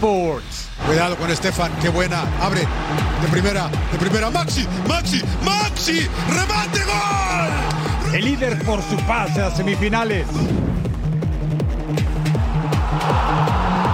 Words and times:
Sports. 0.00 0.70
Cuidado 0.86 1.14
con 1.16 1.30
Estefan, 1.30 1.70
qué 1.82 1.90
buena. 1.90 2.22
Abre 2.40 2.60
de 2.60 3.28
primera, 3.30 3.68
de 3.92 3.98
primera. 3.98 4.30
Maxi, 4.30 4.66
Maxi, 4.88 5.20
Maxi. 5.44 6.08
Remate, 6.30 6.80
gol. 6.84 8.14
El 8.14 8.24
líder 8.24 8.64
por 8.64 8.80
su 8.80 8.96
pase 9.06 9.42
a 9.42 9.50
semifinales. 9.50 10.26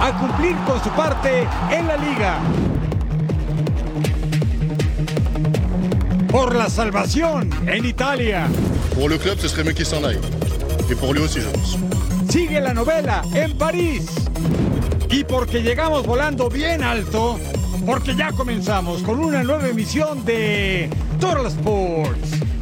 A 0.01 0.17
cumplir 0.17 0.55
con 0.65 0.81
su 0.81 0.89
parte 0.91 1.45
en 1.71 1.87
la 1.87 1.97
liga. 1.97 2.37
Por 6.31 6.55
la 6.55 6.69
salvación 6.69 7.49
en 7.67 7.83
Italia. 7.83 8.47
Pour 8.95 9.09
le 9.09 9.17
club, 9.17 9.37
ce 9.39 9.49
serait 9.49 9.65
mieux 9.65 9.73
qu'il 9.73 9.85
s'en 9.85 10.01
aille. 10.05 10.21
Et 10.89 10.95
pour 10.95 11.13
lui 11.13 11.21
aussi, 11.21 11.41
je 11.41 11.49
pense. 11.49 11.77
Sigue 12.29 12.61
la 12.61 12.73
novela 12.73 13.23
en 13.35 13.57
París. 13.57 14.05
Y 15.09 15.23
porque 15.23 15.61
llegamos 15.61 16.05
volando 16.05 16.49
bien 16.49 16.83
alto, 16.83 17.39
porque 17.85 18.15
ya 18.15 18.31
comenzamos 18.31 19.01
con 19.03 19.19
una 19.19 19.43
nueva 19.43 19.67
emisión 19.67 20.25
de 20.25 20.89
Total 21.19 21.45
Sports. 21.47 22.56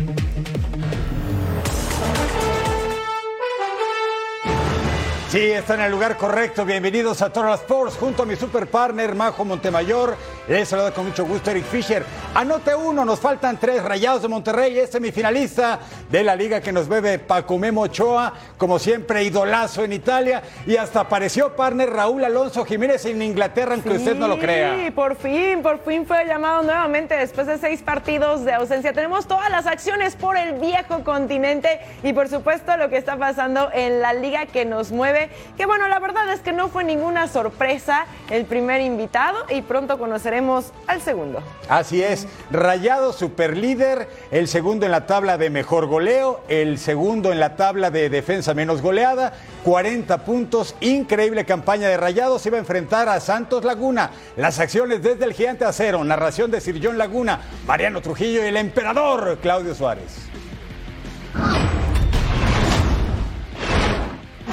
Sí, 5.36 5.52
está 5.52 5.74
en 5.74 5.82
el 5.82 5.92
lugar 5.92 6.16
correcto. 6.16 6.64
Bienvenidos 6.64 7.22
a 7.22 7.30
Total 7.30 7.56
Sports 7.56 7.98
junto 7.98 8.24
a 8.24 8.26
mi 8.26 8.38
super 8.38 8.68
partner 8.68 9.16
Majo 9.16 9.44
Montemayor. 9.44 10.16
Les 10.48 10.70
saluda 10.70 10.94
con 10.94 11.08
mucho 11.08 11.26
gusto 11.26 11.52
Eric 11.52 11.66
Fisher. 11.66 12.06
Anote 12.34 12.74
uno, 12.74 13.04
nos 13.04 13.20
faltan 13.20 13.60
tres. 13.60 13.84
Rayados 13.84 14.22
de 14.22 14.30
Monterrey 14.30 14.80
es 14.80 14.92
semifinalista 14.92 15.80
de 16.10 16.24
la 16.24 16.38
liga 16.38 16.62
que 16.62 16.72
nos 16.72 16.88
bebe 16.88 17.20
Paco 17.20 17.58
Memo 17.58 17.82
Ochoa, 17.82 18.32
como 18.58 18.80
siempre 18.80 19.24
idolazo 19.24 19.84
en 19.84 19.92
Italia. 19.92 20.42
Y 20.66 20.78
hasta 20.78 21.02
apareció 21.02 21.54
partner 21.54 21.90
Raúl 21.90 22.24
Alonso 22.24 22.64
Jiménez 22.64 23.06
en 23.06 23.22
Inglaterra, 23.22 23.74
aunque 23.74 23.90
usted 23.90 24.16
no 24.16 24.30
lo 24.30 24.40
crea. 24.40 24.78
Sí, 24.78 24.92
por 24.92 25.18
fin, 25.18 25.62
por 25.62 25.84
fin 25.84 26.06
fue 26.06 26.24
llamado 26.26 26.64
nuevamente 26.64 27.14
después 27.14 27.46
de 27.46 27.58
seis 27.58 27.82
partidos 27.82 28.46
de 28.46 28.54
ausencia. 28.54 28.94
Tenemos 28.94 29.28
todas 29.28 29.50
las 29.50 29.68
acciones 29.68 30.16
por 30.16 30.38
el 30.38 30.60
viejo 30.60 31.04
continente 31.04 31.82
y 32.04 32.14
por 32.14 32.30
supuesto 32.30 32.78
lo 32.78 32.90
que 32.90 32.96
está 32.96 33.18
pasando 33.18 33.70
en 33.74 34.00
la 34.00 34.14
liga 34.14 34.46
que 34.46 34.64
nos 34.64 34.94
mueve. 34.94 35.25
Que 35.58 35.66
bueno, 35.66 35.88
la 35.88 36.00
verdad 36.00 36.32
es 36.32 36.42
que 36.42 36.52
no 36.52 36.70
fue 36.70 36.84
ninguna 36.84 37.28
sorpresa 37.28 38.06
el 38.30 38.46
primer 38.46 38.82
invitado 38.82 39.40
y 39.50 39.62
pronto 39.62 39.98
conoceremos 39.98 40.72
al 40.88 41.02
segundo. 41.02 41.42
Así 41.70 42.04
es, 42.04 42.28
Rayado 42.52 43.14
superlíder, 43.14 44.10
el 44.32 44.48
segundo 44.48 44.86
en 44.86 44.92
la 44.92 45.08
tabla 45.08 45.38
de 45.38 45.50
mejor 45.50 45.88
goleo, 45.88 46.42
el 46.48 46.78
segundo 46.78 47.32
en 47.32 47.40
la 47.40 47.56
tabla 47.56 47.92
de 47.92 48.10
defensa 48.10 48.54
menos 48.54 48.82
goleada, 48.82 49.34
40 49.64 50.24
puntos, 50.26 50.76
increíble 50.80 51.46
campaña 51.46 51.88
de 51.88 51.98
Rayados, 51.98 52.42
se 52.42 52.50
iba 52.50 52.58
a 52.58 52.60
enfrentar 52.60 53.10
a 53.10 53.20
Santos 53.20 53.64
Laguna. 53.64 54.12
Las 54.38 54.60
acciones 54.60 55.02
desde 55.02 55.26
el 55.26 55.34
gigante 55.34 55.66
acero, 55.66 56.04
narración 56.04 56.52
de 56.52 56.62
Sir 56.62 56.80
John 56.82 56.98
Laguna, 56.98 57.42
Mariano 57.66 58.02
Trujillo 58.02 58.44
y 58.44 58.48
el 58.48 58.58
emperador 58.58 59.40
Claudio 59.42 59.74
Suárez. 59.74 60.30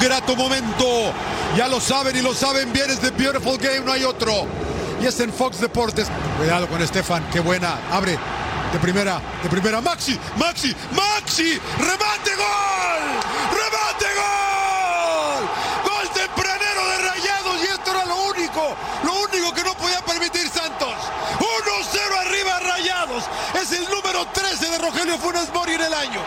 Grato 0.03 0.35
momento. 0.35 1.13
Ya 1.57 1.69
lo 1.69 1.81
saben 1.81 2.17
y 2.17 2.23
lo 2.23 2.35
saben 2.35 2.73
bien. 2.73 2.91
Es 2.91 2.99
The 2.99 3.13
Beautiful 3.13 3.57
Game, 3.57 3.83
no 3.83 3.93
hay 3.93 4.03
otro. 4.03 4.49
Y 5.01 5.07
es 5.07 5.21
en 5.21 5.33
Fox 5.33 5.61
Deportes. 5.61 6.09
Cuidado 6.39 6.67
con 6.67 6.83
Estefan, 6.83 7.25
qué 7.31 7.39
buena. 7.39 7.79
Abre 7.89 8.19
de 8.73 8.79
primera, 8.81 9.21
de 9.45 9.49
primera. 9.49 9.81
Maxi, 9.81 10.19
Maxi, 10.37 10.75
Maxi. 10.91 11.57
Remate, 11.79 12.35
gol. 12.35 13.05
Remate, 13.55 14.07
gol. 14.19 15.45
Gol 15.85 16.09
tempranero 16.13 16.89
de 16.89 16.99
Rayados. 16.99 17.63
Y 17.63 17.67
esto 17.67 17.91
era 17.93 18.05
lo 18.05 18.25
único, 18.25 18.77
lo 19.05 19.13
único 19.23 19.55
que 19.55 19.63
no 19.63 19.75
podía 19.75 20.01
permitir 20.01 20.49
Santos. 20.49 20.95
1-0 21.39 22.27
arriba 22.27 22.59
Rayados. 22.59 23.25
Es 23.55 23.71
el 23.71 23.85
número 23.85 24.27
13 24.33 24.69
de 24.69 24.79
Rogelio 24.79 25.17
Funes 25.19 25.49
Mori 25.55 25.75
en 25.75 25.83
el 25.83 25.95
año. 25.95 26.21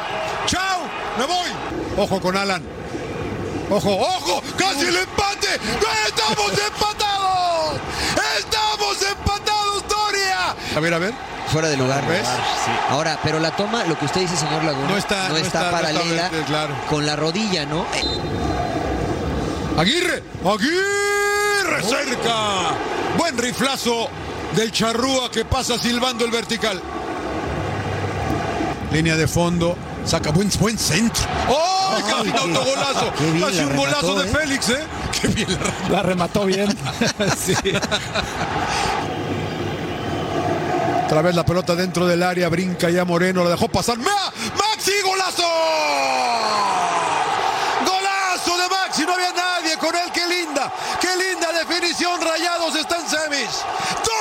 Chao, 0.45 0.79
me 1.19 1.25
voy. 1.25 1.49
Ojo 1.97 2.21
con 2.21 2.37
Alan. 2.37 2.84
Ojo, 3.69 3.91
ojo, 3.99 4.41
casi 4.57 4.85
el 4.85 4.95
empate. 4.95 5.47
¡Estamos 6.07 6.51
empatados! 6.51 7.79
¡Estamos 8.39 9.01
empatados, 9.01 9.83
Doria! 9.89 10.55
A 10.75 10.79
ver, 10.79 10.93
a 10.93 10.99
ver. 10.99 11.13
Fuera 11.51 11.67
de 11.69 11.77
lugar. 11.77 12.05
¿Ves? 12.07 12.27
Sí. 12.27 12.71
Ahora, 12.89 13.19
pero 13.23 13.39
la 13.39 13.55
toma, 13.55 13.83
lo 13.85 13.97
que 13.97 14.05
usted 14.05 14.21
dice, 14.21 14.35
señor 14.35 14.63
Laguna, 14.63 14.87
No 14.89 14.97
está- 14.97 15.29
no 15.29 15.37
está- 15.37 15.65
no 15.65 15.71
paralela 15.71 16.25
está- 16.27 16.45
claro. 16.45 16.75
con 16.89 17.05
la 17.05 17.15
rodilla, 17.15 17.65
¿no? 17.65 17.85
Aguirre, 19.77 20.23
Aguirre 20.43 21.83
cerca. 21.83 22.71
Buen 23.17 23.37
riflazo 23.37 24.09
del 24.55 24.71
charrúa 24.71 25.29
que 25.31 25.43
pasa 25.45 25.77
silbando 25.77 26.23
el 26.25 26.31
vertical. 26.31 26.81
Línea 28.91 29.15
de 29.15 29.27
fondo. 29.27 29.75
Saca 30.05 30.29
buen, 30.31 30.49
buen 30.59 30.77
centro. 30.77 31.23
¡Oh! 31.49 31.74
Casi 31.91 32.27
un 32.27 32.31
qué- 32.31 32.37
autogolazo. 32.39 33.13
Casi 33.41 33.59
un 33.59 33.75
golazo 33.75 34.15
de 34.15 34.29
¿eh? 34.29 34.33
Félix, 34.33 34.69
¿eh? 34.69 34.83
Qué 35.21 35.27
bien 35.29 35.47
la 35.51 35.57
remató. 35.57 35.91
La 35.93 36.03
remató 36.03 36.45
bien. 36.45 36.77
sí. 37.37 37.53
Otra 41.05 41.21
vez 41.21 41.35
la 41.35 41.45
pelota 41.45 41.75
dentro 41.75 42.07
del 42.07 42.23
área, 42.23 42.49
brinca 42.49 42.89
ya 42.89 43.05
Moreno, 43.05 43.43
la 43.43 43.51
dejó 43.51 43.67
pasar. 43.67 43.97
¡Ma! 43.99 44.09
¡Maxi, 44.57 44.91
golazo! 45.03 45.43
¡Golazo 47.85 48.57
de 48.57 48.69
Maxi! 48.69 49.05
No 49.05 49.13
había 49.13 49.31
nadie 49.31 49.77
con 49.77 49.95
él, 49.95 50.09
qué 50.11 50.27
linda, 50.27 50.71
qué 50.99 51.09
linda 51.15 51.51
definición. 51.53 52.19
Rayados 52.19 52.75
está 52.75 52.97
en 52.97 53.07
semis. 53.07 53.49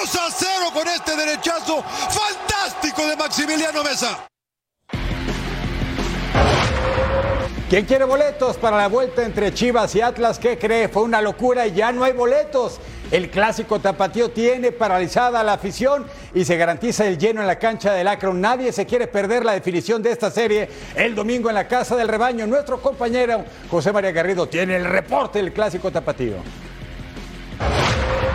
2 0.04 0.14
a 0.14 0.30
0 0.30 0.50
con 0.74 0.86
este 0.88 1.16
derechazo 1.16 1.82
fantástico 2.10 3.06
de 3.06 3.16
Maximiliano 3.16 3.82
Mesa. 3.82 4.18
¿Quién 7.74 7.86
quiere 7.86 8.04
boletos 8.04 8.56
para 8.56 8.76
la 8.76 8.86
vuelta 8.86 9.24
entre 9.24 9.52
Chivas 9.52 9.96
y 9.96 10.00
Atlas? 10.00 10.38
¿Qué 10.38 10.56
cree? 10.56 10.86
Fue 10.86 11.02
una 11.02 11.20
locura 11.20 11.66
y 11.66 11.72
ya 11.72 11.90
no 11.90 12.04
hay 12.04 12.12
boletos. 12.12 12.78
El 13.10 13.30
clásico 13.30 13.80
tapatío 13.80 14.30
tiene 14.30 14.70
paralizada 14.70 15.42
la 15.42 15.54
afición 15.54 16.06
y 16.32 16.44
se 16.44 16.56
garantiza 16.56 17.04
el 17.04 17.18
lleno 17.18 17.40
en 17.40 17.48
la 17.48 17.58
cancha 17.58 17.92
del 17.92 18.06
Akron. 18.06 18.40
Nadie 18.40 18.70
se 18.70 18.86
quiere 18.86 19.08
perder 19.08 19.44
la 19.44 19.54
definición 19.54 20.04
de 20.04 20.12
esta 20.12 20.30
serie 20.30 20.68
el 20.94 21.16
domingo 21.16 21.48
en 21.48 21.56
la 21.56 21.66
Casa 21.66 21.96
del 21.96 22.06
Rebaño. 22.06 22.46
Nuestro 22.46 22.80
compañero 22.80 23.44
José 23.68 23.90
María 23.92 24.12
Garrido 24.12 24.46
tiene 24.46 24.76
el 24.76 24.84
reporte 24.84 25.40
del 25.40 25.52
clásico 25.52 25.90
tapatío. 25.90 26.36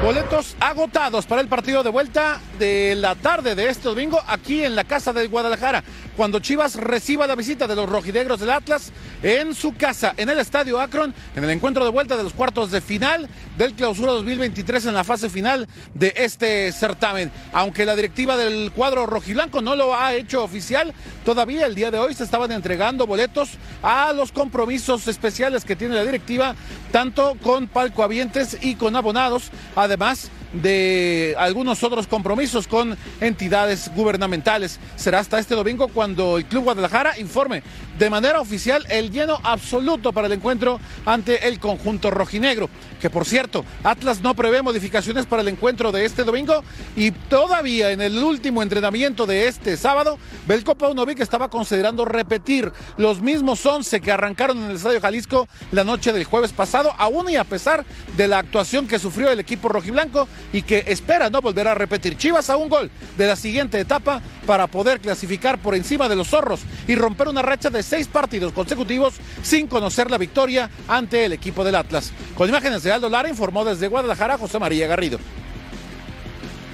Boletos 0.01 0.56
agotados 0.62 1.25
para 1.25 1.41
el 1.41 1.50
partido 1.50 1.83
de 1.83 1.89
vuelta 1.89 2.39
de 2.57 2.95
la 2.95 3.15
tarde 3.15 3.53
de 3.53 3.68
este 3.68 3.89
domingo 3.89 4.18
aquí 4.27 4.63
en 4.63 4.74
la 4.74 4.86
Casa 4.86 5.12
de 5.12 5.27
Guadalajara, 5.27 5.83
cuando 6.19 6.42
Chivas 6.42 6.75
reciba 6.75 7.25
la 7.27 7.36
visita 7.36 7.66
de 7.66 7.77
los 7.77 7.88
rojinegros 7.88 8.42
del 8.42 8.50
Atlas 8.50 8.92
en 9.24 9.56
su 9.56 9.74
casa, 9.77 10.13
en 10.18 10.27
el 10.27 10.38
Estadio 10.39 10.77
Akron, 10.81 11.13
en 11.33 11.45
el 11.45 11.50
encuentro 11.50 11.86
de 11.86 11.92
vuelta 11.92 12.18
de 12.18 12.24
los 12.24 12.33
cuartos 12.33 12.71
de 12.71 12.81
final 12.81 13.30
del 13.57 13.74
Clausura 13.74 14.12
2023 14.12 14.88
en 14.88 14.95
la 14.95 15.06
fase 15.06 15.30
final 15.30 15.66
de 15.94 16.13
este 16.18 16.74
certamen. 16.74 17.31
Aunque 17.54 17.86
la 17.86 17.95
directiva 17.95 18.36
del 18.36 18.74
cuadro 18.74 19.06
rojiblanco 19.06 19.62
no 19.62 19.77
lo 19.77 19.95
ha 19.95 20.13
hecho 20.13 20.44
oficial, 20.44 20.94
todavía 21.24 21.66
el 21.66 21.74
día 21.74 21.89
de 21.89 22.00
hoy 22.00 22.13
se 22.13 22.25
estaban 22.25 22.51
entregando 22.51 23.07
boletos 23.07 23.51
a 23.81 24.12
los 24.12 24.33
compromisos 24.33 25.07
especiales 25.07 25.63
que 25.63 25.77
tiene 25.77 25.95
la 25.95 26.04
directiva, 26.04 26.54
tanto 26.92 27.38
con 27.42 27.69
palcoavientes 27.69 28.57
y 28.62 28.75
con 28.75 28.98
abonados, 28.98 29.51
además 29.74 30.31
de 30.54 31.36
algunos 31.38 31.84
otros 31.84 32.07
compromisos 32.07 32.68
con 32.68 32.98
entidades 33.22 33.92
gubernamentales. 33.96 34.80
Será 34.96 35.19
hasta 35.19 35.40
este 35.40 35.56
domingo 35.56 35.88
cuando 35.88 36.38
el 36.38 36.46
Club 36.46 36.63
Guadalajara 36.63 37.19
informe 37.19 37.63
de 38.00 38.10
manera 38.10 38.40
oficial 38.40 38.86
el 38.90 39.12
lleno 39.12 39.40
absoluto 39.44 40.13
para 40.13 40.28
el 40.28 40.34
encuentro 40.34 40.80
ante 41.06 41.50
el 41.50 41.60
conjunto 41.60 42.10
rojinegro. 42.10 42.69
Que 43.01 43.10
por 43.10 43.25
cierto, 43.25 43.66
Atlas 43.84 44.22
no 44.22 44.34
prevé 44.36 44.62
modificaciones 44.62 45.25
para 45.25 45.42
el 45.42 45.50
encuentro 45.50 45.92
de 45.92 46.06
este 46.06 46.24
domingo 46.24 46.63
y 46.96 47.12
todavía 47.12 47.92
en 47.92 48.01
el 48.01 48.18
último 48.18 48.63
entrenamiento 48.63 49.25
de 49.25 49.48
este 49.48 49.75
sábado, 49.75 50.18
Belko 50.48 50.75
Paunovic 50.75 51.19
estaba 51.19 51.50
considerando 51.50 52.06
repetir 52.06 52.72
los 52.98 53.22
mismos 53.22 53.66
11 53.66 54.00
que 54.00 54.12
arrancaron 54.12 54.57
en 54.57 54.69
el 54.69 54.78
Estadio 54.78 55.01
Jalisco 55.01 55.48
la 55.72 55.84
noche 55.84 56.13
del 56.13 56.24
jueves 56.24 56.54
pasado, 56.54 56.94
aún 56.98 57.30
y 57.30 57.36
a 57.36 57.44
pesar 57.44 57.86
de 58.16 58.28
la 58.28 58.40
actuación 58.40 58.88
que 58.88 59.00
sufrió 59.00 59.30
el 59.30 59.40
equipo 59.40 59.68
rojiblanco 59.68 60.28
y 60.54 60.62
que 60.62 60.86
espera 60.88 61.30
no 61.30 61.42
volver 61.42 61.68
a 61.68 61.75
repetir. 61.75 62.18
Chivas 62.18 62.50
a 62.50 62.56
un 62.56 62.69
gol 62.69 62.90
de 63.18 63.28
la 63.28 63.36
siguiente 63.36 63.80
etapa 63.80 64.22
para 64.46 64.68
poder 64.68 65.01
clasificar 65.01 65.60
por 65.60 65.75
encima 65.75 66.07
de 66.07 66.16
los 66.16 66.30
zorros 66.30 66.62
y 66.88 66.96
romper 66.96 67.28
una 67.28 67.42
racha 67.42 67.69
de 67.69 67.84
seis 67.89 68.07
partidos 68.07 68.53
consecutivos 68.53 69.15
sin 69.41 69.68
conocer 69.68 70.12
la 70.12 70.18
victoria 70.18 70.69
ante 70.88 71.25
el 71.25 71.33
equipo 71.33 71.63
del 71.63 71.75
Atlas. 71.75 72.12
Con 72.36 72.47
imágenes 72.47 72.83
de 72.83 72.91
Aldo 72.91 73.09
Lara 73.09 73.27
informó 73.27 73.65
desde 73.65 73.88
Guadalajara 73.88 74.38
José 74.38 74.59
María 74.59 74.88
Garrido. 74.88 75.19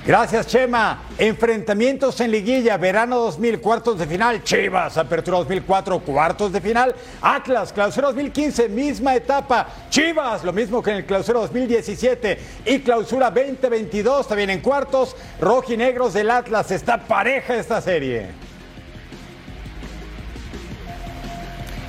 Gracias, 0.06 0.46
Chema. 0.46 1.02
Enfrentamientos 1.18 2.20
en 2.20 2.30
liguilla, 2.30 2.78
verano 2.78 3.18
2000, 3.18 3.60
cuartos 3.60 3.98
de 3.98 4.06
final, 4.06 4.44
Chivas, 4.44 4.98
apertura 5.00 5.40
2004, 5.40 6.00
cuartos 6.02 6.52
de 6.52 6.62
final, 6.62 6.94
Atlas, 7.22 7.74
clausura 7.74 8.08
2015, 8.10 8.70
misma 8.70 9.16
etapa, 9.16 9.68
Chivas, 9.90 10.44
lo 10.44 10.54
mismo 10.54 10.84
que 10.84 10.92
en 10.92 10.98
el 10.98 11.06
clausura 11.06 11.40
2017 11.40 12.40
y 12.68 12.80
clausura 12.82 13.32
2022, 13.32 14.28
también 14.28 14.52
en 14.52 14.60
cuartos, 14.60 15.16
rojinegros 15.42 16.14
del 16.14 16.30
Atlas, 16.30 16.70
está 16.70 17.00
pareja 17.00 17.56
esta 17.56 17.82
serie. 17.82 18.45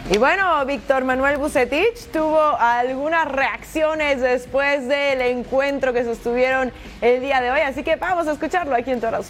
Y 0.08 0.18
bueno, 0.18 0.64
Víctor 0.66 1.04
Manuel 1.04 1.36
Bucetich 1.36 2.12
tuvo 2.12 2.40
algunas 2.60 3.26
reacciones 3.26 4.20
después 4.20 4.86
del 4.86 5.20
encuentro 5.20 5.92
que 5.92 6.04
sostuvieron 6.04 6.72
el 7.00 7.20
día 7.20 7.40
de 7.40 7.50
hoy, 7.50 7.60
así 7.60 7.82
que 7.82 7.96
vamos 7.96 8.28
a 8.28 8.32
escucharlo 8.32 8.76
aquí 8.76 8.92
en 8.92 9.00
Total. 9.00 9.24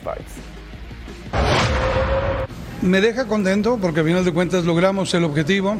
Me 2.82 3.00
deja 3.00 3.24
contento 3.26 3.78
porque 3.80 4.00
a 4.00 4.04
final 4.04 4.22
de 4.22 4.34
cuentas 4.34 4.64
logramos 4.64 5.14
el 5.14 5.24
objetivo. 5.24 5.78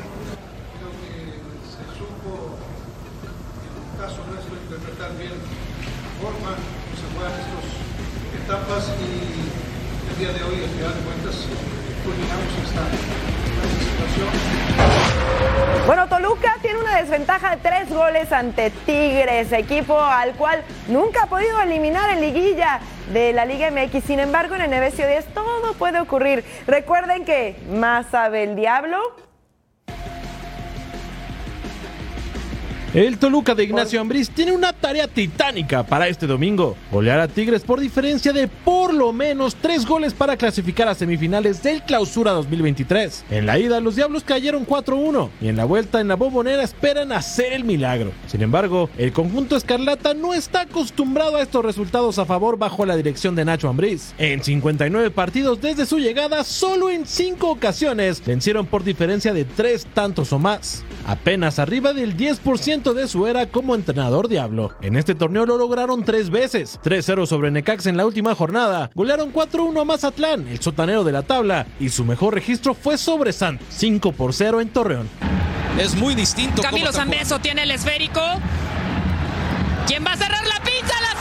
Tiene 16.67 16.81
una 16.81 16.97
desventaja 16.97 17.51
de 17.51 17.57
tres 17.59 17.95
goles 17.95 18.33
ante 18.33 18.71
Tigres, 18.71 19.53
equipo 19.53 19.97
al 20.01 20.33
cual 20.33 20.65
nunca 20.89 21.23
ha 21.23 21.27
podido 21.29 21.61
eliminar 21.61 22.11
en 22.11 22.21
liguilla 22.21 22.81
de 23.13 23.33
la 23.33 23.45
Liga 23.45 23.71
MX. 23.71 24.03
Sin 24.03 24.19
embargo, 24.19 24.57
en 24.57 24.63
el 24.63 24.71
Nevesio 24.71 25.07
10 25.07 25.27
todo 25.27 25.75
puede 25.75 26.01
ocurrir. 26.01 26.45
Recuerden 26.67 27.25
que 27.25 27.55
más 27.71 28.07
sabe 28.07 28.43
el 28.43 28.57
diablo 28.57 28.99
El 32.97 33.19
Toluca 33.19 33.55
de 33.55 33.65
Ignacio 33.65 34.01
Ambriz 34.01 34.31
tiene 34.31 34.53
una 34.53 34.73
tarea 34.73 35.07
titánica 35.07 35.83
para 35.83 36.09
este 36.09 36.27
domingo. 36.27 36.79
Golear 36.91 37.21
a 37.21 37.29
Tigres 37.29 37.63
por 37.63 37.79
diferencia 37.79 38.33
de 38.33 38.49
por 38.49 38.95
lo 38.95 39.13
menos 39.13 39.55
tres 39.55 39.85
goles 39.85 40.15
para 40.15 40.39
clasificar 40.39 40.89
a 40.89 40.95
semifinales 40.95 41.63
del 41.63 41.83
Clausura 41.83 42.33
2023. 42.33 43.27
En 43.29 43.45
la 43.45 43.59
ida 43.59 43.81
los 43.81 43.97
Diablos 43.97 44.25
cayeron 44.25 44.67
4-1 44.67 45.29
y 45.43 45.49
en 45.49 45.57
la 45.57 45.67
vuelta 45.67 46.01
en 46.01 46.09
la 46.09 46.15
Bombonera 46.15 46.63
esperan 46.63 47.13
hacer 47.13 47.53
el 47.53 47.65
milagro. 47.65 48.13
Sin 48.29 48.41
embargo, 48.41 48.89
el 48.97 49.13
conjunto 49.13 49.59
Escarlata 49.59 50.15
no 50.15 50.33
está 50.33 50.63
acostumbrado 50.63 51.37
a 51.37 51.43
estos 51.43 51.67
resultados 51.67 52.19
a 52.19 52.25
favor 52.25 52.57
bajo 52.57 52.87
la 52.87 52.97
dirección 52.97 53.35
de 53.35 53.45
Nacho 53.45 53.69
Ambriz. 53.69 54.15
En 54.17 54.43
59 54.43 55.11
partidos 55.11 55.61
desde 55.61 55.85
su 55.85 55.99
llegada, 55.99 56.45
solo 56.45 56.89
en 56.89 57.05
5 57.05 57.47
ocasiones 57.47 58.25
vencieron 58.25 58.65
por 58.65 58.85
diferencia 58.85 59.35
de 59.35 59.45
tres 59.45 59.87
tantos 59.93 60.33
o 60.33 60.39
más. 60.39 60.83
Apenas 61.07 61.59
arriba 61.59 61.93
del 61.93 62.17
10% 62.17 62.86
de 62.95 63.09
su 63.09 63.27
era 63.27 63.47
como 63.47 63.75
entrenador 63.75 64.29
Diablo. 64.29 64.73
En 64.83 64.97
este 64.97 65.15
torneo 65.15 65.47
lo 65.47 65.57
lograron 65.59 66.05
tres 66.05 66.31
veces: 66.31 66.81
3-0 66.83 67.27
sobre 67.27 67.51
Necax 67.51 67.87
en 67.87 67.97
la 67.97 68.07
última 68.07 68.35
jornada, 68.35 68.91
golearon 68.95 69.33
4-1 69.33 69.81
a 69.81 69.85
Mazatlán, 69.85 70.49
el 70.49 70.61
sotanero 70.61 71.05
de 71.05 71.13
la 71.13 71.23
tabla, 71.23 71.67
y 71.81 71.89
su 71.91 72.05
mejor 72.05 72.35
registro 72.35 72.75
fue 72.75 72.99
sobre 72.99 73.33
Sant, 73.33 73.61
5 73.69 74.13
por 74.13 74.33
0 74.33 74.61
en 74.61 74.69
Torreón. 74.69 75.09
Es 75.79 75.95
muy 75.95 76.15
distinto. 76.15 76.63
Camilo 76.63 76.93
Zambeso 76.93 77.39
tiene 77.39 77.65
el 77.65 77.71
esférico. 77.71 78.21
¿Quién 79.87 80.05
va 80.05 80.13
a 80.13 80.17
cerrar 80.17 80.47
la 80.47 80.61
pizza? 80.65 80.95
¡La 81.01 81.21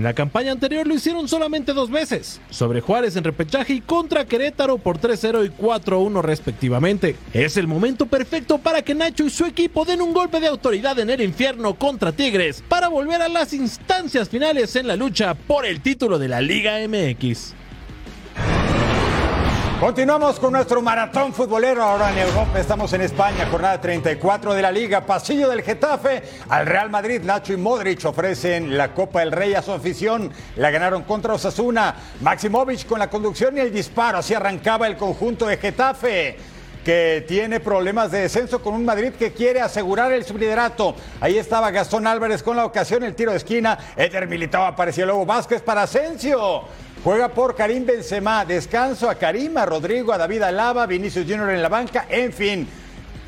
En 0.00 0.04
la 0.04 0.14
campaña 0.14 0.52
anterior 0.52 0.86
lo 0.86 0.94
hicieron 0.94 1.28
solamente 1.28 1.74
dos 1.74 1.90
veces, 1.90 2.40
sobre 2.48 2.80
Juárez 2.80 3.16
en 3.16 3.24
repechaje 3.24 3.74
y 3.74 3.80
contra 3.82 4.24
Querétaro 4.24 4.78
por 4.78 4.98
3-0 4.98 5.44
y 5.44 5.62
4-1 5.62 6.22
respectivamente. 6.22 7.16
Es 7.34 7.58
el 7.58 7.66
momento 7.66 8.06
perfecto 8.06 8.56
para 8.56 8.80
que 8.80 8.94
Nacho 8.94 9.26
y 9.26 9.28
su 9.28 9.44
equipo 9.44 9.84
den 9.84 10.00
un 10.00 10.14
golpe 10.14 10.40
de 10.40 10.46
autoridad 10.46 10.98
en 11.00 11.10
el 11.10 11.20
infierno 11.20 11.74
contra 11.74 12.12
Tigres 12.12 12.64
para 12.66 12.88
volver 12.88 13.20
a 13.20 13.28
las 13.28 13.52
instancias 13.52 14.30
finales 14.30 14.74
en 14.74 14.86
la 14.86 14.96
lucha 14.96 15.34
por 15.34 15.66
el 15.66 15.82
título 15.82 16.18
de 16.18 16.28
la 16.28 16.40
Liga 16.40 16.78
MX. 16.88 17.59
Continuamos 19.80 20.38
con 20.38 20.52
nuestro 20.52 20.82
maratón 20.82 21.32
futbolero 21.32 21.82
ahora 21.82 22.12
en 22.12 22.18
Europa. 22.18 22.60
Estamos 22.60 22.92
en 22.92 23.00
España, 23.00 23.48
jornada 23.50 23.80
34 23.80 24.52
de 24.52 24.60
la 24.60 24.70
Liga. 24.70 25.06
Pasillo 25.06 25.48
del 25.48 25.62
Getafe 25.62 26.22
al 26.50 26.66
Real 26.66 26.90
Madrid. 26.90 27.22
Nacho 27.24 27.54
y 27.54 27.56
Modric 27.56 28.04
ofrecen 28.04 28.76
la 28.76 28.92
Copa 28.92 29.20
del 29.20 29.32
Rey 29.32 29.54
a 29.54 29.62
su 29.62 29.72
afición. 29.72 30.30
La 30.56 30.70
ganaron 30.70 31.04
contra 31.04 31.32
Osasuna. 31.32 31.94
Maximovic 32.20 32.86
con 32.86 32.98
la 32.98 33.08
conducción 33.08 33.56
y 33.56 33.60
el 33.60 33.72
disparo. 33.72 34.18
Así 34.18 34.34
arrancaba 34.34 34.86
el 34.86 34.98
conjunto 34.98 35.46
de 35.46 35.56
Getafe 35.56 36.36
que 36.84 37.24
tiene 37.26 37.60
problemas 37.60 38.10
de 38.10 38.20
descenso 38.20 38.62
con 38.62 38.74
un 38.74 38.84
Madrid 38.84 39.12
que 39.12 39.32
quiere 39.32 39.60
asegurar 39.60 40.12
el 40.12 40.24
subliderato. 40.24 40.94
Ahí 41.20 41.38
estaba 41.38 41.70
Gastón 41.70 42.06
Álvarez 42.06 42.42
con 42.42 42.56
la 42.56 42.64
ocasión, 42.64 43.02
el 43.02 43.14
tiro 43.14 43.32
de 43.32 43.38
esquina. 43.38 43.78
Eder 43.96 44.26
Militao 44.26 44.64
apareció 44.64 45.06
luego 45.06 45.24
Vázquez 45.24 45.62
para 45.62 45.82
Asensio. 45.82 46.64
Juega 47.02 47.28
por 47.28 47.54
Karim 47.54 47.86
Benzema. 47.86 48.44
Descanso 48.44 49.08
a 49.08 49.14
Karim, 49.14 49.56
a 49.56 49.64
Rodrigo, 49.64 50.12
a 50.12 50.18
David 50.18 50.42
Alaba, 50.42 50.84
Vinicius 50.84 51.24
Junior 51.26 51.48
en 51.50 51.62
la 51.62 51.68
banca. 51.70 52.04
En 52.10 52.30
fin. 52.30 52.68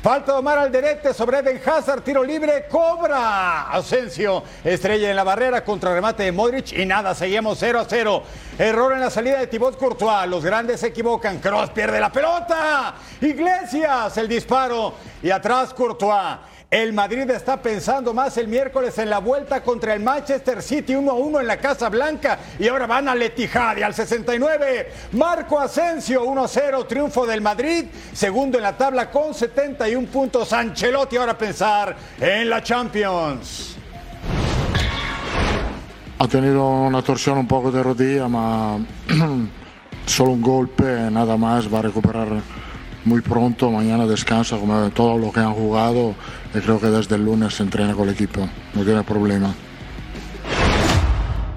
Falta 0.03 0.33
de 0.33 0.39
Omar 0.39 0.59
Alderete 0.59 1.13
sobre 1.13 1.39
Eden 1.39 1.61
Hazard, 1.65 2.01
tiro 2.01 2.23
libre, 2.23 2.65
cobra. 2.69 3.71
Asensio, 3.71 4.43
estrella 4.63 5.09
en 5.09 5.15
la 5.15 5.23
barrera, 5.23 5.63
contra 5.63 5.93
remate 5.93 6.23
de 6.23 6.31
Modric 6.33 6.73
y 6.73 6.85
nada, 6.85 7.15
seguimos 7.15 7.57
0 7.57 7.79
a 7.79 7.85
0. 7.85 8.23
Error 8.59 8.93
en 8.93 8.99
la 8.99 9.09
salida 9.09 9.39
de 9.39 9.47
Thibaut 9.47 9.77
Courtois, 9.77 10.27
los 10.27 10.43
grandes 10.43 10.81
se 10.81 10.87
equivocan, 10.87 11.39
Cross 11.39 11.69
pierde 11.69 12.01
la 12.01 12.11
pelota. 12.11 12.95
Iglesias, 13.21 14.17
el 14.17 14.27
disparo 14.27 14.93
y 15.23 15.29
atrás 15.29 15.73
Courtois. 15.73 16.37
El 16.73 16.91
Madrid 16.91 17.29
está 17.29 17.61
pensando 17.61 18.15
más 18.15 18.35
el 18.37 18.47
miércoles 18.47 18.97
en 18.97 19.07
la 19.07 19.19
vuelta 19.19 19.61
contra 19.61 19.93
el 19.93 20.01
Manchester 20.01 20.59
City 20.63 20.93
1-1 20.93 21.41
en 21.41 21.45
la 21.45 21.57
Casa 21.57 21.87
Blanca 21.87 22.39
y 22.57 22.67
ahora 22.67 22.87
van 22.87 23.07
a 23.07 23.13
Letijad 23.13 23.77
y 23.77 23.83
al 23.83 23.93
69. 23.93 24.91
Marco 25.11 25.59
Asensio 25.59 26.25
1-0, 26.25 26.87
triunfo 26.87 27.27
del 27.27 27.41
Madrid, 27.41 27.85
segundo 28.11 28.57
en 28.57 28.63
la 28.63 28.75
tabla 28.75 29.11
con 29.11 29.35
71 29.35 30.07
puntos. 30.07 30.51
Ancelotti 30.51 31.15
ahora 31.15 31.37
pensar 31.37 31.95
en 32.19 32.49
la 32.49 32.63
Champions. 32.63 33.75
Ha 36.17 36.27
tenido 36.27 36.67
una 36.67 37.03
torsión 37.03 37.37
un 37.37 37.47
poco 37.47 37.71
de 37.71 37.83
rodilla, 37.83 38.27
ma 38.27 38.79
solo 40.07 40.31
un 40.31 40.41
golpe, 40.41 41.11
nada 41.11 41.37
más, 41.37 41.71
va 41.71 41.77
a 41.77 41.81
recuperar 41.83 42.29
muy 43.05 43.21
pronto, 43.21 43.69
mañana 43.69 44.05
descansa 44.05 44.57
como 44.57 44.89
todo 44.91 45.17
lo 45.17 45.31
que 45.31 45.39
han 45.39 45.53
jugado 45.53 46.15
y 46.53 46.59
creo 46.59 46.79
que 46.79 46.87
desde 46.87 47.15
el 47.15 47.25
lunes 47.25 47.55
se 47.55 47.63
entrena 47.63 47.93
con 47.93 48.07
el 48.07 48.13
equipo, 48.13 48.47
no 48.73 48.83
tiene 48.83 49.03
problema. 49.03 49.53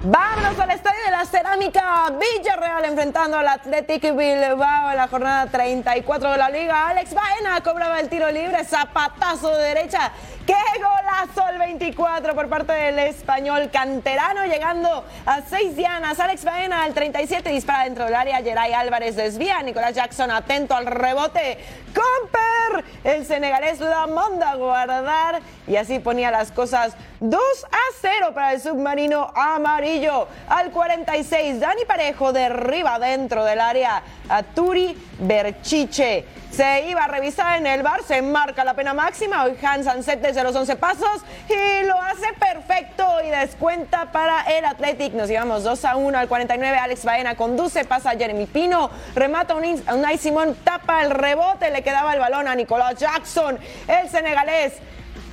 Vámonos 0.03 0.57
al 0.59 0.71
estadio 0.71 1.03
de 1.05 1.11
la 1.11 1.25
Cerámica 1.25 2.11
Villarreal 2.11 2.85
enfrentando 2.85 3.37
al 3.37 3.47
Athletic 3.47 4.03
Bilbao 4.15 4.91
en 4.91 4.97
la 4.97 5.07
jornada 5.09 5.47
34 5.47 6.31
de 6.31 6.37
la 6.37 6.49
liga. 6.49 6.87
Alex 6.87 7.13
Baena 7.13 7.61
cobraba 7.61 7.99
el 7.99 8.07
tiro 8.07 8.31
libre, 8.31 8.63
zapatazo 8.63 9.49
de 9.57 9.63
derecha. 9.63 10.11
¡Qué 10.47 10.55
golazo! 10.77 11.43
Al 11.43 11.57
24 11.57 12.33
por 12.33 12.47
parte 12.47 12.71
del 12.71 12.97
español 12.99 13.69
canterano, 13.69 14.45
llegando 14.45 15.03
a 15.25 15.41
6 15.41 15.75
dianas. 15.75 16.21
Alex 16.21 16.45
Baena 16.45 16.83
al 16.83 16.93
37 16.93 17.49
dispara 17.49 17.83
dentro 17.83 18.05
del 18.05 18.15
área. 18.15 18.37
Geray 18.41 18.71
Álvarez 18.71 19.17
desvía. 19.17 19.61
Nicolás 19.61 19.93
Jackson 19.93 20.31
atento 20.31 20.73
al 20.73 20.85
rebote. 20.85 21.57
Comper, 21.93 22.85
el 23.03 23.25
senegalés 23.25 23.81
la 23.81 24.07
manda 24.07 24.51
a 24.51 24.55
guardar 24.55 25.41
y 25.67 25.75
así 25.75 25.99
ponía 25.99 26.31
las 26.31 26.53
cosas 26.53 26.95
2 27.19 27.41
a 27.69 27.93
0 27.99 28.31
para 28.33 28.53
el 28.53 28.61
submarino 28.61 29.29
amarillo. 29.35 30.29
Al 30.47 30.71
46, 30.71 31.59
Dani 31.59 31.83
Parejo 31.83 32.31
derriba 32.31 32.99
dentro 32.99 33.43
del 33.43 33.59
área 33.59 34.01
a 34.29 34.43
Turi 34.43 34.95
Berchiche. 35.19 36.25
Se 36.51 36.87
iba 36.87 37.03
a 37.03 37.07
revisar 37.07 37.57
en 37.57 37.67
el 37.67 37.83
bar, 37.83 38.01
se 38.03 38.21
marca 38.21 38.63
la 38.63 38.73
pena 38.73 38.93
máxima. 38.93 39.43
Hoy 39.43 39.55
Hans 39.61 39.85
Anset 39.85 40.21
desde 40.21 40.43
los 40.43 40.55
11 40.55 40.75
pasos 40.77 41.23
y 41.49 41.85
lo 41.85 42.01
hace 42.01 42.33
perfecto 42.39 43.05
y 43.23 43.29
descuenta 43.29 44.11
para 44.11 44.41
el 44.41 44.65
Athletic. 44.65 45.13
Nos 45.13 45.29
llevamos 45.29 45.63
2 45.63 45.85
a 45.85 45.95
1 45.95 46.17
al 46.17 46.27
49. 46.27 46.77
Alex 46.77 47.05
Baena 47.05 47.35
conduce, 47.35 47.85
pasa 47.85 48.11
a 48.11 48.17
Jeremy 48.17 48.47
Pino, 48.47 48.89
remata 49.13 49.53
a 49.53 49.93
Unai 49.93 50.17
Simón, 50.17 50.55
tapa 50.63 51.03
el 51.03 51.11
rebote, 51.11 51.69
le 51.69 51.83
quedaba 51.83 52.13
el 52.13 52.19
balón 52.19 52.47
a 52.47 52.55
Nicolás 52.55 52.95
Jackson, 52.95 53.59
el 53.87 54.09
senegalés 54.09 54.73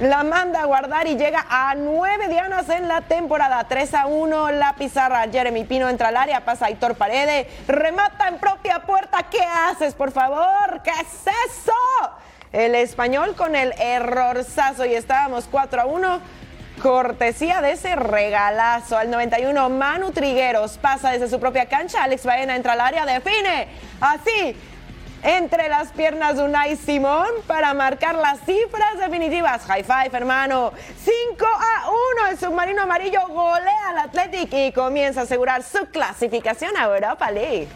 la 0.01 0.25
manda 0.25 0.63
a 0.63 0.65
guardar 0.65 1.07
y 1.07 1.17
llega 1.17 1.47
a 1.49 1.75
nueve 1.75 2.29
dianas 2.29 2.69
en 2.69 2.89
la 2.89 3.03
temporada. 3.03 3.65
3 3.65 3.95
a 3.95 4.07
1 4.07 4.53
la 4.53 4.75
pizarra. 4.75 5.25
Jeremy 5.31 5.65
Pino 5.65 5.89
entra 5.89 6.09
al 6.09 6.17
área, 6.17 6.45
pasa 6.45 6.67
a 6.67 6.71
Héctor 6.71 6.97
Paredes, 6.97 7.47
remata 7.69 8.29
en 8.29 8.39
propia 8.39 8.81
puerta. 8.81 9.25
¿Qué 9.31 9.41
haces, 9.41 9.95
por 9.95 10.11
favor? 10.11 10.83
¿Qué 10.83 10.91
es 10.91 11.27
eso? 11.27 11.73
El 12.53 12.75
español 12.75 13.35
con 13.37 13.57
el 13.57 13.73
errorzazo 13.79 14.85
y 14.85 14.95
estábamos 14.95 15.49
4 15.51 15.83
a 15.83 15.87
1. 15.87 16.21
Cortesía 16.83 17.63
de 17.63 17.73
ese 17.73 17.95
regalazo 17.95 18.99
al 18.99 19.09
91, 19.09 19.71
Manu 19.71 20.11
Trigueros 20.11 20.77
pasa 20.79 21.13
desde 21.13 21.29
su 21.29 21.39
propia 21.39 21.67
cancha, 21.67 22.03
Alex 22.03 22.25
Baena 22.25 22.57
entra 22.57 22.73
al 22.73 22.81
área, 22.81 23.07
define, 23.07 23.69
así, 24.01 24.57
entre 25.25 25.69
las 25.71 25.91
piernas 25.91 26.37
de 26.37 26.45
Unai 26.45 26.77
Simón 26.77 27.27
para 27.47 27.73
marcar 27.75 28.15
las 28.15 28.41
cifras 28.41 28.99
definitivas. 28.99 29.65
High 29.65 29.83
five, 29.83 30.11
hermano. 30.13 30.73
5 31.03 31.47
a 31.47 31.91
1. 32.21 32.31
El 32.31 32.39
submarino 32.39 32.83
amarillo 32.83 33.27
golea 33.29 33.89
al 33.89 33.99
Athletic 33.99 34.53
y 34.53 34.73
comienza 34.73 35.21
a 35.21 35.25
asegurar 35.25 35.63
su 35.63 35.87
clasificación 35.87 36.77
a 36.77 36.85
Europa 36.85 37.31
League. 37.31 37.69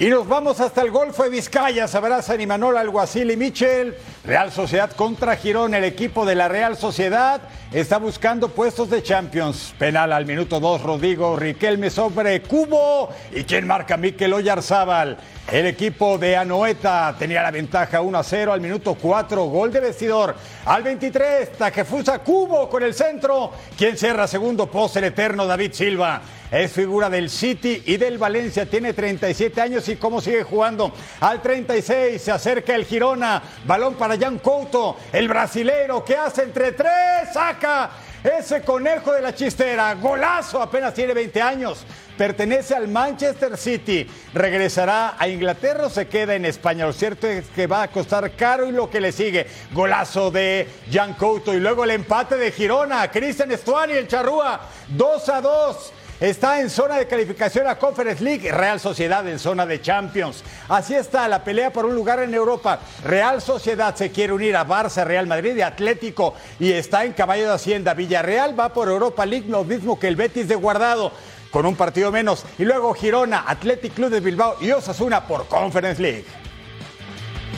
Y 0.00 0.10
nos 0.10 0.28
vamos 0.28 0.60
hasta 0.60 0.82
el 0.82 0.92
Golfo 0.92 1.24
de 1.24 1.30
Vizcaya. 1.30 1.88
Sabrá 1.88 2.22
San 2.22 2.40
Imanol, 2.40 2.78
Alguacil 2.78 3.32
y 3.32 3.36
Michel. 3.36 3.96
Real 4.24 4.52
Sociedad 4.52 4.92
contra 4.92 5.34
Girón. 5.34 5.74
El 5.74 5.82
equipo 5.82 6.24
de 6.24 6.36
la 6.36 6.46
Real 6.46 6.76
Sociedad 6.76 7.40
está 7.72 7.98
buscando 7.98 8.50
puestos 8.50 8.90
de 8.90 9.02
Champions. 9.02 9.74
Penal 9.76 10.12
al 10.12 10.24
minuto 10.24 10.60
2, 10.60 10.82
Rodrigo 10.82 11.34
Riquelme 11.34 11.90
sobre 11.90 12.40
Cubo. 12.42 13.08
¿Y 13.34 13.42
quién 13.42 13.66
marca? 13.66 13.96
Miquel 13.96 14.34
Oyarzábal. 14.34 15.18
El 15.50 15.66
equipo 15.66 16.16
de 16.16 16.36
Anoeta 16.36 17.16
tenía 17.18 17.42
la 17.42 17.50
ventaja 17.50 18.00
1 18.00 18.18
a 18.18 18.22
0 18.22 18.52
al 18.52 18.60
minuto 18.60 18.94
4. 19.00 19.46
Gol 19.46 19.72
de 19.72 19.80
vestidor. 19.80 20.36
Al 20.66 20.84
23, 20.84 21.52
Tajefusa 21.58 22.20
Cubo 22.20 22.68
con 22.68 22.84
el 22.84 22.94
centro. 22.94 23.50
¿Quién 23.76 23.96
cierra 23.96 24.28
segundo 24.28 24.70
post 24.70 24.98
el 24.98 25.04
eterno 25.04 25.44
David 25.44 25.72
Silva? 25.72 26.20
Es 26.50 26.72
figura 26.72 27.10
del 27.10 27.28
City 27.28 27.82
y 27.86 27.96
del 27.96 28.16
Valencia. 28.16 28.64
Tiene 28.64 28.92
37 28.92 29.60
años 29.60 29.87
y 29.92 29.96
cómo 29.96 30.20
sigue 30.20 30.42
jugando. 30.42 30.92
Al 31.20 31.40
36 31.40 32.20
se 32.20 32.32
acerca 32.32 32.74
el 32.74 32.84
Girona. 32.84 33.42
Balón 33.64 33.94
para 33.94 34.18
Jan 34.18 34.38
Couto. 34.38 34.96
El 35.12 35.28
brasilero 35.28 36.04
que 36.04 36.16
hace 36.16 36.42
entre 36.42 36.72
tres. 36.72 37.32
Saca 37.32 37.90
ese 38.22 38.62
conejo 38.62 39.12
de 39.12 39.22
la 39.22 39.34
chistera. 39.34 39.94
Golazo. 39.94 40.60
Apenas 40.60 40.94
tiene 40.94 41.14
20 41.14 41.40
años. 41.40 41.84
Pertenece 42.16 42.74
al 42.74 42.88
Manchester 42.88 43.56
City. 43.56 44.06
Regresará 44.34 45.14
a 45.18 45.28
Inglaterra 45.28 45.86
o 45.86 45.90
se 45.90 46.08
queda 46.08 46.34
en 46.34 46.44
España. 46.44 46.86
Lo 46.86 46.92
cierto 46.92 47.26
es 47.26 47.46
que 47.48 47.66
va 47.66 47.82
a 47.82 47.88
costar 47.88 48.32
caro 48.32 48.66
y 48.66 48.72
lo 48.72 48.90
que 48.90 49.00
le 49.00 49.12
sigue. 49.12 49.46
Golazo 49.72 50.30
de 50.30 50.68
Jan 50.90 51.14
Couto. 51.14 51.54
Y 51.54 51.60
luego 51.60 51.84
el 51.84 51.90
empate 51.92 52.36
de 52.36 52.52
Girona. 52.52 53.10
Cristian 53.10 53.52
Estuani, 53.52 53.92
el 53.92 54.08
Charrúa. 54.08 54.60
2 54.88 55.28
a 55.28 55.40
2 55.40 55.92
está 56.20 56.60
en 56.60 56.70
zona 56.70 56.96
de 56.96 57.06
calificación 57.06 57.66
a 57.66 57.78
Conference 57.78 58.22
League, 58.22 58.50
Real 58.50 58.80
Sociedad 58.80 59.26
en 59.28 59.38
zona 59.38 59.66
de 59.66 59.80
Champions. 59.80 60.42
Así 60.68 60.94
está 60.94 61.28
la 61.28 61.44
pelea 61.44 61.72
por 61.72 61.84
un 61.84 61.94
lugar 61.94 62.20
en 62.20 62.34
Europa. 62.34 62.80
Real 63.04 63.40
Sociedad 63.40 63.94
se 63.94 64.10
quiere 64.10 64.32
unir 64.32 64.56
a 64.56 64.66
Barça, 64.66 65.04
Real 65.04 65.26
Madrid 65.26 65.56
y 65.56 65.62
Atlético 65.62 66.34
y 66.58 66.72
está 66.72 67.04
en 67.04 67.12
caballo 67.12 67.48
de 67.48 67.54
Hacienda. 67.54 67.94
Villarreal 67.94 68.58
va 68.58 68.72
por 68.72 68.88
Europa 68.88 69.24
League, 69.26 69.48
lo 69.48 69.64
mismo 69.64 69.98
que 69.98 70.08
el 70.08 70.16
Betis 70.16 70.48
de 70.48 70.54
Guardado. 70.54 71.12
Con 71.50 71.64
un 71.64 71.76
partido 71.76 72.12
menos. 72.12 72.44
Y 72.58 72.64
luego 72.64 72.92
Girona, 72.92 73.44
Athletic 73.46 73.94
Club 73.94 74.10
de 74.10 74.20
Bilbao 74.20 74.56
y 74.60 74.70
Osasuna 74.70 75.26
por 75.26 75.46
Conference 75.48 76.02
League. 76.02 76.26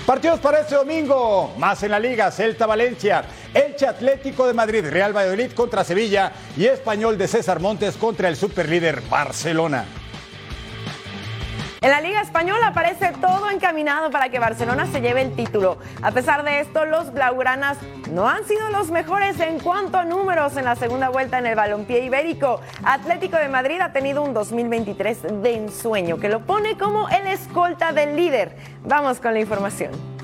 Partidos 0.07 0.40
para 0.40 0.61
este 0.61 0.75
domingo, 0.75 1.54
más 1.57 1.83
en 1.83 1.92
la 1.92 2.00
liga, 2.00 2.30
Celta 2.33 2.66
Valencia, 2.66 3.23
Elche 3.54 3.87
Atlético 3.87 4.47
de 4.47 4.54
Madrid, 4.54 4.85
Real 4.88 5.16
Valladolid 5.16 5.52
contra 5.52 5.85
Sevilla 5.85 6.33
y 6.57 6.66
Español 6.66 7.16
de 7.16 7.28
César 7.28 7.61
Montes 7.61 7.97
contra 7.97 8.28
el 8.28 8.37
superlíder 8.37 9.02
Barcelona. 9.09 10.00
En 11.82 11.90
la 11.90 12.02
Liga 12.02 12.20
Española 12.20 12.72
parece 12.75 13.10
todo 13.22 13.49
encaminado 13.49 14.10
para 14.10 14.28
que 14.28 14.38
Barcelona 14.38 14.84
se 14.92 15.00
lleve 15.00 15.22
el 15.22 15.34
título. 15.34 15.78
A 16.02 16.10
pesar 16.10 16.44
de 16.44 16.60
esto, 16.60 16.84
los 16.84 17.10
blaugranas 17.10 17.78
no 18.10 18.28
han 18.28 18.44
sido 18.44 18.68
los 18.68 18.90
mejores 18.90 19.40
en 19.40 19.58
cuanto 19.60 19.96
a 19.96 20.04
números 20.04 20.58
en 20.58 20.66
la 20.66 20.76
segunda 20.76 21.08
vuelta 21.08 21.38
en 21.38 21.46
el 21.46 21.54
balompié 21.54 22.04
ibérico. 22.04 22.60
Atlético 22.84 23.38
de 23.38 23.49
Madrid 23.49 23.80
ha 23.80 23.92
tenido 23.94 24.22
un 24.22 24.34
2023 24.34 25.42
de 25.42 25.54
ensueño 25.54 26.18
que 26.18 26.28
lo 26.28 26.40
pone 26.40 26.76
como 26.76 27.08
el 27.08 27.26
escolta 27.28 27.92
del 27.92 28.14
líder. 28.14 28.54
Vamos 28.84 29.18
con 29.18 29.32
la 29.32 29.40
información. 29.40 30.19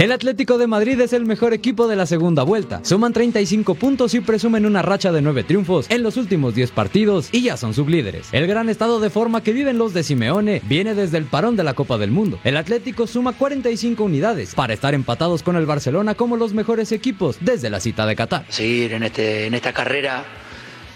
El 0.00 0.12
Atlético 0.12 0.56
de 0.56 0.66
Madrid 0.66 0.98
es 0.98 1.12
el 1.12 1.26
mejor 1.26 1.52
equipo 1.52 1.86
de 1.86 1.94
la 1.94 2.06
segunda 2.06 2.42
vuelta. 2.42 2.80
Suman 2.82 3.12
35 3.12 3.74
puntos 3.74 4.14
y 4.14 4.20
presumen 4.20 4.64
una 4.64 4.80
racha 4.80 5.12
de 5.12 5.20
9 5.20 5.44
triunfos 5.44 5.84
en 5.90 6.02
los 6.02 6.16
últimos 6.16 6.54
10 6.54 6.70
partidos 6.70 7.28
y 7.32 7.42
ya 7.42 7.58
son 7.58 7.74
sublíderes. 7.74 8.28
El 8.32 8.46
gran 8.46 8.70
estado 8.70 8.98
de 8.98 9.10
forma 9.10 9.42
que 9.42 9.52
viven 9.52 9.76
los 9.76 9.92
de 9.92 10.02
Simeone 10.02 10.62
viene 10.64 10.94
desde 10.94 11.18
el 11.18 11.26
parón 11.26 11.54
de 11.54 11.64
la 11.64 11.74
Copa 11.74 11.98
del 11.98 12.12
Mundo. 12.12 12.40
El 12.44 12.56
Atlético 12.56 13.06
suma 13.06 13.34
45 13.34 14.02
unidades 14.02 14.54
para 14.54 14.72
estar 14.72 14.94
empatados 14.94 15.42
con 15.42 15.56
el 15.56 15.66
Barcelona 15.66 16.14
como 16.14 16.38
los 16.38 16.54
mejores 16.54 16.92
equipos 16.92 17.36
desde 17.42 17.68
la 17.68 17.78
cita 17.78 18.06
de 18.06 18.16
Qatar. 18.16 18.46
Seguir 18.48 18.94
en, 18.94 19.02
este, 19.02 19.54
esta 19.54 19.74
carrera 19.74 20.24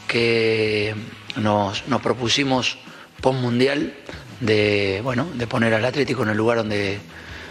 que 0.08 0.94
nos, 1.36 1.86
nos 1.88 2.00
propusimos 2.00 2.78
post 3.20 3.38
mundial 3.38 3.92
de, 4.40 5.02
bueno, 5.04 5.28
de 5.34 5.46
poner 5.46 5.74
al 5.74 5.84
Atlético 5.84 6.22
en 6.22 6.30
el 6.30 6.38
lugar 6.38 6.56
donde 6.56 7.00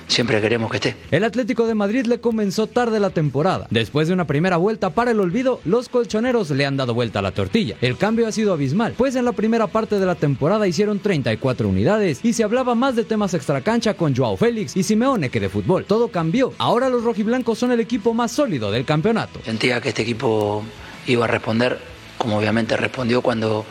siempre 0.08 0.42
queremos 0.42 0.70
que 0.70 0.78
esté. 0.78 0.96
El 1.12 1.24
Atlético 1.24 1.68
de 1.68 1.76
Madrid 1.76 2.06
le 2.06 2.20
comenzó 2.20 2.68
tarde 2.68 3.00
la 3.00 3.10
temporada. 3.10 3.68
Después 3.70 4.08
de 4.08 4.14
una 4.14 4.26
primera 4.26 4.58
vuelta 4.58 4.92
para 4.92 5.12
el 5.12 5.20
olvido, 5.20 5.60
los 5.66 5.90
colchoneros 5.90 6.50
le 6.52 6.66
han 6.66 6.78
dado 6.78 6.94
vuelta 6.94 7.20
a 7.20 7.22
la 7.22 7.32
tortilla. 7.32 7.76
El 7.82 7.98
cambio 7.98 8.28
ha 8.28 8.32
sido 8.32 8.54
abismal, 8.54 8.94
pues 8.98 9.16
en 9.16 9.26
la 9.26 9.32
primera 9.32 9.68
parte 9.68 10.00
de 10.00 10.06
la 10.06 10.16
temporada 10.16 10.68
hicieron 10.68 11.00
34 11.00 11.68
unidades 11.68 12.20
y 12.24 12.34
se 12.34 12.44
hablaba 12.44 12.76
más 12.76 12.96
de 12.96 13.04
temas 13.04 13.34
extracancha 13.34 13.94
con 13.96 14.16
Joao 14.16 14.38
Félix 14.38 14.76
y 14.76 14.84
Simeone 14.84 15.30
que 15.30 15.40
de 15.40 15.50
fútbol. 15.50 15.86
Todo 15.86 16.10
cambió. 16.10 16.54
Ahora 16.58 16.90
los 16.90 17.04
rojiblancos 17.04 17.58
son 17.58 17.72
el 17.72 17.80
equipo 17.80 18.14
más 18.14 18.32
sólido 18.32 18.72
del 18.72 18.86
campeonato. 18.86 19.40
Sentía 19.44 19.82
que 19.82 19.90
este 19.90 20.04
equipo 20.04 20.64
iba 21.08 21.26
a 21.26 21.28
responder, 21.28 21.80
como 22.18 22.38
obviamente 22.38 22.78
respondió 22.78 23.22
cuando 23.22 23.66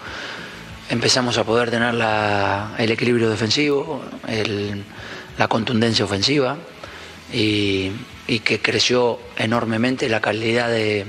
empezamos 0.90 1.38
a 1.38 1.44
poder 1.44 1.70
tener 1.70 1.94
la, 1.94 2.74
el 2.78 2.90
equilibrio 2.90 3.30
defensivo, 3.30 4.02
el 4.28 4.84
la 5.38 5.48
contundencia 5.48 6.04
ofensiva 6.04 6.56
y, 7.32 7.90
que 8.44 8.60
creció 8.60 9.18
enormemente 9.36 10.08
la 10.08 10.20
calidad 10.20 10.70
de, 10.70 11.06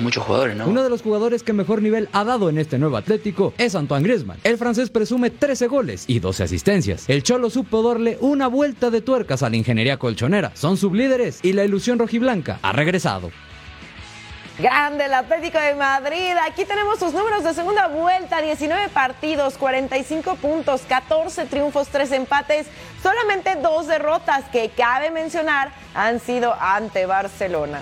muchos 0.00 0.24
jugadores. 0.24 0.56
¿no? 0.56 0.66
Uno 0.66 0.82
de 0.82 0.90
los 0.90 1.02
jugadores 1.02 1.42
que 1.42 1.52
mejor 1.52 1.82
nivel 1.82 2.08
ha 2.12 2.24
dado 2.24 2.48
en 2.48 2.58
este 2.58 2.78
nuevo 2.78 2.96
Atlético 2.96 3.54
es 3.58 3.74
Antoine 3.74 4.04
Griezmann. 4.04 4.38
El 4.44 4.58
francés 4.58 4.90
presume 4.90 5.30
13 5.30 5.68
goles 5.68 6.04
y 6.06 6.18
12 6.18 6.44
asistencias. 6.44 7.04
El 7.08 7.22
Cholo 7.22 7.50
supo 7.50 7.82
darle 7.88 8.18
una 8.20 8.48
vuelta 8.48 8.90
de 8.90 9.00
tuercas 9.00 9.42
a 9.42 9.50
la 9.50 9.56
ingeniería 9.56 9.98
colchonera. 9.98 10.52
Son 10.54 10.76
sublíderes 10.76 11.40
y 11.42 11.52
la 11.52 11.64
ilusión 11.64 11.98
rojiblanca 11.98 12.58
ha 12.62 12.72
regresado. 12.72 13.30
Grande 14.58 15.06
el 15.06 15.14
Atlético 15.14 15.58
de 15.58 15.74
Madrid. 15.74 16.34
Aquí 16.46 16.66
tenemos 16.66 16.98
sus 16.98 17.14
números 17.14 17.42
de 17.42 17.54
segunda 17.54 17.88
vuelta. 17.88 18.42
19 18.42 18.90
partidos, 18.90 19.56
45 19.56 20.36
puntos, 20.36 20.82
14 20.86 21.46
triunfos, 21.46 21.88
3 21.88 22.12
empates, 22.12 22.66
solamente 23.02 23.56
dos 23.56 23.86
derrotas 23.86 24.44
que 24.52 24.68
cabe 24.68 25.10
mencionar 25.10 25.72
han 25.94 26.20
sido 26.20 26.54
ante 26.60 27.06
Barcelona. 27.06 27.80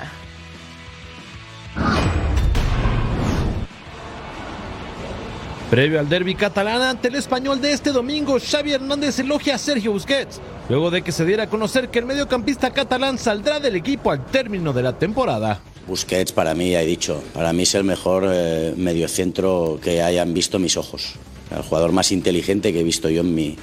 Previo 5.70 6.00
al 6.00 6.08
derby 6.08 6.34
catalán 6.34 6.82
ante 6.82 7.08
el 7.08 7.14
español 7.14 7.60
de 7.60 7.72
este 7.72 7.90
domingo, 7.90 8.38
Xavi 8.40 8.72
Hernández 8.72 9.20
elogia 9.20 9.54
a 9.54 9.58
Sergio 9.58 9.92
Busquets, 9.92 10.40
luego 10.68 10.90
de 10.90 11.02
que 11.02 11.12
se 11.12 11.24
diera 11.24 11.44
a 11.44 11.46
conocer 11.48 11.90
que 11.90 12.00
el 12.00 12.06
mediocampista 12.06 12.72
catalán 12.72 13.18
saldrá 13.18 13.60
del 13.60 13.76
equipo 13.76 14.10
al 14.10 14.24
término 14.26 14.72
de 14.72 14.82
la 14.82 14.94
temporada. 14.94 15.60
Busquets 15.90 16.30
para 16.30 16.54
mí, 16.54 16.70
ya 16.70 16.82
he 16.82 16.86
dicho, 16.86 17.20
para 17.34 17.52
mí 17.52 17.64
es 17.64 17.74
el 17.74 17.82
mejor 17.82 18.24
eh, 18.32 18.72
mediocentro 18.76 19.80
que 19.82 20.02
hayan 20.02 20.32
visto 20.32 20.60
mis 20.60 20.76
ojos. 20.76 21.14
El 21.50 21.62
jugador 21.62 21.90
más 21.90 22.12
inteligente 22.12 22.72
que 22.72 22.80
he 22.80 22.84
visto 22.84 23.10
yo 23.10 23.22
en 23.22 23.34
mi, 23.34 23.56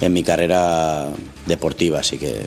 en 0.00 0.12
mi 0.12 0.24
carrera 0.24 1.08
deportiva, 1.46 2.00
así 2.00 2.18
que 2.18 2.46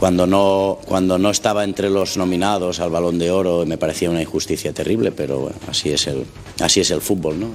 cuando 0.00 0.26
no, 0.26 0.78
cuando 0.86 1.18
no 1.18 1.30
estaba 1.30 1.62
entre 1.62 1.88
los 1.88 2.16
nominados 2.16 2.80
al 2.80 2.90
Balón 2.90 3.18
de 3.18 3.30
Oro 3.30 3.64
me 3.64 3.78
parecía 3.78 4.10
una 4.10 4.20
injusticia 4.20 4.72
terrible, 4.72 5.12
pero 5.12 5.38
bueno, 5.38 5.56
así 5.68 5.90
es 5.90 6.08
el, 6.08 6.24
así 6.60 6.80
es 6.80 6.90
el 6.90 7.00
fútbol, 7.00 7.38
¿no? 7.38 7.50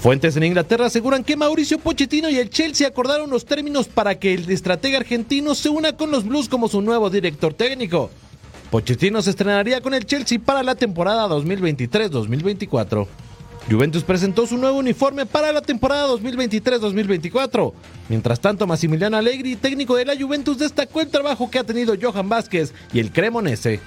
Fuentes 0.00 0.36
en 0.36 0.42
Inglaterra 0.42 0.86
aseguran 0.86 1.24
que 1.24 1.36
Mauricio 1.36 1.78
Pochettino 1.78 2.28
y 2.28 2.36
el 2.36 2.50
Chelsea 2.50 2.86
acordaron 2.86 3.30
los 3.30 3.46
términos 3.46 3.88
para 3.88 4.18
que 4.18 4.34
el 4.34 4.50
estratega 4.50 4.98
argentino 4.98 5.54
se 5.54 5.70
una 5.70 5.96
con 5.96 6.10
los 6.10 6.24
Blues 6.24 6.50
como 6.50 6.68
su 6.68 6.82
nuevo 6.82 7.08
director 7.08 7.54
técnico. 7.54 8.10
Pochettino 8.72 9.20
se 9.20 9.28
estrenaría 9.28 9.82
con 9.82 9.92
el 9.92 10.06
Chelsea 10.06 10.38
para 10.38 10.62
la 10.62 10.74
temporada 10.74 11.28
2023-2024. 11.28 13.06
Juventus 13.70 14.02
presentó 14.02 14.46
su 14.46 14.56
nuevo 14.56 14.78
uniforme 14.78 15.26
para 15.26 15.52
la 15.52 15.60
temporada 15.60 16.08
2023-2024. 16.08 17.74
Mientras 18.08 18.40
tanto, 18.40 18.66
Massimiliano 18.66 19.18
Allegri, 19.18 19.56
técnico 19.56 19.96
de 19.96 20.06
la 20.06 20.16
Juventus, 20.18 20.56
destacó 20.56 21.02
el 21.02 21.08
trabajo 21.08 21.50
que 21.50 21.58
ha 21.58 21.64
tenido 21.64 21.94
Johan 22.00 22.30
Vázquez 22.30 22.72
y 22.94 23.00
el 23.00 23.12
Cremonese. 23.12 23.78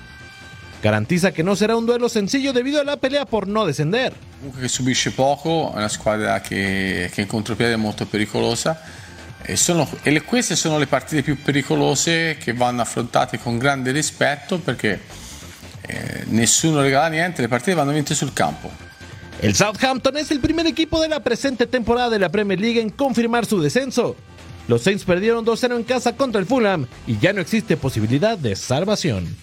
Garantiza 0.84 1.32
che 1.32 1.42
non 1.42 1.58
sarà 1.58 1.76
un 1.76 1.88
duello 1.88 2.08
sencillo 2.08 2.54
debido 2.54 2.80
a 2.80 2.84
la 2.84 2.98
pelea 2.98 3.26
por 3.26 3.48
no 3.48 3.66
descender. 3.66 4.14
Comunque 4.38 4.62
che 4.62 4.68
subisce 4.68 5.10
poco, 5.14 5.72
una 5.74 5.90
squadra 5.90 6.42
che, 6.42 7.10
che 7.12 7.22
in 7.22 7.28
contropiede 7.28 7.74
è 7.74 7.76
molto 7.76 8.06
pericolosa. 8.06 8.80
E, 9.48 9.56
sono, 9.56 9.88
e 10.02 10.22
queste 10.24 10.56
sono 10.56 10.80
le 10.80 10.88
partite 10.88 11.22
più 11.22 11.42
pericolose 11.42 12.38
che 12.40 12.54
vanno 12.54 12.82
affrontate 12.82 13.38
con 13.38 13.60
grande 13.60 13.92
rispetto 13.92 14.58
perché 14.58 15.00
eh, 15.82 16.24
nessuno 16.26 16.82
regala 16.82 17.08
niente, 17.08 17.42
le 17.42 17.48
partite 17.48 17.76
vanno 17.76 17.92
vinte 17.92 18.16
sul 18.16 18.34
campo. 18.34 18.72
El 19.42 19.54
Southampton 19.54 20.18
es 20.18 20.32
el 20.32 20.40
primer 20.40 20.66
equipo 20.66 21.00
de 21.00 21.10
la 21.10 21.20
presente 21.20 21.68
temporada 21.68 22.10
de 22.10 22.20
la 22.20 22.30
Premier 22.30 22.60
League 22.60 22.82
en 22.82 22.90
confirmar 22.90 23.46
su 23.46 23.62
descenso. 23.62 24.16
Los 24.68 24.82
Saints 24.82 25.04
perdieron 25.04 25.46
2-0 25.46 25.76
en 25.76 25.84
casa 25.84 26.16
contra 26.16 26.40
el 26.40 26.48
Fulham 26.48 26.88
y 27.06 27.20
ya 27.20 27.34
no 27.34 27.42
existe 27.42 27.78
posibilidad 27.78 28.38
de 28.38 28.56
salvación. 28.56 29.36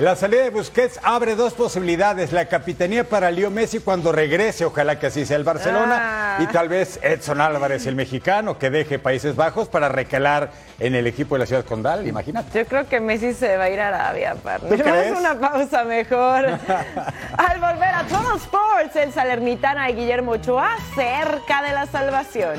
La 0.00 0.16
salida 0.16 0.42
de 0.42 0.50
Busquets 0.50 0.98
abre 1.04 1.36
dos 1.36 1.54
posibilidades. 1.54 2.32
La 2.32 2.46
capitanía 2.46 3.04
para 3.04 3.30
Leo 3.30 3.48
Messi 3.48 3.78
cuando 3.78 4.10
regrese, 4.10 4.64
ojalá 4.64 4.98
que 4.98 5.06
así 5.06 5.24
sea 5.24 5.36
el 5.36 5.44
Barcelona. 5.44 6.36
Ah. 6.36 6.38
Y 6.40 6.46
tal 6.48 6.68
vez 6.68 6.98
Edson 7.00 7.40
Álvarez, 7.40 7.86
el 7.86 7.94
mexicano, 7.94 8.58
que 8.58 8.70
deje 8.70 8.98
Países 8.98 9.36
Bajos 9.36 9.68
para 9.68 9.88
recalar 9.88 10.50
en 10.80 10.96
el 10.96 11.06
equipo 11.06 11.36
de 11.36 11.40
la 11.40 11.46
Ciudad 11.46 11.64
Condal. 11.64 12.08
Imagínate. 12.08 12.58
Yo 12.58 12.66
creo 12.66 12.88
que 12.88 12.98
Messi 12.98 13.34
se 13.34 13.56
va 13.56 13.64
a 13.64 13.70
ir 13.70 13.80
a 13.80 13.88
Arabia, 13.88 14.34
a 14.44 15.18
una 15.18 15.38
pausa 15.38 15.84
mejor. 15.84 16.44
Al 17.38 17.60
volver 17.60 17.94
a 17.94 18.02
Total 18.02 18.36
Sports, 18.36 18.96
el 18.96 19.12
Salernitana 19.12 19.88
y 19.90 19.94
Guillermo 19.94 20.32
Ochoa 20.32 20.76
cerca 20.96 21.62
de 21.62 21.72
la 21.72 21.86
salvación. 21.86 22.58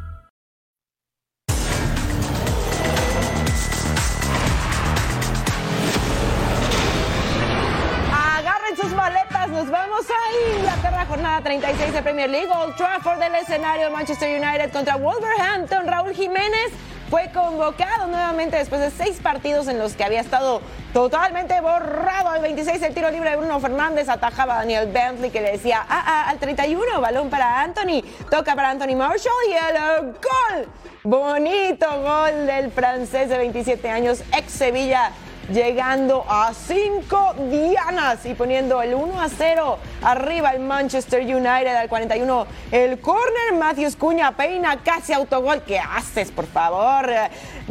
Vamos 9.69 10.05
a 10.09 10.57
Inglaterra, 10.57 11.05
jornada 11.05 11.41
36 11.41 11.93
de 11.93 12.01
Premier 12.01 12.29
League. 12.29 12.49
Old 12.49 12.75
Trafford 12.75 13.19
del 13.19 13.35
escenario 13.35 13.91
Manchester 13.91 14.41
United 14.41 14.71
contra 14.71 14.95
Wolverhampton. 14.95 15.85
Raúl 15.85 16.13
Jiménez 16.13 16.71
fue 17.09 17.29
convocado 17.31 18.07
nuevamente 18.07 18.57
después 18.57 18.81
de 18.81 18.89
seis 18.89 19.19
partidos 19.21 19.67
en 19.67 19.77
los 19.77 19.93
que 19.93 20.03
había 20.03 20.21
estado 20.21 20.61
totalmente 20.93 21.59
borrado. 21.61 22.29
Al 22.29 22.41
26 22.41 22.81
el 22.81 22.93
tiro 22.93 23.11
libre 23.11 23.31
de 23.31 23.35
Bruno 23.35 23.59
Fernández 23.59 24.09
atajaba 24.09 24.55
a 24.55 24.57
Daniel 24.59 24.89
Bentley 24.91 25.29
que 25.29 25.41
le 25.41 25.51
decía 25.51 25.85
ah, 25.87 26.03
ah, 26.05 26.29
al 26.29 26.39
31, 26.39 27.01
balón 27.01 27.29
para 27.29 27.61
Anthony, 27.61 28.01
toca 28.29 28.55
para 28.55 28.71
Anthony 28.71 28.95
Marshall 28.95 29.33
y 29.49 29.53
el 29.53 30.13
gol. 30.13 30.67
Bonito 31.03 31.85
gol 32.01 32.47
del 32.47 32.71
francés 32.71 33.29
de 33.29 33.37
27 33.37 33.89
años, 33.89 34.23
ex 34.35 34.51
Sevilla 34.51 35.11
llegando 35.51 36.25
a 36.27 36.53
cinco 36.53 37.33
dianas 37.49 38.25
y 38.25 38.33
poniendo 38.33 38.81
el 38.81 38.93
1 38.93 39.21
a 39.21 39.29
0 39.29 39.77
arriba 40.01 40.51
el 40.51 40.59
Manchester 40.61 41.21
United 41.21 41.75
al 41.75 41.89
41. 41.89 42.47
El 42.71 42.99
corner, 42.99 43.53
Matthews 43.57 43.95
Cuña 43.95 44.31
peina 44.31 44.81
casi 44.83 45.13
autogol. 45.13 45.61
¿Qué 45.63 45.79
haces, 45.79 46.31
por 46.31 46.47
favor? 46.47 47.09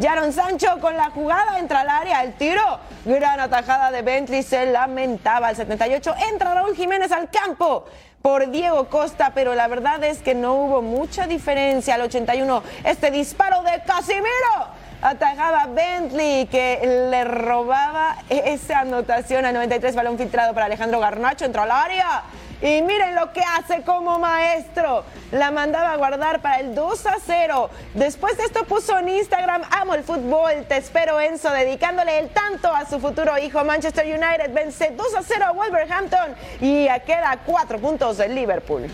Jaron 0.01 0.31
Sancho 0.31 0.79
con 0.79 0.95
la 0.95 1.09
jugada 1.09 1.59
entra 1.59 1.81
al 1.81 1.89
área, 1.89 2.23
el 2.23 2.33
tiro. 2.33 2.79
Gran 3.05 3.39
atajada 3.39 3.91
de 3.91 4.01
Bentley, 4.01 4.43
se 4.43 4.67
lamentaba 4.67 5.47
al 5.47 5.55
78. 5.55 6.13
Entra 6.31 6.53
Raúl 6.53 6.75
Jiménez 6.75 7.11
al 7.11 7.29
campo 7.29 7.85
por 8.21 8.51
Diego 8.51 8.87
Costa, 8.87 9.31
pero 9.33 9.55
la 9.55 9.67
verdad 9.67 10.03
es 10.03 10.19
que 10.19 10.35
no 10.35 10.53
hubo 10.53 10.81
mucha 10.81 11.25
diferencia 11.25 11.95
al 11.95 12.01
81. 12.01 12.63
Este 12.83 13.09
disparo 13.09 13.63
de 13.63 13.81
Casimiro 13.83 14.80
atajaba 15.01 15.67
Bentley 15.67 16.45
que 16.47 17.07
le 17.09 17.23
robaba 17.23 18.17
esa 18.29 18.81
anotación 18.81 19.45
al 19.45 19.53
93 19.53 19.95
balón 19.95 20.17
filtrado 20.17 20.53
para 20.53 20.67
Alejandro 20.67 20.99
Garnacho 20.99 21.45
entró 21.45 21.63
al 21.63 21.71
área. 21.71 22.23
Y 22.61 22.83
miren 22.83 23.15
lo 23.15 23.33
que 23.33 23.41
hace 23.41 23.81
como 23.81 24.19
maestro. 24.19 25.03
La 25.31 25.49
mandaba 25.49 25.93
a 25.93 25.97
guardar 25.97 26.41
para 26.41 26.59
el 26.59 26.75
2 26.75 27.05
a 27.07 27.15
0 27.25 27.69
después 27.95 28.37
de 28.37 28.43
esto 28.43 28.65
puso 28.65 28.99
en 28.99 29.09
Instagram 29.09 29.63
amo 29.71 29.95
el 29.95 30.03
fútbol 30.03 30.65
te 30.67 30.77
espero 30.77 31.19
Enzo 31.19 31.49
dedicándole 31.51 32.19
el 32.19 32.29
tanto 32.29 32.71
a 32.71 32.85
su 32.85 32.99
futuro 32.99 33.37
hijo 33.39 33.63
Manchester 33.63 34.05
United. 34.05 34.53
Vence 34.53 34.91
2 34.95 35.15
a 35.15 35.23
0 35.23 35.45
a 35.47 35.51
Wolverhampton 35.53 36.35
y 36.59 36.87
queda 37.05 37.39
4 37.45 37.79
puntos 37.79 38.17
del 38.17 38.35
Liverpool 38.35 38.87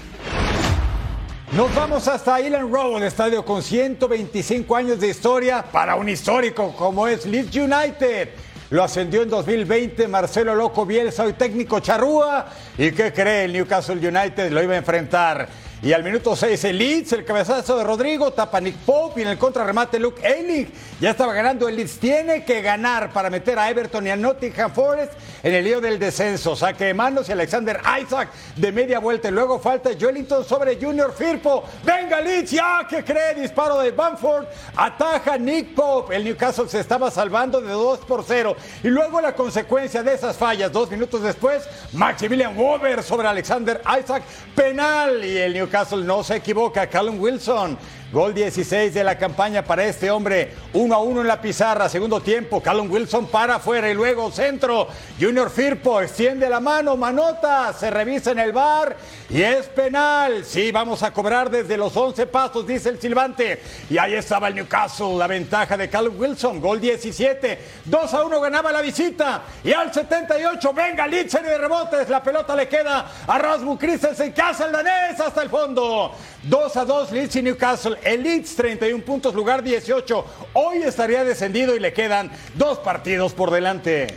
Nos 1.54 1.74
vamos 1.74 2.06
hasta 2.10 2.42
Island 2.42 2.70
Road, 2.74 3.04
estadio 3.04 3.46
con 3.46 3.64
125 3.64 4.76
años 4.76 5.00
de 5.00 5.08
historia 5.08 5.64
para 5.64 5.96
un 5.96 6.10
histórico 6.10 6.76
como 6.76 7.08
es 7.08 7.26
Leeds 7.26 7.56
United. 7.56 8.30
Lo 8.70 8.84
ascendió 8.84 9.22
en 9.22 9.30
2020 9.30 10.10
Marcelo 10.10 10.54
Loco 10.54 10.86
Bielsa, 10.86 11.24
hoy 11.24 11.34
técnico 11.34 11.80
charrúa. 11.80 12.48
¿Y 12.78 12.92
qué 12.92 13.14
cree? 13.14 13.46
El 13.46 13.54
Newcastle 13.54 13.96
United 13.96 14.52
lo 14.52 14.62
iba 14.62 14.74
a 14.74 14.78
enfrentar. 14.78 15.48
Y 15.80 15.94
al 15.94 16.04
minuto 16.04 16.36
6 16.36 16.64
el 16.64 16.78
Leeds, 16.80 17.14
el 17.14 17.24
cabezazo 17.24 17.78
de 17.78 17.84
Rodrigo, 17.84 18.34
tapa 18.34 18.60
Nick 18.60 18.78
Pope 18.78 19.20
y 19.20 19.24
en 19.24 19.30
el 19.30 19.38
contrarremate 19.38 20.00
Luke 20.00 20.26
Ayling. 20.26 20.68
Ya 21.00 21.12
estaba 21.12 21.34
ganando 21.34 21.70
el 21.70 21.76
Leeds. 21.76 22.00
Tiene 22.00 22.44
que 22.44 22.64
ganar 22.64 23.14
para 23.14 23.30
meter 23.30 23.60
a 23.60 23.70
Everton 23.70 24.08
y 24.08 24.10
a 24.10 24.16
Nottingham 24.16 24.74
Forest 24.74 25.14
en 25.44 25.54
el 25.54 25.64
lío 25.64 25.80
del 25.80 26.00
descenso. 26.00 26.56
Saque 26.56 26.86
de 26.86 26.94
manos 26.96 27.30
y 27.30 27.32
Alexander 27.32 27.80
Isaac 28.02 28.30
de 28.56 28.72
media 28.72 28.98
vuelta. 28.98 29.30
Luego 29.30 29.60
falta 29.60 29.92
Joelinton 30.00 30.44
sobre 30.44 30.82
Junior 30.82 31.14
Firpo. 31.14 31.64
Venga 31.84 32.22
Leeds, 32.22 32.50
ya 32.50 32.88
que 32.90 33.04
cree. 33.04 33.36
Disparo 33.36 33.78
de 33.78 33.92
Bamford. 33.92 34.48
Ataja 34.76 35.38
Nick 35.38 35.76
Pope. 35.76 36.16
El 36.16 36.24
Newcastle 36.24 36.68
se 36.68 36.80
estaba 36.80 37.12
salvando 37.12 37.62
de 37.62 37.72
2 37.72 38.00
por 38.00 38.24
0. 38.28 38.56
Y 38.84 38.88
luego 38.88 39.22
la 39.22 39.36
consecuencia 39.36 40.02
de 40.02 40.16
esas 40.16 40.36
fallas. 40.36 40.72
Dos 40.72 40.90
minutos 40.90 41.22
después, 41.22 41.70
Maximilian 41.94 42.58
Wober 42.58 43.04
sobre 43.04 43.28
Alexander 43.28 43.80
Isaac. 44.02 44.24
Penal. 44.56 45.24
Y 45.24 45.38
el 45.38 45.54
Newcastle 45.54 45.67
no 46.06 46.24
se 46.24 46.38
equivoca. 46.38 46.88
Callum 46.88 47.20
Wilson 47.20 47.78
Gol 48.10 48.34
16 48.34 48.94
de 48.94 49.04
la 49.04 49.18
campaña 49.18 49.64
para 49.64 49.84
este 49.84 50.10
hombre. 50.10 50.54
1 50.72 50.96
a 50.96 51.00
1 51.00 51.22
en 51.22 51.28
la 51.28 51.42
pizarra. 51.42 51.90
Segundo 51.90 52.22
tiempo. 52.22 52.64
Callum 52.64 52.90
Wilson 52.90 53.28
para 53.28 53.56
afuera 53.56 53.90
y 53.90 53.94
luego 53.94 54.32
centro. 54.32 54.88
Junior 55.20 55.50
Firpo 55.50 56.00
extiende 56.00 56.50
la 56.50 56.62
mano. 56.62 56.96
Manota. 56.96 57.74
Se 57.74 57.90
revisa 57.90 58.32
en 58.32 58.40
el 58.40 58.54
bar 58.54 58.96
y 59.30 59.42
es 59.42 59.68
penal. 59.68 60.46
Sí, 60.46 60.72
vamos 60.72 61.04
a 61.04 61.12
cobrar 61.12 61.50
desde 61.50 61.76
los 61.76 61.98
11 61.98 62.28
pasos, 62.28 62.66
dice 62.66 62.88
el 62.88 63.02
silbante. 63.02 63.62
Y 63.90 63.98
ahí 63.98 64.14
estaba 64.14 64.48
el 64.48 64.56
Newcastle. 64.56 65.18
La 65.18 65.28
ventaja 65.28 65.76
de 65.76 65.90
Callum 65.90 66.18
Wilson. 66.18 66.62
Gol 66.62 66.80
17. 66.80 67.60
2 67.84 68.14
a 68.14 68.24
1 68.24 68.40
ganaba 68.40 68.72
la 68.72 68.82
visita. 68.82 69.44
Y 69.66 69.74
al 69.74 69.94
78, 69.94 70.74
venga 70.74 71.06
Leeds 71.08 71.32
serie 71.34 71.50
de 71.50 71.58
rebotes. 71.58 72.08
La 72.08 72.24
pelota 72.24 72.56
le 72.56 72.70
queda 72.70 73.06
a 73.28 73.38
Rasmus 73.38 73.78
Christensen 73.78 74.34
hace 74.42 74.64
el 74.64 74.72
danés 74.72 75.20
hasta 75.20 75.44
el 75.44 75.50
fondo. 75.50 76.14
2 76.44 76.78
a 76.78 76.86
2 76.86 77.12
Leeds 77.12 77.36
y 77.36 77.42
Newcastle. 77.42 77.97
El 78.04 78.24
Leeds 78.24 78.56
31 78.56 79.04
puntos, 79.04 79.34
lugar 79.34 79.64
18. 79.64 80.26
Hoy 80.54 80.84
estaría 80.84 81.24
descendido 81.24 81.76
y 81.76 81.80
le 81.80 81.94
quedan 81.94 82.32
dos 82.56 82.80
partidos 82.80 83.34
por 83.34 83.52
delante. 83.52 84.08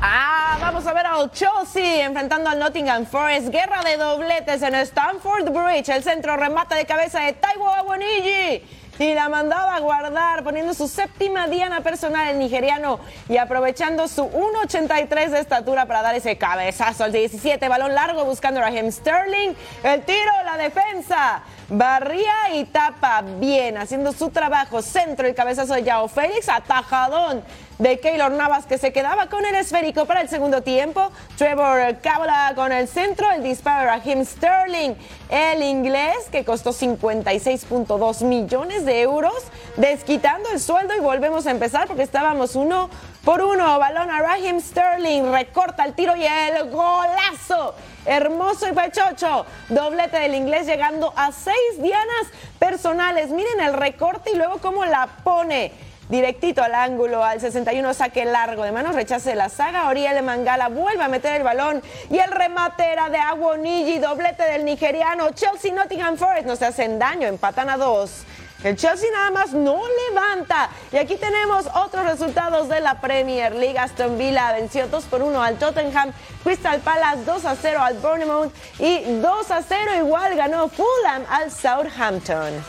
Ah, 0.00 0.58
vamos 0.60 0.86
a 0.86 0.92
ver 0.92 1.06
al 1.06 1.30
Chelsea 1.30 2.04
enfrentando 2.04 2.50
al 2.50 2.58
Nottingham 2.58 3.06
Forest. 3.06 3.48
Guerra 3.48 3.82
de 3.82 3.96
dobletes 3.96 4.62
en 4.62 4.74
Stamford 4.74 5.50
Bridge. 5.50 5.88
El 5.88 6.02
centro 6.02 6.36
remata 6.36 6.76
de 6.76 6.84
cabeza 6.84 7.20
de 7.20 7.32
Taiwo 7.32 7.68
Awoniji. 7.68 8.62
Y 8.98 9.14
la 9.14 9.28
mandaba 9.28 9.74
a 9.76 9.80
guardar, 9.80 10.42
poniendo 10.42 10.72
su 10.72 10.88
séptima 10.88 11.48
diana 11.48 11.82
personal 11.82 12.28
el 12.28 12.38
nigeriano 12.38 12.98
y 13.28 13.36
aprovechando 13.36 14.08
su 14.08 14.24
1.83 14.24 15.30
de 15.30 15.40
estatura 15.40 15.86
para 15.86 16.02
dar 16.02 16.14
ese 16.14 16.38
cabezazo 16.38 17.04
al 17.04 17.12
17. 17.12 17.68
Balón 17.68 17.94
largo 17.94 18.24
buscando 18.24 18.60
a 18.60 18.64
Raheem 18.64 18.90
Sterling. 18.90 19.52
El 19.82 20.02
tiro, 20.02 20.32
la 20.44 20.56
defensa. 20.56 21.42
Barría 21.68 22.54
y 22.54 22.64
tapa 22.64 23.22
bien, 23.22 23.76
haciendo 23.76 24.12
su 24.12 24.30
trabajo. 24.30 24.80
Centro, 24.82 25.26
el 25.26 25.34
cabezazo 25.34 25.74
de 25.74 25.82
Yao 25.82 26.08
Félix. 26.08 26.48
Atajadón 26.48 27.42
de 27.78 28.00
Keylor 28.00 28.30
Navas 28.32 28.66
que 28.66 28.78
se 28.78 28.92
quedaba 28.92 29.28
con 29.28 29.44
el 29.44 29.54
esférico 29.54 30.06
para 30.06 30.20
el 30.20 30.28
segundo 30.28 30.62
tiempo. 30.62 31.10
Trevor 31.36 31.98
Cabla 32.00 32.52
con 32.54 32.72
el 32.72 32.88
centro, 32.88 33.30
el 33.30 33.42
disparo 33.42 33.80
de 33.80 33.86
Raheem 33.86 34.24
Sterling, 34.24 34.94
el 35.28 35.62
inglés 35.62 36.16
que 36.32 36.44
costó 36.44 36.70
56.2 36.70 38.24
millones 38.24 38.84
de 38.84 39.02
euros, 39.02 39.34
desquitando 39.76 40.48
el 40.50 40.60
sueldo 40.60 40.94
y 40.96 41.00
volvemos 41.00 41.46
a 41.46 41.50
empezar 41.50 41.86
porque 41.86 42.02
estábamos 42.02 42.56
uno 42.56 42.88
por 43.24 43.42
uno. 43.42 43.78
Balón 43.78 44.10
a 44.10 44.20
Raheem 44.20 44.60
Sterling, 44.60 45.30
recorta 45.32 45.84
el 45.84 45.94
tiro 45.94 46.16
y 46.16 46.24
el 46.24 46.70
golazo. 46.70 47.74
Hermoso 48.06 48.68
y 48.68 48.72
pechocho. 48.72 49.44
Doblete 49.68 50.18
del 50.18 50.34
inglés 50.34 50.66
llegando 50.66 51.12
a 51.16 51.32
seis 51.32 51.82
dianas 51.82 52.26
personales. 52.58 53.30
Miren 53.30 53.60
el 53.60 53.72
recorte 53.72 54.30
y 54.30 54.36
luego 54.36 54.58
cómo 54.58 54.84
la 54.84 55.08
pone 55.24 55.72
directito 56.08 56.62
al 56.62 56.74
ángulo, 56.74 57.24
al 57.24 57.40
61 57.40 57.94
saque 57.94 58.24
largo 58.24 58.62
de 58.62 58.72
manos, 58.72 58.94
rechace 58.94 59.34
la 59.34 59.48
saga, 59.48 59.88
Oriel 59.88 60.22
Mangala 60.22 60.68
vuelve 60.68 61.02
a 61.02 61.08
meter 61.08 61.34
el 61.34 61.42
balón 61.42 61.82
y 62.10 62.18
el 62.18 62.30
remate 62.30 62.84
era 62.92 63.08
de 63.08 63.18
Aguonigi, 63.18 63.98
doblete 63.98 64.44
del 64.44 64.64
nigeriano, 64.64 65.30
Chelsea 65.30 65.72
Nottingham 65.72 66.16
Forest 66.16 66.46
no 66.46 66.56
se 66.56 66.66
hacen 66.66 66.98
daño, 66.98 67.26
empatan 67.26 67.70
a 67.70 67.76
dos. 67.76 68.24
El 68.64 68.74
Chelsea 68.74 69.08
nada 69.12 69.30
más 69.30 69.52
no 69.52 69.80
levanta. 70.08 70.70
Y 70.90 70.96
aquí 70.96 71.16
tenemos 71.16 71.66
otros 71.74 72.04
resultados 72.04 72.68
de 72.68 72.80
la 72.80 73.00
Premier 73.00 73.54
League. 73.54 73.78
Aston 73.78 74.16
Villa 74.18 74.50
venció 74.52 74.88
2 74.88 75.04
por 75.04 75.22
1 75.22 75.42
al 75.42 75.56
Tottenham. 75.56 76.12
Crystal 76.42 76.80
Palace 76.80 77.24
2 77.24 77.44
a 77.44 77.54
0 77.54 77.80
al 77.80 77.94
Bournemouth. 77.98 78.52
Y 78.78 79.02
2 79.20 79.50
a 79.50 79.62
0 79.62 79.90
igual 79.98 80.34
ganó 80.36 80.68
Fulham 80.68 81.22
al 81.28 81.52
Southampton. 81.52 82.64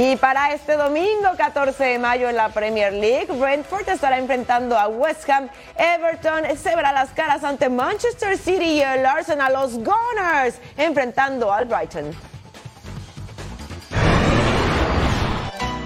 Y 0.00 0.14
para 0.14 0.52
este 0.52 0.76
domingo, 0.76 1.30
14 1.36 1.84
de 1.84 1.98
mayo 1.98 2.28
en 2.28 2.36
la 2.36 2.50
Premier 2.50 2.92
League, 2.92 3.26
Brentford 3.32 3.88
estará 3.88 4.16
enfrentando 4.16 4.78
a 4.78 4.86
West 4.86 5.28
Ham. 5.28 5.48
Everton 5.76 6.44
se 6.56 6.76
verá 6.76 6.92
las 6.92 7.10
caras 7.10 7.42
ante 7.42 7.68
Manchester 7.68 8.38
City 8.38 8.64
y 8.64 8.80
el 8.80 9.04
Arsenal, 9.04 9.52
los 9.52 9.72
Gunners, 9.74 10.60
enfrentando 10.76 11.52
al 11.52 11.64
Brighton. 11.64 12.12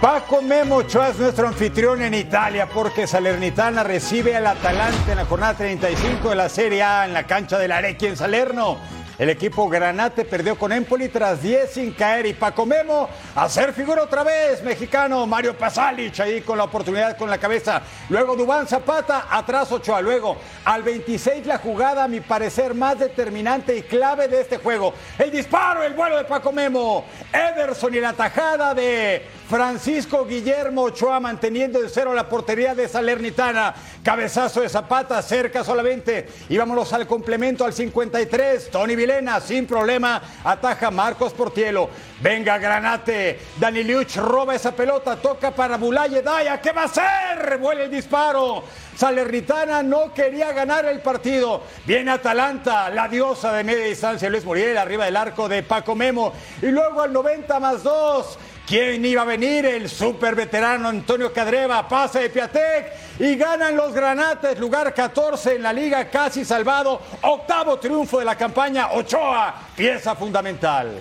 Paco 0.02 0.42
Memo 0.42 0.76
Ochoa 0.76 1.08
es 1.08 1.18
nuestro 1.18 1.48
anfitrión 1.48 2.02
en 2.02 2.12
Italia 2.12 2.68
porque 2.68 3.06
Salernitana 3.06 3.82
recibe 3.82 4.36
al 4.36 4.46
Atalante 4.46 5.12
en 5.12 5.16
la 5.16 5.24
jornada 5.24 5.54
35 5.54 6.28
de 6.28 6.36
la 6.36 6.50
Serie 6.50 6.82
A 6.82 7.06
en 7.06 7.14
la 7.14 7.26
cancha 7.26 7.58
del 7.58 7.72
Arequi 7.72 8.08
en 8.08 8.18
Salerno. 8.18 8.76
El 9.22 9.30
equipo 9.30 9.68
Granate 9.68 10.24
perdió 10.24 10.58
con 10.58 10.72
Empoli 10.72 11.08
tras 11.08 11.40
10 11.40 11.70
sin 11.70 11.92
caer 11.92 12.26
y 12.26 12.32
Paco 12.32 12.66
Memo 12.66 13.08
hacer 13.36 13.72
figura 13.72 14.02
otra 14.02 14.24
vez, 14.24 14.60
mexicano 14.64 15.24
Mario 15.28 15.56
Pasalic 15.56 16.18
ahí 16.18 16.40
con 16.40 16.58
la 16.58 16.64
oportunidad 16.64 17.16
con 17.16 17.30
la 17.30 17.38
cabeza. 17.38 17.82
Luego 18.08 18.34
Dubán 18.34 18.66
Zapata, 18.66 19.28
atrás 19.30 19.70
Ochoa. 19.70 20.00
Luego 20.00 20.38
al 20.64 20.82
26 20.82 21.46
la 21.46 21.58
jugada, 21.58 22.02
a 22.02 22.08
mi 22.08 22.18
parecer, 22.18 22.74
más 22.74 22.98
determinante 22.98 23.76
y 23.76 23.82
clave 23.82 24.26
de 24.26 24.40
este 24.40 24.56
juego. 24.56 24.92
El 25.16 25.30
disparo, 25.30 25.84
el 25.84 25.92
vuelo 25.92 26.16
de 26.16 26.24
Paco 26.24 26.50
Memo. 26.50 27.04
Ederson 27.32 27.94
y 27.94 28.00
la 28.00 28.14
tajada 28.14 28.74
de 28.74 29.24
Francisco 29.48 30.24
Guillermo 30.24 30.82
Ochoa 30.82 31.20
manteniendo 31.20 31.78
el 31.78 31.90
cero 31.90 32.12
la 32.12 32.28
portería 32.28 32.74
de 32.74 32.88
Salernitana. 32.88 33.74
Cabezazo 34.02 34.62
de 34.62 34.68
Zapata, 34.68 35.22
cerca 35.22 35.62
solamente. 35.62 36.26
Y 36.48 36.56
vámonos 36.56 36.92
al 36.92 37.06
complemento 37.06 37.64
al 37.64 37.72
53. 37.72 38.70
Tony 38.70 38.96
Sin 39.44 39.66
problema, 39.66 40.22
ataja 40.42 40.90
Marcos 40.90 41.34
Portielo. 41.34 41.90
Venga, 42.20 42.56
Granate. 42.56 43.38
Dani 43.58 43.82
Liuch 43.82 44.16
roba 44.16 44.54
esa 44.54 44.72
pelota, 44.72 45.16
toca 45.16 45.50
para 45.50 45.76
Bulaye 45.76 46.22
Daya. 46.22 46.60
¿Qué 46.60 46.72
va 46.72 46.82
a 46.82 46.84
hacer? 46.84 47.58
Vuelve 47.58 47.84
el 47.84 47.90
disparo. 47.90 48.64
Salernitana 48.96 49.82
no 49.82 50.14
quería 50.14 50.52
ganar 50.52 50.86
el 50.86 51.00
partido. 51.00 51.62
Viene 51.84 52.10
Atalanta, 52.10 52.88
la 52.88 53.08
diosa 53.08 53.52
de 53.52 53.64
media 53.64 53.84
distancia, 53.84 54.30
Luis 54.30 54.44
Muriel, 54.44 54.78
arriba 54.78 55.04
del 55.04 55.16
arco 55.16 55.48
de 55.48 55.62
Paco 55.62 55.94
Memo. 55.94 56.32
Y 56.62 56.66
luego 56.66 57.02
al 57.02 57.12
90 57.12 57.60
más 57.60 57.82
2. 57.82 58.38
¿Quién 58.66 59.04
iba 59.04 59.22
a 59.22 59.24
venir? 59.24 59.66
El 59.66 59.88
super 59.88 60.34
veterano 60.34 60.88
Antonio 60.88 61.32
Cadreva, 61.32 61.86
pase 61.88 62.20
de 62.20 62.30
Piatek 62.30 62.92
y 63.18 63.34
ganan 63.34 63.76
los 63.76 63.92
Granates, 63.92 64.58
lugar 64.58 64.94
14 64.94 65.56
en 65.56 65.62
la 65.62 65.72
liga, 65.72 66.08
casi 66.08 66.44
salvado. 66.44 67.00
Octavo 67.22 67.78
triunfo 67.78 68.20
de 68.20 68.24
la 68.24 68.36
campaña, 68.36 68.92
Ochoa, 68.92 69.54
pieza 69.76 70.14
fundamental. 70.14 71.00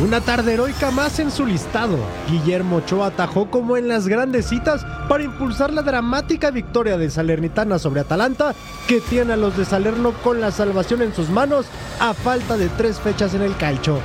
Una 0.00 0.20
tarde 0.20 0.54
heroica 0.54 0.90
más 0.90 1.20
en 1.20 1.30
su 1.30 1.46
listado. 1.46 1.96
Guillermo 2.28 2.76
Ochoa 2.76 3.06
atajó 3.06 3.48
como 3.48 3.76
en 3.76 3.86
las 3.86 4.08
grandes 4.08 4.46
citas 4.46 4.84
para 5.08 5.22
impulsar 5.22 5.72
la 5.72 5.82
dramática 5.82 6.50
victoria 6.50 6.98
de 6.98 7.10
Salernitana 7.10 7.78
sobre 7.78 8.00
Atalanta, 8.00 8.56
que 8.88 9.00
tiene 9.00 9.34
a 9.34 9.36
los 9.36 9.56
de 9.56 9.64
Salerno 9.64 10.12
con 10.24 10.40
la 10.40 10.50
salvación 10.50 11.00
en 11.02 11.14
sus 11.14 11.30
manos 11.30 11.66
a 12.00 12.12
falta 12.12 12.56
de 12.56 12.68
tres 12.70 12.98
fechas 12.98 13.34
en 13.34 13.42
el 13.42 13.56
calcho. 13.56 14.00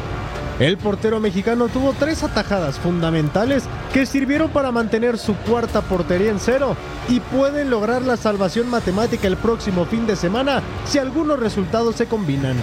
El 0.59 0.77
portero 0.77 1.19
mexicano 1.19 1.69
tuvo 1.69 1.93
tres 1.97 2.21
atajadas 2.21 2.77
fundamentales 2.77 3.63
que 3.91 4.05
sirvieron 4.05 4.51
para 4.51 4.71
mantener 4.71 5.17
su 5.17 5.33
cuarta 5.37 5.81
portería 5.81 6.29
en 6.29 6.39
cero 6.39 6.75
y 7.07 7.19
pueden 7.19 7.71
lograr 7.71 8.03
la 8.03 8.15
salvación 8.15 8.69
matemática 8.69 9.25
el 9.25 9.37
próximo 9.37 9.85
fin 9.85 10.05
de 10.05 10.15
semana 10.15 10.61
si 10.85 10.99
algunos 10.99 11.39
resultados 11.39 11.95
se 11.95 12.05
combinan. 12.05 12.57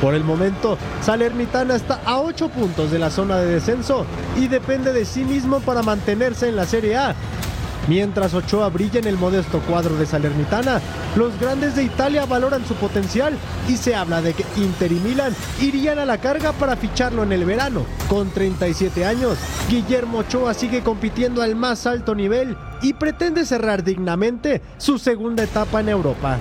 Por 0.00 0.14
el 0.14 0.24
momento, 0.24 0.76
Salernitana 1.00 1.74
está 1.74 2.00
a 2.04 2.20
8 2.20 2.50
puntos 2.50 2.90
de 2.90 2.98
la 2.98 3.10
zona 3.10 3.38
de 3.38 3.46
descenso 3.46 4.04
y 4.36 4.46
depende 4.46 4.92
de 4.92 5.06
sí 5.06 5.24
mismo 5.24 5.60
para 5.60 5.82
mantenerse 5.82 6.48
en 6.48 6.56
la 6.56 6.66
Serie 6.66 6.96
A. 6.96 7.14
Mientras 7.88 8.34
Ochoa 8.34 8.68
brilla 8.68 8.98
en 8.98 9.06
el 9.06 9.16
modesto 9.16 9.60
cuadro 9.60 9.96
de 9.96 10.06
Salernitana, 10.06 10.80
los 11.14 11.38
grandes 11.38 11.76
de 11.76 11.84
Italia 11.84 12.26
valoran 12.26 12.66
su 12.66 12.74
potencial 12.74 13.38
y 13.68 13.76
se 13.76 13.94
habla 13.94 14.20
de 14.20 14.34
que 14.34 14.44
Inter 14.56 14.90
y 14.90 14.96
Milan 14.96 15.34
irían 15.60 15.98
a 15.98 16.04
la 16.04 16.18
carga 16.18 16.52
para 16.52 16.76
ficharlo 16.76 17.22
en 17.22 17.32
el 17.32 17.44
verano. 17.44 17.86
Con 18.08 18.30
37 18.30 19.04
años, 19.04 19.38
Guillermo 19.70 20.18
Ochoa 20.18 20.52
sigue 20.52 20.82
compitiendo 20.82 21.42
al 21.42 21.54
más 21.54 21.86
alto 21.86 22.14
nivel 22.14 22.56
y 22.82 22.92
pretende 22.92 23.46
cerrar 23.46 23.84
dignamente 23.84 24.60
su 24.78 24.98
segunda 24.98 25.44
etapa 25.44 25.80
en 25.80 25.88
Europa. 25.88 26.38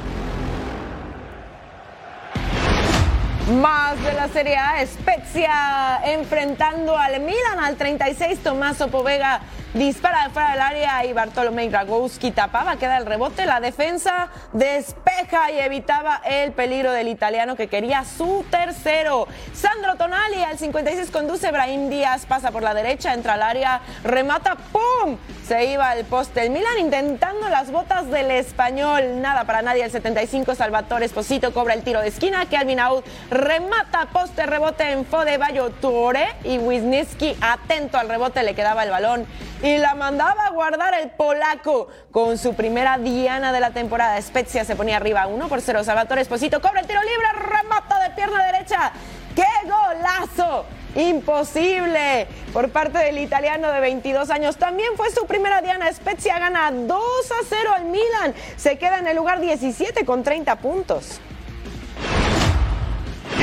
Más 3.47 4.03
de 4.03 4.11
la 4.13 4.27
Serie 4.27 4.57
A, 4.57 4.83
Spezia 4.87 6.01
enfrentando 6.03 6.97
al 6.97 7.19
Milan 7.21 7.59
al 7.61 7.75
36, 7.75 8.39
Tommaso 8.39 8.87
Povega 8.87 9.39
dispara 9.75 10.23
de 10.23 10.29
fuera 10.29 10.51
del 10.51 10.61
área 10.61 11.05
y 11.05 11.11
Bartolomé 11.11 11.67
Gragowski 11.67 12.31
tapaba, 12.31 12.77
queda 12.77 12.97
el 12.97 13.05
rebote, 13.05 13.45
la 13.45 13.59
defensa 13.59 14.29
despeja 14.53 15.51
y 15.51 15.59
evitaba 15.59 16.21
el 16.25 16.53
peligro 16.53 16.93
del 16.93 17.09
italiano 17.09 17.57
que 17.57 17.67
quería 17.67 18.05
su 18.05 18.45
tercero. 18.49 19.27
Sandro 19.53 19.95
Tonali 19.97 20.43
al 20.43 20.57
56 20.57 21.11
conduce, 21.11 21.51
Brahim 21.51 21.89
Díaz 21.89 22.25
pasa 22.25 22.51
por 22.51 22.63
la 22.63 22.73
derecha, 22.73 23.13
entra 23.13 23.33
al 23.33 23.41
área, 23.41 23.81
remata, 24.03 24.55
¡pum! 24.55 25.17
Se 25.45 25.65
iba 25.65 25.89
al 25.89 26.05
poste. 26.05 26.43
El 26.43 26.51
Milan 26.51 26.79
intentando 26.79 27.49
las 27.49 27.71
botas 27.71 28.09
del 28.09 28.31
español, 28.31 29.21
nada 29.21 29.43
para 29.43 29.61
nadie. 29.61 29.83
El 29.83 29.91
75 29.91 30.55
Salvatore 30.55 31.05
Esposito 31.05 31.53
cobra 31.53 31.75
el 31.75 31.83
tiro 31.83 32.01
de 32.01 32.07
esquina, 32.07 32.47
que 32.47 32.57
Alminaud 32.57 33.03
remata, 33.29 34.07
poste, 34.11 34.45
rebote 34.45 34.89
en 34.91 35.05
Fode 35.05 35.37
Bayo 35.37 35.69
Tore 35.69 36.29
y 36.45 36.57
Wisniewski 36.57 37.35
atento 37.41 37.97
al 37.97 38.09
rebote 38.09 38.41
le 38.41 38.55
quedaba 38.55 38.83
el 38.83 38.89
balón 38.89 39.27
y 39.65 39.79
la 39.79 39.95
mandaba 39.95 40.45
a 40.45 40.51
guardar 40.51 40.93
el 40.93 41.09
polaco 41.09 41.87
con 42.11 42.37
su 42.37 42.53
primera 42.53 42.99
diana 42.99 43.51
de 43.51 43.59
la 43.59 43.71
temporada. 43.71 44.21
Spezia 44.21 44.63
se 44.63 44.75
ponía 44.75 44.97
arriba 44.97 45.25
1 45.25 45.47
por 45.47 45.59
0. 45.59 45.83
Salvatore 45.83 46.21
Esposito 46.21 46.61
cobra 46.61 46.81
el 46.81 46.87
tiro 46.87 47.01
libre, 47.01 47.27
remata 47.49 47.99
de 47.99 48.11
pierna 48.11 48.45
derecha. 48.45 48.91
¡Qué 49.35 49.47
golazo! 49.63 50.65
Imposible 50.93 52.27
por 52.53 52.69
parte 52.69 52.99
del 52.99 53.17
italiano 53.17 53.71
de 53.71 53.79
22 53.79 54.29
años. 54.29 54.57
También 54.57 54.89
fue 54.95 55.09
su 55.09 55.25
primera 55.25 55.61
diana. 55.61 55.91
Spezia 55.91 56.37
gana 56.37 56.69
2 56.71 57.31
a 57.31 57.45
0 57.49 57.71
al 57.75 57.85
Milan. 57.85 58.35
Se 58.57 58.77
queda 58.77 58.99
en 58.99 59.07
el 59.07 59.15
lugar 59.15 59.41
17 59.41 60.05
con 60.05 60.21
30 60.21 60.57
puntos. 60.57 61.19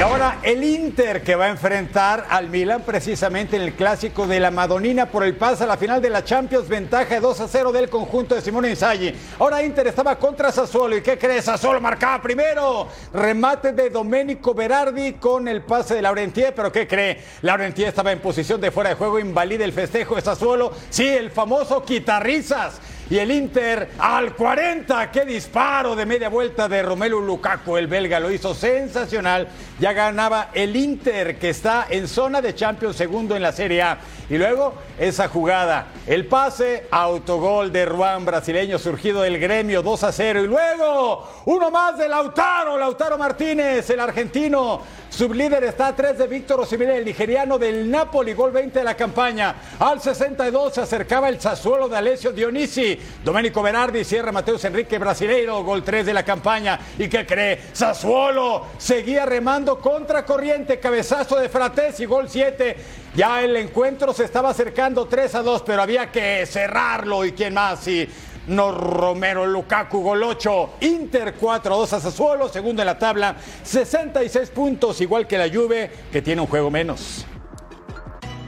Ahora 0.03 0.39
el 0.43 0.65
Inter 0.65 1.23
que 1.23 1.37
va 1.37 1.45
a 1.45 1.51
enfrentar 1.51 2.27
al 2.29 2.49
Milan 2.49 2.83
precisamente 2.85 3.55
en 3.55 3.63
el 3.63 3.75
clásico 3.75 4.27
de 4.27 4.41
la 4.41 4.51
Madonina 4.51 5.07
por 5.07 5.23
el 5.23 5.37
pase 5.37 5.63
a 5.63 5.67
la 5.69 5.77
final 5.77 6.03
de 6.03 6.11
la 6.11 6.25
Champions, 6.25 6.69
ventaja 6.69 7.15
de 7.15 7.21
2 7.21 7.41
a 7.41 7.47
0 7.47 7.71
del 7.71 7.89
conjunto 7.89 8.35
de 8.35 8.41
Simone 8.41 8.71
Inzaghi. 8.71 9.15
Ahora 9.39 9.63
Inter 9.63 9.87
estaba 9.87 10.19
contra 10.19 10.51
Sassuolo 10.51 10.97
y 10.97 11.03
¿qué 11.03 11.17
crees? 11.17 11.45
Sassuolo 11.45 11.81
marcaba 11.81 12.21
primero. 12.21 12.89
Remate 13.13 13.71
de 13.73 13.91
Domenico 13.91 14.55
Berardi 14.55 15.13
con 15.13 15.47
el 15.47 15.63
pase 15.63 15.95
de 15.95 16.03
Laurentier, 16.03 16.53
pero 16.53 16.73
¿qué 16.73 16.89
cree? 16.89 17.23
Laurentier 17.43 17.89
estaba 17.89 18.11
en 18.11 18.19
posición 18.19 18.61
de 18.61 18.73
fuera 18.73 18.91
de 18.91 18.97
juego, 18.97 19.21
invalida 19.21 19.65
el 19.65 19.73
festejo 19.73 20.17
de 20.17 20.23
Sassuolo. 20.23 20.73
Sí, 20.91 21.07
el 21.07 21.31
famoso 21.31 21.85
quitarrizas. 21.85 22.81
Y 23.13 23.19
el 23.19 23.31
Inter 23.31 23.91
al 23.99 24.35
40, 24.35 25.11
qué 25.11 25.27
disparo 25.27 25.95
de 25.95 26.07
media 26.07 26.31
vuelta 26.31 26.67
de 26.67 26.83
Romelu 26.83 27.21
Lukaku, 27.21 27.77
el 27.77 27.87
belga 27.87 28.19
lo 28.19 28.31
hizo 28.31 28.55
sensacional. 28.55 29.49
Ya 29.79 29.93
ganaba 29.93 30.49
el 30.55 30.75
Inter 30.75 31.39
que 31.39 31.51
está 31.51 31.89
en 31.91 32.09
zona 32.09 32.41
de 32.41 32.55
Champions 32.55 32.97
segundo 32.97 33.37
en 33.37 33.43
la 33.43 33.53
Serie 33.53 33.83
A. 33.83 33.99
Y 34.31 34.39
luego 34.39 34.73
esa 34.99 35.29
jugada, 35.29 35.89
el 36.07 36.25
pase, 36.25 36.87
autogol 36.91 37.71
de 37.71 37.85
Ruan 37.85 38.25
brasileño 38.25 38.79
surgido 38.79 39.21
del 39.21 39.39
gremio 39.39 39.83
2 39.83 40.05
a 40.05 40.11
0 40.11 40.45
y 40.45 40.47
luego 40.47 41.29
uno 41.45 41.71
más 41.71 41.99
de 41.99 42.09
Lautaro, 42.09 42.79
Lautaro 42.79 43.19
Martínez, 43.19 43.91
el 43.91 44.01
argentino. 44.01 45.02
Sublíder 45.13 45.63
está 45.65 45.89
a 45.89 45.95
3 45.95 46.17
de 46.17 46.27
Víctor 46.27 46.61
Osimhen, 46.61 46.89
el 46.89 47.05
nigeriano 47.05 47.59
del 47.59 47.91
Napoli, 47.91 48.33
gol 48.33 48.51
20 48.51 48.79
de 48.79 48.85
la 48.85 48.97
campaña. 48.97 49.57
Al 49.79 50.01
62 50.01 50.73
se 50.73 50.81
acercaba 50.81 51.29
el 51.29 51.39
Sassuolo 51.39 51.87
de 51.87 51.99
Alessio 51.99 52.33
Dionisi. 52.33 52.99
Domenico 53.23 53.61
Berardi 53.61 54.05
cierra 54.05 54.33
Mateus 54.33 54.65
Enrique 54.65 54.97
Brasileiro, 54.97 55.63
gol 55.65 55.85
3 55.85 56.07
de 56.07 56.15
la 56.15 56.25
campaña. 56.25 56.81
¿Y 56.99 57.11
qué 57.11 57.27
cree? 57.27 57.61
Sassuolo 57.75 58.69
seguía 58.79 59.27
remando 59.27 59.79
contra 59.79 60.25
corriente, 60.25 60.81
cabezazo 60.81 61.39
de 61.39 61.51
Fratesi, 61.51 62.07
gol 62.07 62.31
7. 62.31 62.77
Ya 63.15 63.43
el 63.43 63.55
encuentro 63.57 64.15
se 64.15 64.25
estaba 64.25 64.49
acercando 64.49 65.05
3 65.05 65.35
a 65.35 65.43
2, 65.43 65.63
pero 65.67 65.83
había 65.83 66.11
que 66.11 66.47
cerrarlo. 66.47 67.27
¿Y 67.27 67.33
quién 67.33 67.53
más? 67.53 67.87
Y 67.87 68.09
no 68.47 68.73
Romero 68.73 69.47
Lukaku 69.47 70.03
gol 70.03 70.23
8, 70.23 70.71
Inter 70.81 71.35
4 71.35 71.77
2 71.77 71.93
a 71.93 72.01
Sassuolo, 72.01 72.49
segundo 72.49 72.83
en 72.83 72.87
la 72.87 72.99
tabla, 72.99 73.37
66 73.63 74.51
puntos, 74.51 75.01
igual 75.01 75.27
que 75.27 75.39
la 75.39 75.49
Juve, 75.49 75.91
que 76.11 76.23
tiene 76.23 76.41
un 76.41 76.47
juego 76.47 76.71
menos. 76.71 77.27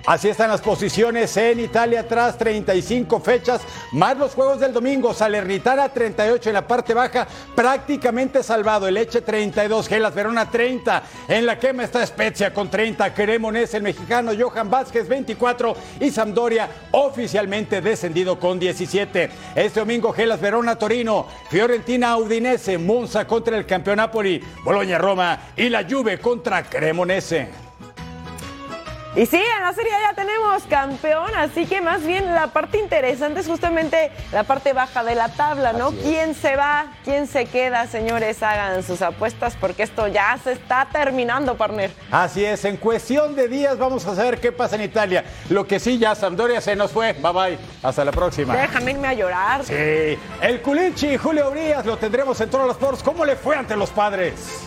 Así 0.06 0.28
están 0.28 0.50
las 0.50 0.60
posiciones 0.60 1.34
en 1.38 1.60
Italia 1.60 2.06
tras 2.06 2.36
35 2.36 3.20
fechas, 3.20 3.62
más 3.92 4.18
los 4.18 4.34
juegos 4.34 4.60
del 4.60 4.74
domingo. 4.74 5.14
Salernitana 5.14 5.88
38 5.88 6.50
en 6.50 6.54
la 6.54 6.66
parte 6.66 6.92
baja, 6.92 7.26
prácticamente 7.54 8.42
salvado. 8.42 8.86
El 8.86 8.98
Eche 8.98 9.22
32, 9.22 9.88
Gelas 9.88 10.14
Verona 10.14 10.50
30. 10.50 11.02
En 11.26 11.46
la 11.46 11.58
quema 11.58 11.84
está 11.84 12.04
Spezia 12.06 12.52
con 12.52 12.68
30. 12.68 13.14
Cremonese, 13.14 13.78
el 13.78 13.82
mexicano 13.82 14.32
Johan 14.38 14.68
Vázquez 14.68 15.08
24 15.08 15.74
y 16.00 16.10
Sampdoria 16.10 16.68
oficialmente 16.90 17.80
descendido 17.80 18.38
con 18.38 18.58
17. 18.58 19.30
Este 19.54 19.80
domingo 19.80 20.12
Gelas 20.12 20.38
Verona 20.38 20.76
Torino, 20.76 21.26
Fiorentina 21.48 22.18
Udinese, 22.18 22.76
Monza 22.76 23.26
contra 23.26 23.56
el 23.56 23.64
campeón 23.64 23.96
Napoli, 23.96 24.38
Boloña 24.64 24.98
Roma 24.98 25.38
y 25.56 25.70
la 25.70 25.82
Juve 25.88 26.20
contra 26.20 26.62
Cremonese. 26.62 27.64
Y 29.16 29.26
sí, 29.26 29.36
en 29.36 29.62
la 29.62 29.72
serie 29.72 29.92
ya 30.02 30.12
tenemos 30.12 30.64
campeón, 30.64 31.30
así 31.36 31.66
que 31.66 31.80
más 31.80 32.04
bien 32.04 32.34
la 32.34 32.48
parte 32.48 32.78
interesante 32.78 33.40
es 33.40 33.46
justamente 33.46 34.10
la 34.32 34.42
parte 34.42 34.72
baja 34.72 35.04
de 35.04 35.14
la 35.14 35.28
tabla, 35.28 35.72
¿no? 35.72 35.92
¿Quién 35.92 36.34
se 36.34 36.56
va? 36.56 36.86
¿Quién 37.04 37.28
se 37.28 37.44
queda? 37.44 37.86
Señores, 37.86 38.42
hagan 38.42 38.82
sus 38.82 39.02
apuestas 39.02 39.54
porque 39.60 39.84
esto 39.84 40.08
ya 40.08 40.36
se 40.42 40.50
está 40.50 40.88
terminando, 40.90 41.56
partner. 41.56 41.92
Así 42.10 42.44
es, 42.44 42.64
en 42.64 42.76
cuestión 42.76 43.36
de 43.36 43.46
días 43.46 43.78
vamos 43.78 44.04
a 44.04 44.16
saber 44.16 44.40
qué 44.40 44.50
pasa 44.50 44.74
en 44.74 44.82
Italia. 44.82 45.24
Lo 45.48 45.64
que 45.64 45.78
sí, 45.78 45.96
ya 45.96 46.16
Sampdoria 46.16 46.60
se 46.60 46.74
nos 46.74 46.90
fue. 46.90 47.12
Bye 47.12 47.32
bye. 47.32 47.58
Hasta 47.84 48.04
la 48.04 48.10
próxima. 48.10 48.56
Déjame 48.56 48.90
irme 48.90 49.06
a 49.06 49.14
llorar. 49.14 49.64
Sí, 49.64 50.18
el 50.40 50.60
Culichi 50.60 51.16
Julio 51.18 51.52
Urias 51.52 51.86
lo 51.86 51.96
tendremos 51.98 52.40
en 52.40 52.50
todos 52.50 52.66
los 52.66 52.74
sports. 52.74 53.00
¿Cómo 53.04 53.24
le 53.24 53.36
fue 53.36 53.54
ante 53.54 53.76
los 53.76 53.90
padres? 53.90 54.66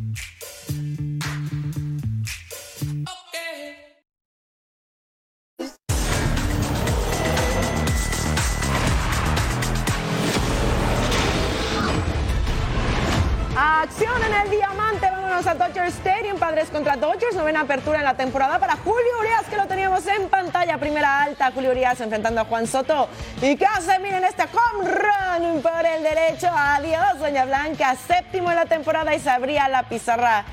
Contra 16.71 16.95
Dodgers, 16.95 17.35
novena 17.35 17.61
apertura 17.61 17.99
en 17.99 18.05
la 18.05 18.15
temporada 18.15 18.57
para 18.57 18.77
Julio 18.77 19.19
Urias, 19.19 19.45
que 19.49 19.57
lo 19.57 19.67
teníamos 19.67 20.07
en 20.07 20.29
pantalla, 20.29 20.77
primera 20.77 21.21
alta, 21.23 21.51
Julio 21.51 21.71
Urias 21.71 21.99
enfrentando 21.99 22.41
a 22.41 22.45
Juan 22.45 22.65
Soto. 22.65 23.09
¿Y 23.41 23.57
qué 23.57 23.65
hace? 23.65 23.99
Miren 23.99 24.23
este 24.23 24.43
home 24.43 24.89
run 24.89 25.61
por 25.61 25.85
el 25.85 26.01
derecho, 26.01 26.47
adiós 26.53 27.19
Doña 27.19 27.45
Blanca, 27.45 27.95
séptimo 27.95 28.49
en 28.49 28.55
la 28.55 28.65
temporada 28.65 29.13
y 29.13 29.19
se 29.19 29.29
abría 29.29 29.67
la 29.67 29.83
pizarra 29.83 30.45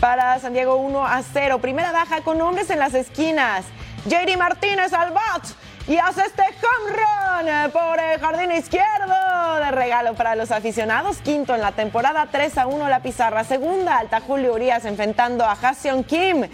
para 0.00 0.38
San 0.38 0.54
Diego 0.54 0.76
1 0.76 1.06
a 1.06 1.22
0. 1.22 1.58
Primera 1.58 1.92
baja 1.92 2.22
con 2.22 2.40
hombres 2.40 2.70
en 2.70 2.78
las 2.78 2.94
esquinas. 2.94 3.66
JD 4.06 4.36
Martínez 4.38 4.92
al 4.92 5.12
bat 5.12 5.44
y 5.88 5.96
hace 5.96 6.20
este 6.20 6.42
home 6.42 6.90
run 6.92 7.48
eh, 7.48 7.68
por 7.72 7.98
el 7.98 8.20
jardín 8.20 8.52
izquierdo 8.52 9.56
de 9.56 9.70
regalo 9.70 10.12
para 10.14 10.34
los 10.34 10.50
aficionados. 10.50 11.16
Quinto 11.18 11.54
en 11.54 11.62
la 11.62 11.72
temporada, 11.72 12.28
3 12.30 12.58
a 12.58 12.66
1 12.66 12.88
la 12.90 13.00
pizarra. 13.00 13.42
Segunda 13.42 13.96
alta, 13.96 14.20
Julio 14.20 14.52
Urias 14.52 14.84
enfrentando 14.84 15.46
a 15.46 15.52
Hassion 15.52 16.04
Kim. 16.04 16.46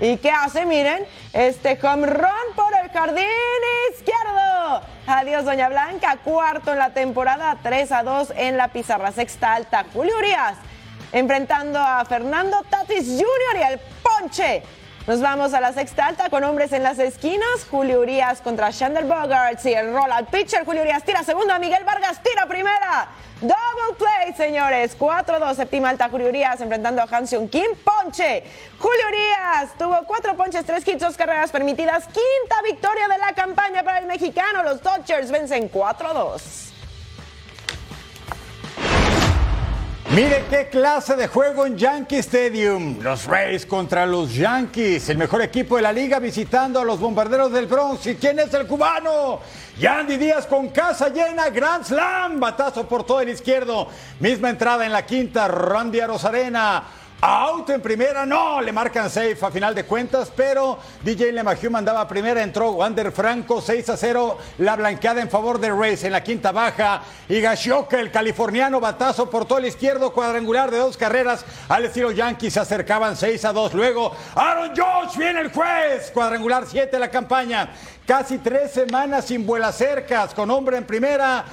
¿Y 0.00 0.16
qué 0.16 0.32
hace? 0.32 0.66
Miren, 0.66 1.06
este 1.32 1.78
home 1.80 2.06
run 2.06 2.54
por 2.56 2.72
el 2.82 2.90
jardín 2.90 3.24
izquierdo. 3.94 4.82
Adiós, 5.06 5.44
Doña 5.44 5.68
Blanca. 5.68 6.16
Cuarto 6.24 6.72
en 6.72 6.78
la 6.78 6.90
temporada, 6.90 7.58
3 7.62 7.92
a 7.92 8.02
2 8.02 8.32
en 8.36 8.56
la 8.56 8.68
pizarra. 8.68 9.12
Sexta 9.12 9.54
alta, 9.54 9.84
Julio 9.92 10.16
Urias 10.18 10.56
enfrentando 11.12 11.78
a 11.78 12.04
Fernando 12.04 12.62
Tatis 12.68 13.06
Jr. 13.06 13.60
y 13.60 13.72
el 13.72 13.80
ponche. 14.02 14.62
Nos 15.06 15.22
vamos 15.22 15.54
a 15.54 15.60
la 15.60 15.72
sexta 15.72 16.08
alta 16.08 16.28
con 16.28 16.44
hombres 16.44 16.72
en 16.72 16.82
las 16.82 16.98
esquinas. 16.98 17.66
Julio 17.70 18.00
Urias 18.00 18.42
contra 18.42 18.70
Shander 18.70 19.04
Bogarts 19.04 19.64
y 19.64 19.72
el 19.72 19.92
roll 19.94 20.10
pitcher. 20.30 20.64
Julio 20.64 20.82
Urias 20.82 21.02
tira 21.04 21.24
segunda, 21.24 21.58
Miguel 21.58 21.84
Vargas 21.84 22.22
tira 22.22 22.46
primera. 22.46 23.08
Double 23.40 23.96
play, 23.96 24.34
señores. 24.36 24.96
4-2, 24.98 25.54
séptima 25.56 25.88
alta 25.88 26.10
Julio 26.10 26.28
Urias 26.28 26.60
enfrentando 26.60 27.00
a 27.00 27.06
Hanson 27.10 27.48
Kim. 27.48 27.74
Ponche. 27.82 28.44
Julio 28.78 29.08
Urias 29.08 29.70
tuvo 29.78 30.04
cuatro 30.06 30.36
ponches, 30.36 30.66
tres 30.66 30.86
hits, 30.86 31.00
dos 31.00 31.16
carreras 31.16 31.50
permitidas. 31.50 32.04
Quinta 32.04 32.62
victoria 32.62 33.08
de 33.08 33.18
la 33.18 33.32
campaña 33.32 33.82
para 33.82 34.00
el 34.00 34.06
mexicano. 34.06 34.62
Los 34.62 34.82
Dodgers 34.82 35.30
vencen 35.30 35.72
4-2. 35.72 36.69
Mire 40.12 40.44
qué 40.50 40.66
clase 40.66 41.14
de 41.14 41.28
juego 41.28 41.66
en 41.66 41.78
Yankee 41.78 42.16
Stadium. 42.16 42.98
Los 43.00 43.26
Rays 43.26 43.64
contra 43.64 44.04
los 44.06 44.34
Yankees, 44.34 45.08
el 45.08 45.16
mejor 45.16 45.40
equipo 45.40 45.76
de 45.76 45.82
la 45.82 45.92
liga 45.92 46.18
visitando 46.18 46.80
a 46.80 46.84
los 46.84 46.98
bombarderos 46.98 47.52
del 47.52 47.66
Bronx. 47.66 48.08
¿Y 48.08 48.16
quién 48.16 48.40
es 48.40 48.52
el 48.52 48.66
cubano? 48.66 49.38
Yandy 49.78 50.16
Díaz 50.16 50.46
con 50.48 50.70
casa 50.70 51.10
llena, 51.10 51.48
Grand 51.50 51.84
Slam, 51.84 52.40
batazo 52.40 52.88
por 52.88 53.06
todo 53.06 53.20
el 53.20 53.28
izquierdo. 53.28 53.86
Misma 54.18 54.50
entrada 54.50 54.84
en 54.84 54.92
la 54.92 55.06
quinta, 55.06 55.46
Randy 55.46 56.00
Arozarena. 56.00 56.82
Out 57.22 57.68
en 57.68 57.82
primera, 57.82 58.24
no, 58.24 58.62
le 58.62 58.72
marcan 58.72 59.10
safe 59.10 59.36
a 59.42 59.50
final 59.50 59.74
de 59.74 59.84
cuentas, 59.84 60.32
pero 60.34 60.78
DJ 61.02 61.32
LeMahieu 61.32 61.70
mandaba 61.70 62.08
primera, 62.08 62.42
entró 62.42 62.70
Wander 62.70 63.12
Franco, 63.12 63.60
6 63.60 63.90
a 63.90 63.96
0, 63.98 64.38
la 64.56 64.74
blanqueada 64.74 65.20
en 65.20 65.28
favor 65.28 65.60
de 65.60 65.70
Rays 65.70 66.02
en 66.04 66.12
la 66.12 66.22
quinta 66.22 66.50
baja, 66.50 67.02
y 67.28 67.42
Gashioka, 67.42 68.00
el 68.00 68.10
californiano, 68.10 68.80
batazo 68.80 69.28
por 69.28 69.44
todo 69.44 69.58
el 69.58 69.66
izquierdo, 69.66 70.14
cuadrangular 70.14 70.70
de 70.70 70.78
dos 70.78 70.96
carreras, 70.96 71.44
al 71.68 71.84
estilo 71.84 72.10
Yankees 72.10 72.54
se 72.54 72.60
acercaban 72.60 73.14
6 73.14 73.44
a 73.44 73.52
2, 73.52 73.74
luego 73.74 74.16
Aaron 74.34 74.70
Josh, 74.74 75.18
viene 75.18 75.40
el 75.40 75.52
juez, 75.52 76.10
cuadrangular 76.14 76.64
7 76.66 76.98
la 76.98 77.10
campaña, 77.10 77.68
casi 78.06 78.38
tres 78.38 78.72
semanas 78.72 79.26
sin 79.26 79.44
vuelas 79.44 79.76
cercas, 79.76 80.32
con 80.32 80.50
hombre 80.50 80.78
en 80.78 80.86
primera, 80.86 81.44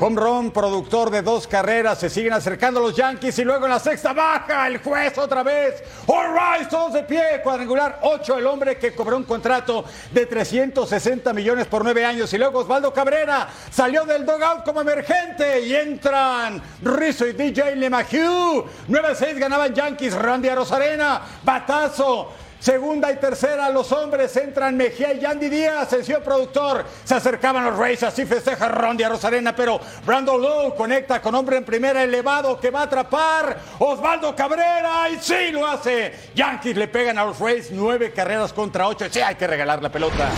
Home 0.00 0.20
run, 0.20 0.50
productor 0.50 1.10
de 1.10 1.20
dos 1.20 1.46
carreras, 1.46 1.98
se 2.00 2.08
siguen 2.08 2.32
acercando 2.32 2.80
los 2.80 2.96
Yankees 2.96 3.38
y 3.38 3.44
luego 3.44 3.66
en 3.66 3.72
la 3.72 3.78
sexta 3.78 4.12
baja 4.12 4.66
el 4.66 4.78
juez 4.78 5.16
otra 5.18 5.42
vez. 5.42 5.84
All 6.06 6.32
right, 6.32 6.68
todos 6.68 6.94
de 6.94 7.02
pie, 7.02 7.40
cuadrangular 7.42 7.98
8, 8.02 8.38
el 8.38 8.46
hombre 8.46 8.78
que 8.78 8.94
cobró 8.94 9.18
un 9.18 9.24
contrato 9.24 9.84
de 10.10 10.26
360 10.26 11.32
millones 11.34 11.66
por 11.66 11.84
nueve 11.84 12.04
años 12.04 12.32
y 12.32 12.38
luego 12.38 12.60
Osvaldo 12.60 12.92
Cabrera 12.92 13.48
salió 13.70 14.04
del 14.04 14.24
dogout 14.24 14.64
como 14.64 14.80
emergente 14.80 15.60
y 15.60 15.74
entran 15.74 16.60
Rizzo 16.82 17.26
y 17.26 17.32
DJ 17.34 17.76
LeMahieu. 17.76 18.64
9-6 18.88 19.38
ganaban 19.38 19.74
Yankees, 19.74 20.14
Randy 20.14 20.48
Arozarena, 20.48 21.20
batazo. 21.44 22.32
Segunda 22.62 23.10
y 23.10 23.16
tercera, 23.16 23.68
los 23.70 23.90
hombres 23.90 24.36
entran 24.36 24.76
Mejía 24.76 25.12
y 25.14 25.18
Yandy 25.18 25.48
Díaz, 25.48 25.88
sencillo 25.88 26.22
productor. 26.22 26.84
Se 27.02 27.16
acercaban 27.16 27.64
los 27.64 27.76
Rays, 27.76 28.04
así 28.04 28.24
festeja 28.24 28.68
Rondi 28.68 29.02
a 29.02 29.08
Rosarena, 29.08 29.56
pero 29.56 29.80
Brandon 30.06 30.40
Lowe 30.40 30.76
conecta 30.76 31.20
con 31.20 31.34
hombre 31.34 31.56
en 31.56 31.64
primera 31.64 32.04
elevado 32.04 32.60
que 32.60 32.70
va 32.70 32.82
a 32.82 32.84
atrapar 32.84 33.58
Osvaldo 33.80 34.36
Cabrera 34.36 35.08
y 35.10 35.18
sí 35.18 35.50
lo 35.50 35.66
hace. 35.66 36.12
Yankees 36.36 36.76
le 36.76 36.86
pegan 36.86 37.18
a 37.18 37.24
los 37.24 37.40
Rays 37.40 37.72
nueve 37.72 38.12
carreras 38.12 38.52
contra 38.52 38.86
ocho. 38.86 39.06
Sí, 39.10 39.20
hay 39.20 39.34
que 39.34 39.48
regalar 39.48 39.82
la 39.82 39.90
pelota. 39.90 40.28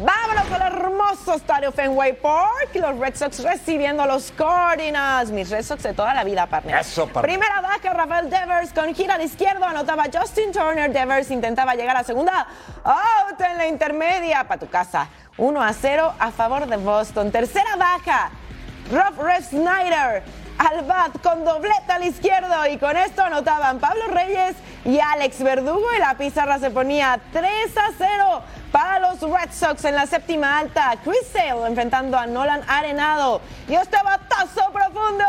Vámonos 0.00 0.52
al 0.52 0.62
hermoso 0.62 1.34
estadio 1.34 1.72
Fenway 1.72 2.12
Park. 2.12 2.70
Los 2.74 2.96
Red 2.98 3.16
Sox 3.16 3.42
recibiendo 3.42 4.04
a 4.04 4.06
los 4.06 4.30
Cardinals. 4.30 5.32
Mis 5.32 5.50
Red 5.50 5.64
Sox 5.64 5.82
de 5.82 5.92
toda 5.92 6.14
la 6.14 6.22
vida, 6.22 6.46
partner. 6.46 6.76
Eso, 6.76 7.08
partner. 7.08 7.36
Primera 7.36 7.60
baja, 7.60 7.92
Rafael 7.92 8.30
Devers 8.30 8.72
con 8.72 8.94
gira 8.94 9.18
de 9.18 9.24
izquierdo. 9.24 9.64
Anotaba 9.64 10.04
Justin 10.04 10.52
Turner. 10.52 10.92
Devers 10.92 11.32
intentaba 11.32 11.74
llegar 11.74 11.96
a 11.96 12.04
segunda. 12.04 12.46
Out 12.84 13.40
en 13.40 13.56
la 13.56 13.66
intermedia. 13.66 14.44
Para 14.46 14.60
tu 14.60 14.68
casa. 14.68 15.08
1 15.36 15.60
a 15.60 15.72
0 15.72 16.14
a 16.16 16.30
favor 16.30 16.66
de 16.68 16.76
Boston. 16.76 17.32
Tercera 17.32 17.74
baja. 17.74 18.30
Rob 18.92 19.20
Red 19.20 19.42
Snyder 19.46 20.22
al 20.58 20.84
bat 20.84 21.20
con 21.22 21.44
doblete 21.44 21.90
al 21.92 22.04
izquierdo 22.04 22.66
y 22.66 22.78
con 22.78 22.96
esto 22.96 23.22
anotaban 23.22 23.78
Pablo 23.78 24.06
Reyes 24.08 24.56
y 24.84 24.98
Alex 25.00 25.42
Verdugo 25.42 25.84
y 25.96 26.00
la 26.00 26.14
pizarra 26.16 26.58
se 26.58 26.70
ponía 26.70 27.20
3 27.32 27.46
a 27.76 27.90
0 27.96 28.42
para 28.72 28.98
los 29.00 29.20
Red 29.20 29.50
Sox 29.52 29.84
en 29.84 29.94
la 29.94 30.06
séptima 30.06 30.58
alta. 30.58 30.94
Chris 31.02 31.26
Sale 31.32 31.66
enfrentando 31.66 32.18
a 32.18 32.26
Nolan 32.26 32.62
Arenado 32.68 33.40
y 33.68 33.74
este 33.74 33.96
batazo 34.02 34.70
profundo 34.72 35.24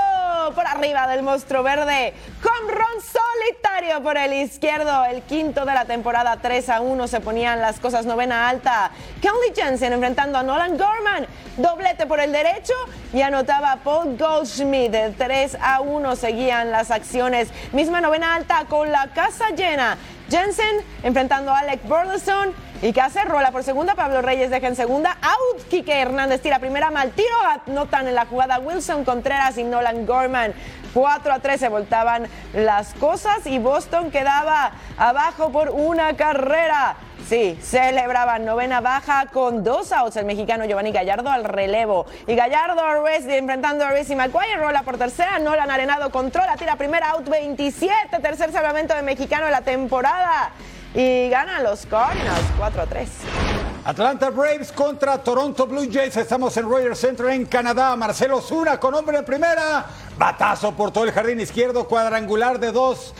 por 0.55 0.65
arriba 0.67 1.07
del 1.07 1.23
monstruo 1.23 1.63
verde. 1.63 2.13
Con 2.41 2.69
ron 2.69 3.01
solitario 3.01 4.01
por 4.03 4.17
el 4.17 4.33
izquierdo. 4.33 5.05
El 5.05 5.21
quinto 5.23 5.65
de 5.65 5.73
la 5.73 5.85
temporada 5.85 6.37
3 6.41 6.69
a 6.69 6.81
1 6.81 7.07
se 7.07 7.19
ponían 7.19 7.61
las 7.61 7.79
cosas 7.79 8.05
novena 8.05 8.49
alta. 8.49 8.91
Kelly 9.21 9.53
Jensen 9.55 9.93
enfrentando 9.93 10.37
a 10.37 10.43
Nolan 10.43 10.77
Gorman. 10.77 11.27
Doblete 11.57 12.05
por 12.05 12.19
el 12.19 12.31
derecho 12.31 12.73
y 13.13 13.21
anotaba 13.21 13.77
Paul 13.83 14.17
Goldschmidt. 14.17 15.17
3 15.17 15.57
a 15.61 15.81
1 15.81 16.15
seguían 16.15 16.71
las 16.71 16.91
acciones. 16.91 17.49
Misma 17.73 18.01
novena 18.01 18.35
alta 18.35 18.65
con 18.69 18.91
la 18.91 19.07
casa 19.13 19.48
llena. 19.55 19.97
Jensen 20.29 20.77
enfrentando 21.03 21.51
a 21.51 21.59
Alec 21.59 21.83
Burleson 21.87 22.53
y 22.81 22.93
que 22.93 23.01
hace 23.01 23.23
rola 23.23 23.51
por 23.51 23.63
segunda. 23.63 23.95
Pablo 23.95 24.21
Reyes 24.21 24.49
deja 24.49 24.67
en 24.67 24.75
segunda. 24.75 25.17
Out. 25.21 25.67
Quique 25.69 25.99
Hernández 25.99 26.41
tira 26.41 26.59
primera. 26.59 26.91
Mal 26.91 27.11
tiro. 27.11 27.35
Anotan 27.67 28.07
en 28.07 28.15
la 28.15 28.25
jugada 28.25 28.59
Wilson 28.59 29.03
Contreras 29.03 29.57
y 29.57 29.63
Nolan 29.63 30.05
Gorman. 30.05 30.53
4 30.93 31.33
a 31.33 31.39
3 31.39 31.59
se 31.59 31.69
voltaban 31.69 32.27
las 32.53 32.93
cosas 32.95 33.45
y 33.45 33.59
Boston 33.59 34.11
quedaba 34.11 34.71
abajo 34.97 35.51
por 35.51 35.69
una 35.69 36.15
carrera. 36.15 36.95
Sí, 37.27 37.57
celebraban 37.61 38.45
novena 38.45 38.81
baja 38.81 39.27
con 39.31 39.63
dos 39.63 39.91
outs 39.91 40.15
el 40.15 40.25
mexicano 40.25 40.65
Giovanni 40.65 40.91
Gallardo 40.91 41.29
al 41.29 41.43
relevo. 41.43 42.05
Y 42.27 42.35
Gallardo 42.35 42.81
enfrentando 43.07 43.85
a 43.85 43.89
Racing 43.89 44.17
McGuire, 44.17 44.55
rola 44.57 44.83
por 44.83 44.97
tercera, 44.97 45.39
Nolan 45.39 45.69
Arenado 45.69 46.09
controla, 46.11 46.55
tira 46.55 46.75
primera 46.75 47.11
out 47.11 47.27
27, 47.27 48.19
tercer 48.19 48.51
salvamento 48.51 48.95
de 48.95 49.01
mexicano 49.01 49.45
en 49.45 49.51
la 49.51 49.61
temporada. 49.61 50.51
Y 50.93 51.29
ganan 51.29 51.63
los 51.63 51.85
Cardinals 51.85 52.45
4 52.57 52.81
a 52.81 52.85
3. 52.87 53.09
Atlanta 53.85 54.29
Braves 54.29 54.71
contra 54.71 55.17
Toronto 55.19 55.67
Blue 55.67 55.87
Jays. 55.91 56.17
Estamos 56.17 56.55
en 56.57 56.67
Rogers 56.67 56.99
Center 56.99 57.27
en 57.27 57.45
Canadá. 57.45 57.95
Marcelo 57.95 58.41
Zuna 58.41 58.79
con 58.79 58.93
hombre 58.95 59.17
en 59.19 59.25
primera. 59.25 59.85
Batazo 60.17 60.73
por 60.73 60.91
todo 60.91 61.05
el 61.05 61.11
jardín 61.11 61.39
izquierdo. 61.39 61.87
Cuadrangular 61.87 62.59
de 62.59 62.71
dos 62.71 63.13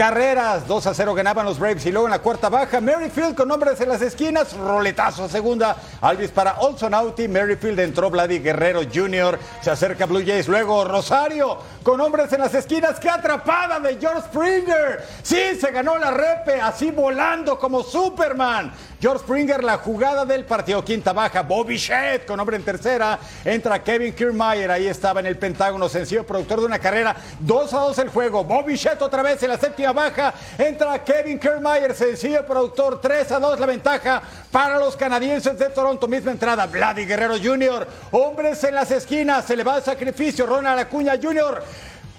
carreras. 0.00 0.66
2 0.66 0.86
a 0.86 0.94
0 0.94 1.12
ganaban 1.12 1.44
los 1.44 1.58
Braves. 1.58 1.84
Y 1.84 1.92
luego 1.92 2.06
en 2.06 2.12
la 2.12 2.20
cuarta 2.20 2.48
baja, 2.48 2.80
Merrifield 2.80 3.34
con 3.34 3.50
hombres 3.50 3.78
en 3.82 3.90
las 3.90 4.00
esquinas. 4.00 4.54
Roletazo 4.54 5.24
a 5.24 5.28
segunda. 5.28 5.76
Alvis 6.00 6.30
para 6.30 6.58
Olson 6.60 6.94
Auti. 6.94 7.28
Merrifield 7.28 7.78
entró 7.80 8.08
Vladi 8.08 8.38
Guerrero 8.38 8.80
Jr. 8.90 9.38
Se 9.60 9.70
acerca 9.70 10.06
Blue 10.06 10.22
Jays. 10.24 10.48
Luego 10.48 10.86
Rosario 10.86 11.58
con 11.82 12.00
hombres 12.00 12.32
en 12.32 12.40
las 12.40 12.54
esquinas. 12.54 12.98
¡Qué 12.98 13.10
atrapada 13.10 13.78
de 13.78 13.98
George 14.00 14.22
Springer! 14.22 15.04
Sí, 15.22 15.58
se 15.60 15.70
ganó 15.70 15.98
la 15.98 16.10
repe. 16.10 16.58
Así 16.58 16.90
volando 16.90 17.58
como 17.58 17.82
Superman. 17.82 18.72
George 19.02 19.24
Springer, 19.24 19.62
la 19.62 19.76
jugada 19.76 20.24
del 20.24 20.46
partido. 20.46 20.82
Quinta 20.82 21.12
baja. 21.12 21.42
Bobby 21.42 21.76
Shedd 21.76 22.24
con 22.26 22.40
hombre 22.40 22.56
en 22.56 22.62
tercera. 22.62 23.18
Entra 23.44 23.82
Kevin 23.82 24.14
Kiermaier. 24.14 24.70
Ahí 24.70 24.86
estaba 24.86 25.20
en 25.20 25.26
el 25.26 25.36
Pentágono. 25.36 25.90
Sencillo 25.90 26.24
productor 26.24 26.60
de 26.60 26.66
una 26.66 26.78
carrera. 26.78 27.14
2 27.40 27.74
a 27.74 27.78
2 27.80 27.98
el 27.98 28.08
juego. 28.08 28.44
Bobby 28.44 28.76
Shedd 28.76 29.02
otra 29.02 29.22
vez 29.22 29.42
en 29.42 29.50
la 29.50 29.58
séptima 29.58 29.89
baja. 29.92 30.34
Entra 30.58 31.02
Kevin 31.04 31.38
Kiermaier. 31.38 31.94
Sencillo 31.94 32.44
productor. 32.46 33.00
3 33.00 33.32
a 33.32 33.38
2 33.38 33.60
la 33.60 33.66
ventaja 33.66 34.22
para 34.50 34.78
los 34.78 34.96
canadienses 34.96 35.58
de 35.58 35.70
Toronto. 35.70 36.08
Misma 36.08 36.32
entrada. 36.32 36.66
Vladi 36.66 37.04
Guerrero 37.04 37.36
Jr. 37.42 37.86
Hombres 38.12 38.62
en 38.64 38.74
las 38.74 38.90
esquinas. 38.90 39.44
Se 39.44 39.56
le 39.56 39.64
va 39.64 39.76
el 39.76 39.82
sacrificio. 39.82 40.46
Ronald 40.46 40.80
Acuña 40.80 41.14
Jr. 41.20 41.62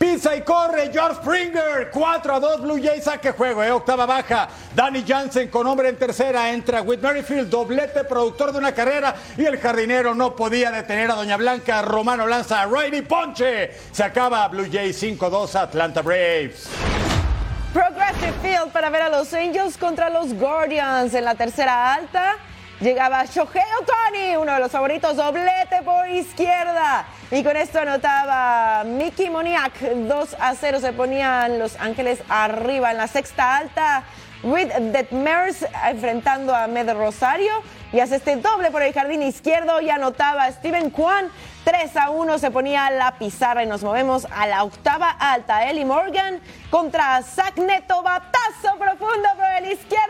Pisa 0.02 0.36
y 0.36 0.42
corre 0.42 0.90
George 0.92 1.18
Springer. 1.18 1.92
4 1.92 2.34
a 2.34 2.40
2 2.40 2.62
Blue 2.62 2.82
Jays 2.82 3.04
saque 3.04 3.34
juego. 3.34 3.64
Eh, 3.64 3.70
octava 3.70 4.08
baja. 4.08 4.50
Danny 4.74 5.04
Jansen 5.08 5.48
con 5.50 5.68
hombre 5.68 5.90
en 5.90 5.96
tercera. 5.96 6.52
Entra 6.52 6.82
Whit 6.82 7.02
Merrifield. 7.02 7.52
Doblete 7.52 8.04
productor 8.06 8.52
de 8.52 8.58
una 8.58 8.72
carrera. 8.72 9.14
Y 9.38 9.46
el 9.46 9.60
jardinero 9.60 10.16
no 10.16 10.36
podía 10.36 10.72
detener 10.72 11.12
a 11.12 11.14
Doña 11.14 11.38
Blanca. 11.38 11.84
Romano 11.84 12.26
lanza 12.26 12.64
a 12.64 12.66
Riley 12.66 13.04
Ponche. 13.04 13.74
Se 13.92 14.04
acaba 14.04 14.48
Blue 14.48 14.68
Jays 14.72 15.04
5-2 15.04 15.54
Atlanta 15.54 16.02
Braves. 16.02 16.68
Progressive 17.74 18.34
Field 18.42 18.72
para 18.74 18.90
ver 18.90 19.04
a 19.04 19.10
los 19.10 19.34
Angels 19.34 19.78
contra 19.78 20.10
los 20.10 20.34
Guardians 20.34 21.14
en 21.14 21.24
la 21.24 21.36
tercera 21.36 21.94
alta. 21.94 22.36
Llegaba 22.82 23.24
Shohei 23.24 23.64
Otani, 23.80 24.36
uno 24.36 24.54
de 24.54 24.60
los 24.60 24.72
favoritos, 24.72 25.16
doblete 25.16 25.82
por 25.86 26.10
izquierda. 26.10 27.06
Y 27.32 27.42
con 27.44 27.56
esto 27.56 27.80
anotaba 27.80 28.84
Mickey 28.84 29.30
Moniak. 29.30 29.80
2 29.80 30.36
a 30.38 30.54
0 30.54 30.80
se 30.82 30.92
ponían 30.92 31.60
Los 31.60 31.80
Ángeles 31.80 32.22
arriba 32.28 32.92
en 32.92 32.98
la 32.98 33.08
sexta 33.08 33.56
alta. 33.56 34.04
Reed 34.44 34.72
Detmers 34.92 35.66
enfrentando 35.86 36.54
a 36.54 36.68
Med 36.68 36.92
Rosario 36.92 37.54
y 37.94 38.00
hace 38.00 38.16
este 38.16 38.36
doble 38.36 38.72
por 38.72 38.82
el 38.82 38.92
jardín 38.92 39.22
izquierdo 39.22 39.80
y 39.80 39.90
anotaba 39.90 40.52
Steven 40.52 40.90
Kwan. 40.90 41.30
3 41.63 41.95
a 41.97 42.10
1 42.10 42.39
se 42.39 42.50
ponía 42.50 42.89
la 42.89 43.12
pizarra 43.12 43.63
y 43.63 43.67
nos 43.67 43.84
movemos 43.84 44.26
a 44.32 44.47
la 44.47 44.63
octava 44.63 45.10
alta. 45.10 45.69
Ellie 45.69 45.86
Morgan 45.86 46.39
contra 46.71 47.21
Zach 47.21 47.56
Neto, 47.58 48.02
batazo 48.02 48.78
profundo 48.80 49.30
por 49.36 49.45
el 49.58 49.71
izquierdo 49.71 50.02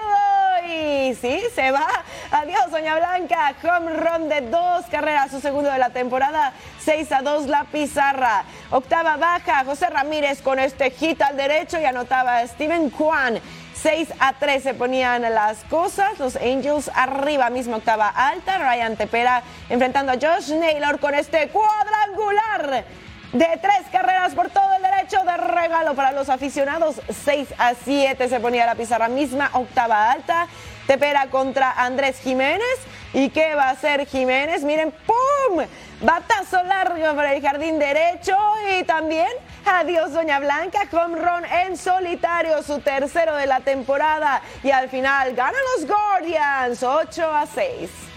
y 0.67 1.13
sí, 1.15 1.41
se 1.53 1.71
va. 1.71 1.87
Adiós, 2.31 2.71
Doña 2.71 2.95
Blanca. 2.95 3.53
Home 3.63 3.91
run 3.93 4.29
de 4.29 4.41
dos 4.41 4.85
carreras, 4.89 5.31
su 5.31 5.41
segundo 5.41 5.69
de 5.69 5.77
la 5.77 5.89
temporada. 5.89 6.53
6 6.85 7.11
a 7.11 7.21
2 7.21 7.47
la 7.47 7.65
pizarra. 7.65 8.43
Octava 8.69 9.17
baja, 9.17 9.65
José 9.65 9.89
Ramírez 9.89 10.41
con 10.41 10.57
este 10.59 10.91
hit 10.91 11.21
al 11.21 11.35
derecho 11.35 11.79
y 11.79 11.85
anotaba 11.85 12.45
Steven 12.47 12.89
Kwan. 12.89 13.39
6 13.81 14.09
a 14.19 14.33
3 14.33 14.61
se 14.61 14.73
ponían 14.75 15.23
las 15.23 15.63
cosas. 15.63 16.19
Los 16.19 16.35
Angels 16.35 16.91
arriba, 16.93 17.49
mismo 17.49 17.77
octava 17.77 18.09
alta. 18.09 18.59
Ryan 18.59 18.95
Tepera 18.95 19.41
enfrentando 19.69 20.11
a 20.11 20.15
Josh 20.15 20.51
Naylor 20.53 20.99
con 20.99 21.15
este 21.15 21.49
cuadrangular 21.49 22.85
de 23.33 23.47
tres 23.61 23.87
carreras 23.91 24.35
por 24.35 24.49
todo 24.49 24.73
el 24.75 24.83
derecho 24.83 25.17
de 25.23 25.37
regalo 25.37 25.95
para 25.95 26.11
los 26.11 26.29
aficionados. 26.29 27.01
6 27.23 27.47
a 27.57 27.73
7 27.73 28.29
se 28.29 28.39
ponía 28.39 28.65
la 28.65 28.75
pizarra 28.75 29.07
misma, 29.07 29.49
octava 29.53 30.11
alta. 30.11 30.47
Tepera 30.91 31.27
contra 31.27 31.71
Andrés 31.71 32.19
Jiménez. 32.19 32.77
¿Y 33.13 33.29
qué 33.29 33.55
va 33.55 33.69
a 33.69 33.69
hacer 33.69 34.05
Jiménez? 34.05 34.61
Miren, 34.65 34.91
¡pum! 34.91 35.63
Batazo 36.01 36.61
largo 36.63 37.15
para 37.15 37.33
el 37.33 37.41
jardín 37.41 37.79
derecho 37.79 38.35
y 38.77 38.83
también 38.83 39.29
adiós 39.65 40.11
Doña 40.11 40.41
Blanca, 40.41 40.81
home 40.91 41.17
run 41.17 41.45
en 41.45 41.77
solitario, 41.77 42.61
su 42.61 42.79
tercero 42.79 43.37
de 43.37 43.45
la 43.47 43.61
temporada 43.61 44.41
y 44.63 44.71
al 44.71 44.89
final 44.89 45.33
ganan 45.33 45.61
los 45.77 45.87
Guardians 45.87 46.83
8 46.83 47.35
a 47.35 47.45
6. 47.45 48.10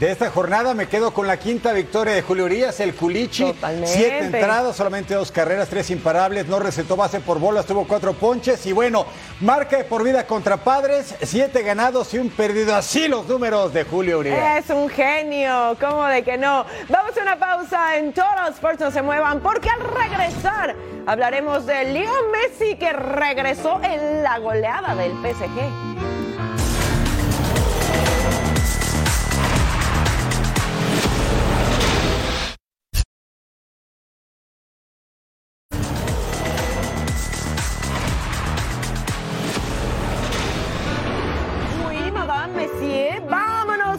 De 0.00 0.10
esta 0.10 0.30
jornada 0.30 0.72
me 0.72 0.88
quedo 0.88 1.12
con 1.12 1.26
la 1.26 1.36
quinta 1.36 1.74
victoria 1.74 2.14
de 2.14 2.22
Julio 2.22 2.46
Urias, 2.46 2.80
el 2.80 2.94
Culichi. 2.94 3.54
Siete 3.84 4.20
entradas, 4.20 4.74
solamente 4.74 5.12
dos 5.12 5.30
carreras, 5.30 5.68
tres 5.68 5.90
imparables, 5.90 6.46
no 6.46 6.58
recetó 6.58 6.96
base 6.96 7.20
por 7.20 7.38
bolas, 7.38 7.66
tuvo 7.66 7.86
cuatro 7.86 8.14
ponches 8.14 8.64
y 8.64 8.72
bueno, 8.72 9.04
marca 9.42 9.76
de 9.76 9.84
por 9.84 10.02
vida 10.02 10.26
contra 10.26 10.56
padres, 10.56 11.14
siete 11.20 11.62
ganados 11.62 12.14
y 12.14 12.18
un 12.18 12.30
perdido. 12.30 12.74
Así 12.74 13.08
los 13.08 13.26
números 13.26 13.74
de 13.74 13.84
Julio 13.84 14.20
Urias. 14.20 14.64
Es 14.64 14.70
un 14.70 14.88
genio, 14.88 15.76
¿cómo 15.78 16.06
de 16.06 16.22
que 16.22 16.38
no? 16.38 16.64
Vamos 16.88 17.14
a 17.18 17.20
una 17.20 17.38
pausa 17.38 17.98
en 17.98 18.14
Total 18.14 18.54
Sports, 18.54 18.80
no 18.80 18.90
se 18.90 19.02
muevan, 19.02 19.40
porque 19.40 19.68
al 19.68 19.80
regresar 19.82 20.76
hablaremos 21.06 21.66
de 21.66 21.84
Leo 21.84 22.14
Messi 22.32 22.76
que 22.76 22.90
regresó 22.94 23.78
en 23.82 24.22
la 24.22 24.38
goleada 24.38 24.94
del 24.94 25.12
PSG. 25.12 26.09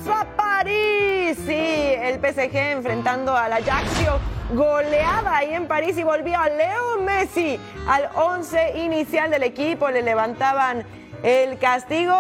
A 0.10 0.26
París. 0.36 1.38
Sí, 1.46 1.54
el 1.54 2.20
PSG 2.20 2.56
enfrentando 2.56 3.36
al 3.36 3.54
Ajaxio. 3.54 4.20
Goleada 4.54 5.38
ahí 5.38 5.54
en 5.54 5.68
París 5.68 5.98
y 5.98 6.04
volvió 6.04 6.38
a 6.38 6.50
Leo 6.50 6.98
Messi 7.02 7.60
al 7.88 8.10
11 8.16 8.80
inicial 8.80 9.30
del 9.30 9.44
equipo. 9.44 9.90
Le 9.90 10.02
levantaban 10.02 10.86
el 11.24 11.58
castigo. 11.58 12.14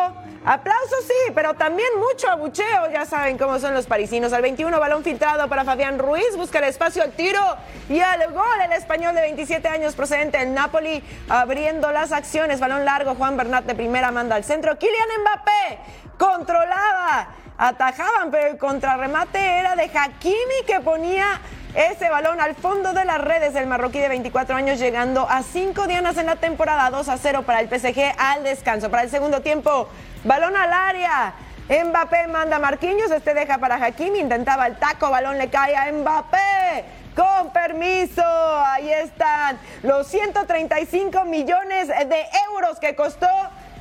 Aplausos 0.43 1.05
sí, 1.05 1.31
pero 1.35 1.53
también 1.55 1.89
mucho 1.99 2.29
abucheo. 2.29 2.91
Ya 2.91 3.05
saben 3.05 3.37
cómo 3.37 3.59
son 3.59 3.73
los 3.73 3.85
parisinos. 3.85 4.33
Al 4.33 4.41
21, 4.41 4.79
balón 4.79 5.03
filtrado 5.03 5.47
para 5.49 5.65
Fabián 5.65 5.99
Ruiz. 5.99 6.35
Busca 6.35 6.59
el 6.59 6.65
espacio 6.65 7.03
al 7.03 7.11
tiro 7.11 7.41
y 7.89 7.99
al 7.99 8.31
gol. 8.31 8.61
El 8.63 8.73
español 8.73 9.13
de 9.13 9.21
27 9.21 9.67
años 9.67 9.95
procedente 9.95 10.37
del 10.37 10.53
Napoli 10.53 11.03
abriendo 11.29 11.91
las 11.91 12.11
acciones. 12.11 12.59
Balón 12.59 12.85
largo. 12.85 13.15
Juan 13.15 13.37
Bernat 13.37 13.65
de 13.65 13.75
primera 13.75 14.11
manda 14.11 14.35
al 14.35 14.43
centro. 14.43 14.77
Kylian 14.77 15.09
Mbappé 15.21 15.79
controlaba. 16.17 17.40
Atajaban, 17.61 18.31
pero 18.31 18.47
el 18.47 18.57
contrarremate 18.57 19.37
era 19.37 19.75
de 19.75 19.83
Hakimi 19.83 20.65
que 20.65 20.79
ponía 20.79 21.39
ese 21.75 22.09
balón 22.09 22.41
al 22.41 22.55
fondo 22.55 22.91
de 22.91 23.05
las 23.05 23.21
redes 23.21 23.53
del 23.53 23.67
marroquí 23.67 23.99
de 23.99 24.09
24 24.09 24.55
años, 24.55 24.79
llegando 24.79 25.29
a 25.29 25.43
5 25.43 25.85
dianas 25.85 26.17
en 26.17 26.25
la 26.25 26.37
temporada 26.37 26.89
2 26.89 27.07
a 27.07 27.17
0 27.19 27.43
para 27.43 27.59
el 27.59 27.69
PSG 27.69 28.15
al 28.17 28.43
descanso. 28.43 28.89
Para 28.89 29.03
el 29.03 29.11
segundo 29.11 29.43
tiempo, 29.43 29.87
balón 30.23 30.57
al 30.57 30.73
área. 30.73 31.35
Mbappé 31.69 32.29
manda 32.29 32.55
a 32.55 32.59
Marquinhos, 32.59 33.11
este 33.11 33.35
deja 33.35 33.59
para 33.59 33.75
Hakimi, 33.75 34.17
intentaba 34.17 34.65
el 34.65 34.77
taco, 34.77 35.11
balón 35.11 35.37
le 35.37 35.51
cae 35.51 35.75
a 35.75 35.91
Mbappé. 35.91 36.83
Con 37.15 37.53
permiso, 37.53 38.23
ahí 38.65 38.89
están 38.91 39.59
los 39.83 40.07
135 40.07 41.25
millones 41.25 41.89
de 41.89 42.25
euros 42.49 42.79
que 42.79 42.95
costó 42.95 43.27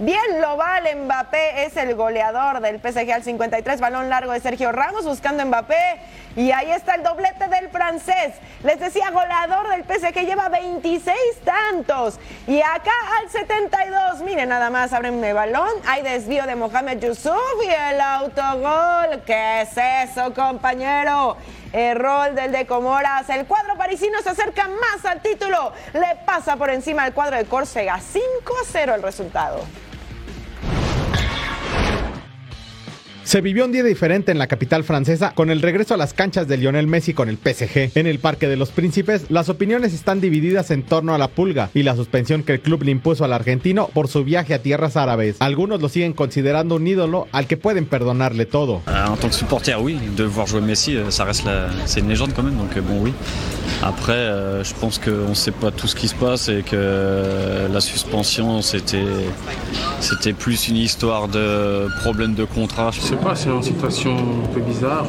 Bien 0.01 0.41
lo 0.41 0.57
vale 0.57 0.95
Mbappé, 0.95 1.67
es 1.67 1.77
el 1.77 1.95
goleador 1.95 2.61
del 2.61 2.81
PSG 2.81 3.13
al 3.13 3.23
53, 3.23 3.81
balón 3.83 4.09
largo 4.09 4.33
de 4.33 4.41
Sergio 4.41 4.73
Ramos 4.73 5.05
buscando 5.05 5.45
Mbappé 5.45 6.01
y 6.37 6.53
ahí 6.53 6.71
está 6.71 6.95
el 6.95 7.03
doblete 7.03 7.49
del 7.49 7.69
francés. 7.69 8.33
Les 8.63 8.81
decía, 8.81 9.11
goleador 9.11 9.69
del 9.69 9.85
PSG 9.85 10.25
lleva 10.25 10.49
26 10.49 11.15
tantos 11.45 12.19
y 12.47 12.63
acá 12.63 12.95
al 13.21 13.29
72, 13.29 14.23
miren 14.23 14.49
nada 14.49 14.71
más, 14.71 14.95
abren 14.95 15.23
el 15.23 15.35
balón, 15.35 15.69
hay 15.87 16.01
desvío 16.01 16.47
de 16.47 16.57
Mohamed 16.57 16.99
Yusuf 16.99 17.37
y 17.63 17.69
el 17.69 18.01
autogol. 18.01 19.23
¿Qué 19.27 19.61
es 19.61 19.77
eso, 19.77 20.33
compañero? 20.33 21.37
Error 21.75 22.33
del 22.33 22.53
de 22.53 22.65
Comoras. 22.65 23.29
El 23.29 23.45
cuadro 23.45 23.77
parisino 23.77 24.19
se 24.23 24.31
acerca 24.31 24.67
más 24.67 25.05
al 25.05 25.21
título. 25.21 25.75
Le 25.93 26.17
pasa 26.25 26.57
por 26.57 26.71
encima 26.71 27.05
al 27.05 27.13
cuadro 27.13 27.37
de 27.37 27.45
Córcega. 27.45 28.01
5 28.01 28.25
a 28.63 28.65
0 28.65 28.95
el 28.95 29.03
resultado. 29.03 29.61
Se 33.31 33.41
vivió 33.41 33.65
un 33.65 33.71
día 33.71 33.85
diferente 33.85 34.33
en 34.33 34.39
la 34.39 34.49
capital 34.49 34.83
francesa 34.83 35.35
con 35.37 35.51
el 35.51 35.63
regreso 35.63 35.95
a 35.95 35.97
las 35.97 36.15
canchas 36.15 36.49
de 36.49 36.57
Lionel 36.57 36.89
Messi 36.89 37.15
con 37.15 37.29
el 37.29 37.37
PSG. 37.37 37.93
En 37.95 38.09
el 38.09 38.19
Parque 38.19 38.49
de 38.49 38.57
los 38.57 38.71
Príncipes, 38.71 39.27
las 39.29 39.49
opiniones 39.49 39.95
están 39.95 40.21
divididas 40.21 40.73
en 40.73 40.83
torno 40.83 41.15
a 41.15 41.19
la 41.19 41.29
pulga 41.29 41.71
y 41.73 41.85
la 41.85 41.95
suspensión 41.95 42.43
que 42.43 42.55
el 42.55 42.61
club 42.61 42.83
le 42.83 42.91
impuso 42.91 43.25
al 43.25 43.33
argentino 43.33 43.89
por 43.95 44.09
su 44.09 44.25
viaje 44.25 44.53
a 44.53 44.63
tierras 44.63 44.97
árabes. 44.97 45.37
Algunos 45.39 45.81
lo 45.81 45.89
siguen 45.89 46.13
considerando 46.13 46.75
un 46.75 46.89
ídolo 46.89 47.29
al 47.31 47.47
que 47.47 47.57
pueden 47.57 47.87
perdonarle 47.87 48.47
todo. 48.47 48.83
En 48.89 49.17
tant 49.17 49.31
que 49.31 49.39
supporter, 49.39 49.77
oui, 49.79 49.97
de 50.17 50.25
voir 50.25 50.49
jouer 50.49 50.63
Messi, 50.63 50.97
euh, 50.97 51.13
ça 51.13 51.23
reste 51.25 51.45
la... 51.45 51.69
c'est 51.85 52.01
une 52.01 52.09
légende 52.09 52.33
quand 52.35 52.43
même, 52.43 52.57
donc 52.57 52.77
euh, 52.77 52.81
bon, 52.81 53.01
oui. 53.01 53.13
Après, 53.83 54.13
euh, 54.13 54.65
je 54.65 54.75
pense 54.75 54.99
qu'on 54.99 55.29
ne 55.29 55.35
sait 55.35 55.53
pas 55.53 55.71
tout 55.71 55.87
ce 55.87 55.95
qui 55.95 56.09
se 56.09 56.17
passe 56.17 56.49
et 56.49 56.63
que 56.63 57.69
la 57.73 57.81
suspension, 57.81 58.61
c'était, 58.61 59.07
c'était 60.01 60.33
plus 60.33 60.67
une 60.67 60.77
histoire 60.77 61.29
de 61.29 61.87
problème 62.01 62.35
de 62.35 62.45
contrat. 62.45 62.91
Je 62.91 63.01
sais 63.01 63.20
pas, 63.23 63.35
c'est 63.35 63.51
une 63.51 63.63
situation 63.63 64.17
un 64.17 64.47
peu 64.53 64.61
bizarre. 64.61 65.07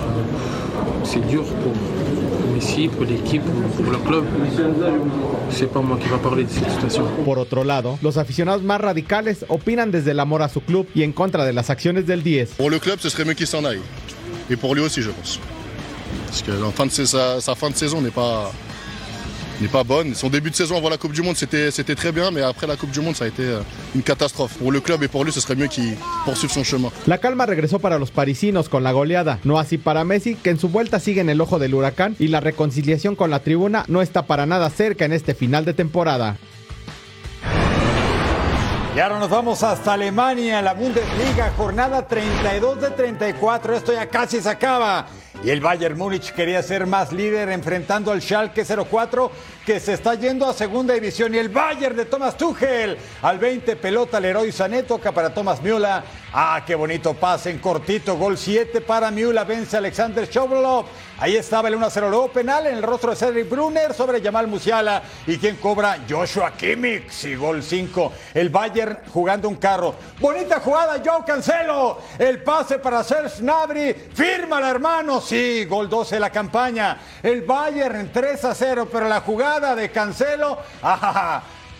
C'est 1.03 1.25
dur 1.27 1.43
pour, 1.43 1.73
Messi, 2.53 2.87
pour 2.87 3.05
l'équipe, 3.05 3.41
pour, 3.75 3.91
le 3.91 3.97
club. 3.97 4.25
C'est 5.49 5.67
pas 5.71 5.81
moi 5.81 5.97
qui 6.01 6.07
va 6.09 6.17
parler 6.17 6.43
de 6.43 6.49
cette 6.49 6.69
situation. 6.69 7.05
Por 7.25 7.39
otro 7.39 7.63
lado, 7.63 7.97
los 8.01 8.17
aficionados 8.17 8.61
más 8.63 8.79
radicales 8.79 9.45
opinan 9.49 9.91
desde 9.91 10.11
el 10.11 10.19
amor 10.19 10.41
a 10.41 10.49
su 10.49 10.61
club 10.61 10.87
y 10.95 11.03
en 11.03 11.11
contra 11.11 11.45
de 11.45 11.53
las 11.53 11.69
acciones 11.69 12.05
del 12.05 12.23
10. 12.23 12.51
Pour 12.57 12.69
le 12.69 12.79
club, 12.79 12.99
ce 12.99 13.09
serait 13.09 13.25
mieux 13.25 13.33
qu'il 13.33 13.47
s'en 13.47 13.65
aille. 13.65 13.81
Et 14.49 14.55
pour 14.55 14.75
lui 14.75 14.81
aussi, 14.81 15.01
je 15.01 15.09
pense. 15.09 15.39
Parce 16.27 16.41
que 16.41 16.51
en 16.63 16.71
fin 16.71 16.85
de, 16.85 16.91
sa- 16.91 17.41
sa 17.41 17.55
fin 17.55 17.69
de 17.69 17.75
saison 17.75 18.01
n'est 18.01 18.11
pas, 18.11 18.51
n'est 19.61 19.67
pas 19.67 19.83
bonne. 19.83 20.15
Son 20.15 20.29
début 20.29 20.49
de 20.49 20.55
saison 20.55 20.77
avant 20.77 20.89
la 20.89 20.97
Coupe 20.97 21.13
du 21.13 21.21
Monde, 21.21 21.35
c'était, 21.35 21.71
c'était 21.71 21.95
très 21.95 22.11
bien, 22.11 22.31
mais 22.31 22.41
après 22.41 22.67
la 22.67 22.75
Coupe 22.75 22.91
du 22.91 23.01
Monde, 23.01 23.15
ça 23.15 23.25
a 23.25 23.27
été 23.27 23.43
euh, 23.43 23.61
une 23.95 24.01
catastrophe. 24.01 24.57
Pour 24.57 24.71
le 24.71 24.79
club 24.79 25.03
et 25.03 25.07
pour 25.07 25.23
lui, 25.23 25.31
ce 25.31 25.39
serait 25.39 25.55
mieux 25.55 25.67
qu'il 25.67 25.95
poursuive 26.25 26.51
son 26.51 26.63
chemin. 26.63 26.89
La 27.07 27.17
calma 27.17 27.45
regresó 27.45 27.79
para 27.79 27.99
los 27.99 28.11
parisinos 28.11 28.69
con 28.69 28.83
la 28.83 28.91
goleada, 28.91 29.39
no 29.43 29.59
así 29.59 29.77
para 29.77 30.03
Messi, 30.03 30.35
que 30.35 30.49
en 30.49 30.59
su 30.59 30.69
vuelta 30.69 30.99
sigue 30.99 31.21
en 31.21 31.29
el 31.29 31.39
ojo 31.41 31.59
del 31.59 31.73
huracán 31.73 32.15
y 32.19 32.27
la 32.27 32.39
reconciliación 32.39 33.15
con 33.15 33.29
la 33.29 33.39
tribuna 33.39 33.85
no 33.87 34.01
está 34.01 34.25
para 34.25 34.45
nada 34.45 34.69
cerca 34.69 35.05
en 35.05 35.13
este 35.13 35.33
final 35.33 35.65
de 35.65 35.73
temporada. 35.73 36.37
Y 38.95 38.99
ahora 38.99 39.19
nos 39.19 39.29
vamos 39.29 39.63
hasta 39.63 39.93
Alemania, 39.93 40.61
la 40.61 40.73
Bundesliga, 40.73 41.53
jornada 41.55 42.05
32 42.07 42.81
de 42.81 42.89
34. 42.89 43.75
Esto 43.75 43.93
ya 43.93 44.07
casi 44.07 44.41
se 44.41 44.49
acaba. 44.49 45.07
Y 45.43 45.49
el 45.49 45.59
Bayern 45.59 45.97
Múnich 45.97 46.33
quería 46.33 46.61
ser 46.61 46.85
más 46.85 47.11
líder 47.11 47.49
enfrentando 47.49 48.11
al 48.11 48.21
Schalke 48.21 48.63
04 48.63 49.31
que 49.65 49.79
se 49.79 49.93
está 49.93 50.15
yendo 50.15 50.47
a 50.47 50.53
segunda 50.53 50.93
división. 50.93 51.33
Y 51.35 51.37
el 51.37 51.49
Bayern 51.49 51.95
de 51.95 52.05
Thomas 52.05 52.37
Tuchel 52.37 52.97
al 53.21 53.39
20 53.39 53.75
pelota 53.75 54.17
héroe 54.17 54.51
Sané 54.51 54.83
toca 54.83 55.11
para 55.11 55.33
Thomas 55.33 55.61
Müller 55.61 56.03
Ah, 56.33 56.63
qué 56.65 56.75
bonito 56.75 57.13
pase 57.13 57.49
en 57.49 57.59
cortito. 57.59 58.15
Gol 58.17 58.37
7 58.37 58.79
para 58.79 59.11
Miula. 59.11 59.43
Vence 59.43 59.75
Alexander 59.75 60.29
Chovolov. 60.29 60.85
Ahí 61.19 61.35
estaba 61.35 61.67
el 61.67 61.75
1-0. 61.75 62.09
Luego 62.09 62.31
penal 62.31 62.67
en 62.67 62.77
el 62.77 62.83
rostro 62.83 63.09
de 63.09 63.17
Cedric 63.17 63.49
Brunner 63.49 63.93
sobre 63.93 64.21
Jamal 64.21 64.47
Musiala. 64.47 65.03
¿Y 65.27 65.37
quién 65.37 65.57
cobra? 65.57 65.97
Joshua 66.09 66.53
Kimmich. 66.53 67.25
Y 67.25 67.35
gol 67.35 67.61
5. 67.61 68.13
El 68.33 68.49
Bayern 68.49 68.99
jugando 69.11 69.49
un 69.49 69.57
carro. 69.57 69.93
Bonita 70.21 70.61
jugada, 70.61 71.01
Joe 71.05 71.25
Cancelo. 71.25 71.99
El 72.17 72.41
pase 72.43 72.79
para 72.79 73.03
Serge 73.03 73.41
Gnabry. 73.41 73.93
Fírmala, 74.13 74.69
hermano. 74.69 75.19
Sí, 75.19 75.65
gol 75.65 75.89
12 75.89 76.15
de 76.15 76.21
la 76.21 76.29
campaña. 76.29 76.97
El 77.21 77.41
Bayern 77.41 78.09
3-0. 78.13 78.87
Pero 78.89 79.09
la 79.09 79.19
jugada 79.19 79.50
de 79.59 79.91
Cancelo. 79.91 80.57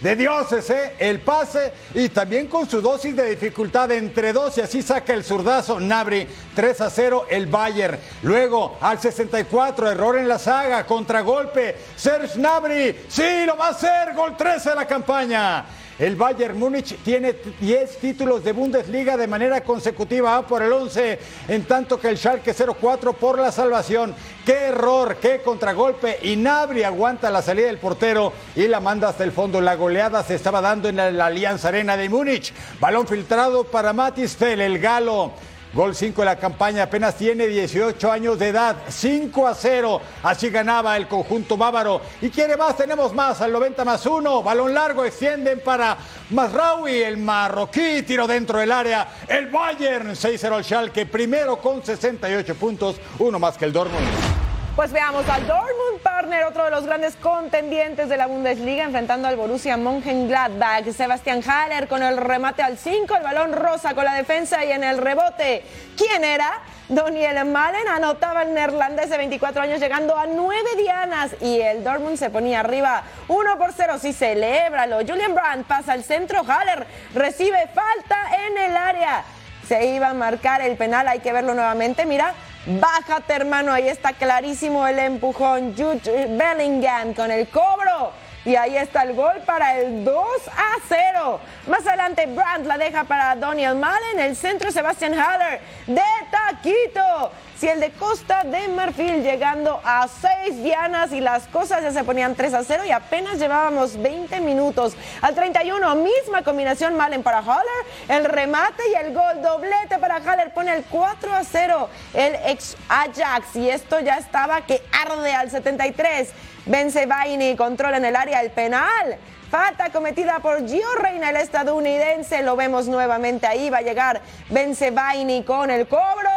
de 0.01 0.15
dioses, 0.15 0.67
¿eh? 0.71 0.95
El 0.97 1.21
pase 1.21 1.71
y 1.93 2.09
también 2.09 2.47
con 2.47 2.67
su 2.67 2.81
dosis 2.81 3.15
de 3.15 3.29
dificultad 3.29 3.91
entre 3.91 4.33
dos 4.33 4.57
y 4.57 4.61
así 4.61 4.81
saca 4.81 5.13
el 5.13 5.23
zurdazo 5.23 5.79
Nabri 5.79 6.27
3 6.55 6.81
a 6.81 6.89
0 6.89 7.27
el 7.29 7.45
Bayern. 7.45 7.99
Luego 8.23 8.77
al 8.81 8.99
64, 8.99 9.91
error 9.91 10.17
en 10.17 10.27
la 10.27 10.39
saga, 10.39 10.85
contragolpe, 10.85 11.77
Serge 11.95 12.39
Nabri, 12.39 13.05
sí, 13.07 13.45
lo 13.45 13.55
va 13.55 13.67
a 13.67 13.71
hacer, 13.71 14.13
gol 14.15 14.35
13 14.35 14.71
de 14.71 14.75
la 14.75 14.87
campaña. 14.87 15.65
El 16.01 16.15
Bayern 16.15 16.57
Múnich 16.57 16.97
tiene 17.03 17.35
10 17.59 17.97
títulos 17.97 18.43
de 18.43 18.53
Bundesliga 18.53 19.15
de 19.17 19.27
manera 19.27 19.61
consecutiva 19.61 20.31
va 20.31 20.47
por 20.47 20.63
el 20.63 20.73
11, 20.73 21.19
en 21.47 21.65
tanto 21.65 21.99
que 21.99 22.09
el 22.09 22.17
Schalke 22.17 22.55
04 22.55 23.13
por 23.13 23.37
la 23.37 23.51
salvación. 23.51 24.15
Qué 24.43 24.53
error, 24.69 25.17
qué 25.21 25.41
contragolpe. 25.41 26.17
Y 26.23 26.37
Nabri 26.37 26.81
aguanta 26.81 27.29
la 27.29 27.43
salida 27.43 27.67
del 27.67 27.77
portero 27.77 28.33
y 28.55 28.67
la 28.67 28.79
manda 28.79 29.09
hasta 29.09 29.23
el 29.23 29.31
fondo. 29.31 29.61
La 29.61 29.75
goleada 29.75 30.23
se 30.23 30.33
estaba 30.33 30.59
dando 30.59 30.89
en 30.89 30.95
la, 30.95 31.27
Alianza 31.27 31.67
Arena 31.67 31.95
de 31.95 32.09
Múnich. 32.09 32.51
Balón 32.79 33.07
filtrado 33.07 33.63
para 33.63 33.93
Matis 33.93 34.35
Fell, 34.35 34.59
el 34.59 34.79
galo. 34.79 35.33
Gol 35.73 35.95
5 35.95 36.21
de 36.21 36.25
la 36.25 36.35
campaña, 36.37 36.83
apenas 36.83 37.15
tiene 37.15 37.47
18 37.47 38.11
años 38.11 38.37
de 38.37 38.49
edad, 38.49 38.75
5 38.89 39.47
a 39.47 39.55
0. 39.55 40.01
Así 40.21 40.49
ganaba 40.49 40.97
el 40.97 41.07
conjunto 41.07 41.55
bávaro. 41.55 42.01
Y 42.21 42.29
quiere 42.29 42.57
más, 42.57 42.75
tenemos 42.75 43.13
más, 43.13 43.39
al 43.39 43.53
90 43.53 43.85
más 43.85 44.05
1. 44.05 44.43
Balón 44.43 44.73
largo, 44.73 45.05
extienden 45.05 45.61
para 45.61 45.97
Masraoui, 46.31 47.01
el 47.01 47.15
marroquí, 47.15 48.01
tiro 48.01 48.27
dentro 48.27 48.59
del 48.59 48.71
área. 48.71 49.07
El 49.29 49.47
Bayern, 49.47 50.09
6-0 50.09 50.51
al 50.53 50.65
Schalke, 50.65 51.05
primero 51.05 51.57
con 51.57 51.81
68 51.81 52.55
puntos, 52.55 52.97
uno 53.19 53.39
más 53.39 53.57
que 53.57 53.63
el 53.63 53.71
Dortmund. 53.71 54.40
Pues 54.75 54.93
veamos 54.93 55.27
al 55.27 55.45
Dortmund 55.45 55.99
Partner, 56.01 56.45
otro 56.45 56.63
de 56.63 56.71
los 56.71 56.85
grandes 56.85 57.17
contendientes 57.17 58.07
de 58.07 58.15
la 58.15 58.27
Bundesliga, 58.27 58.85
enfrentando 58.85 59.27
al 59.27 59.35
Borussia 59.35 59.75
Mönchengladbach. 59.75 60.89
Sebastián 60.93 61.41
Haller 61.45 61.89
con 61.89 62.01
el 62.01 62.15
remate 62.15 62.63
al 62.63 62.77
5, 62.77 63.17
el 63.17 63.21
balón 63.21 63.51
rosa 63.51 63.93
con 63.93 64.05
la 64.05 64.13
defensa 64.13 64.63
y 64.63 64.71
en 64.71 64.85
el 64.85 64.97
rebote. 64.97 65.65
¿Quién 65.97 66.23
era? 66.23 66.61
Daniel 66.87 67.43
Malen 67.45 67.85
anotaba 67.89 68.43
el 68.43 68.53
neerlandés 68.53 69.09
de 69.09 69.17
24 69.17 69.61
años 69.61 69.81
llegando 69.81 70.17
a 70.17 70.25
9 70.25 70.61
dianas 70.77 71.35
y 71.41 71.59
el 71.59 71.83
Dortmund 71.83 72.17
se 72.17 72.29
ponía 72.29 72.61
arriba 72.61 73.03
1 73.27 73.57
por 73.57 73.73
0. 73.73 73.97
Sí, 73.99 74.13
celébralo. 74.13 74.99
Julian 75.05 75.35
Brandt 75.35 75.67
pasa 75.67 75.91
al 75.91 76.05
centro. 76.05 76.43
Haller 76.47 76.87
recibe 77.13 77.67
falta 77.75 78.17
en 78.47 78.57
el 78.57 78.77
área. 78.77 79.25
Se 79.67 79.85
iba 79.85 80.09
a 80.09 80.13
marcar 80.13 80.61
el 80.61 80.77
penal, 80.77 81.09
hay 81.09 81.19
que 81.19 81.33
verlo 81.33 81.53
nuevamente. 81.53 82.05
Mira, 82.05 82.33
Bájate, 82.65 83.33
hermano. 83.33 83.71
Ahí 83.71 83.87
está 83.87 84.13
clarísimo 84.13 84.85
el 84.85 84.99
empujón. 84.99 85.73
Jude 85.75 86.27
Bellingham 86.29 87.13
con 87.13 87.31
el 87.31 87.47
cobro. 87.47 88.11
Y 88.43 88.55
ahí 88.55 88.75
está 88.75 89.03
el 89.03 89.13
gol 89.13 89.35
para 89.45 89.77
el 89.79 90.03
2 90.03 90.15
a 90.47 90.77
0. 90.87 91.39
Más 91.67 91.85
adelante, 91.85 92.25
Brandt 92.25 92.65
la 92.65 92.77
deja 92.77 93.03
para 93.03 93.35
Daniel 93.35 93.75
Malen. 93.75 94.19
El 94.19 94.35
centro, 94.35 94.71
Sebastian 94.71 95.13
Haller 95.13 95.61
de 95.85 96.01
taquito 96.31 97.31
si 97.61 97.67
el 97.67 97.79
de 97.79 97.91
Costa 97.91 98.43
de 98.43 98.69
Marfil 98.69 99.21
llegando 99.21 99.79
a 99.83 100.07
seis 100.07 100.63
dianas 100.63 101.11
y 101.11 101.21
las 101.21 101.43
cosas 101.43 101.83
ya 101.83 101.91
se 101.91 102.03
ponían 102.03 102.33
3 102.33 102.55
a 102.55 102.63
0 102.63 102.85
y 102.87 102.91
apenas 102.91 103.37
llevábamos 103.37 104.01
20 104.01 104.41
minutos. 104.41 104.95
Al 105.21 105.35
31, 105.35 105.93
misma 105.97 106.41
combinación 106.43 106.95
Malen 106.95 107.21
para 107.21 107.37
Haller, 107.37 107.85
el 108.07 108.25
remate 108.25 108.81
y 108.91 108.95
el 108.95 109.13
gol 109.13 109.43
doblete 109.43 109.99
para 109.99 110.15
Haller 110.15 110.51
pone 110.55 110.73
el 110.73 110.83
4 110.85 111.35
a 111.35 111.43
0 111.43 111.89
el 112.15 112.35
ex 112.47 112.75
Ajax 112.89 113.55
y 113.55 113.69
esto 113.69 113.99
ya 113.99 114.17
estaba 114.17 114.61
que 114.61 114.81
arde 114.91 115.31
al 115.31 115.51
73. 115.51 116.29
Vence 116.65 117.05
Baini, 117.05 117.55
controla 117.55 117.97
en 117.97 118.05
el 118.05 118.15
área 118.15 118.41
el 118.41 118.51
penal. 118.51 119.17
Falta 119.49 119.89
cometida 119.89 120.39
por 120.39 120.67
Gio 120.67 120.95
Reina, 120.95 121.29
el 121.29 121.37
estadounidense. 121.37 122.41
Lo 122.41 122.55
vemos 122.55 122.87
nuevamente 122.87 123.47
ahí. 123.47 123.69
Va 123.69 123.79
a 123.79 123.81
llegar 123.81 124.21
Vence 124.49 124.91
Baini 124.91 125.43
con 125.43 125.71
el 125.71 125.87
cobro 125.87 126.29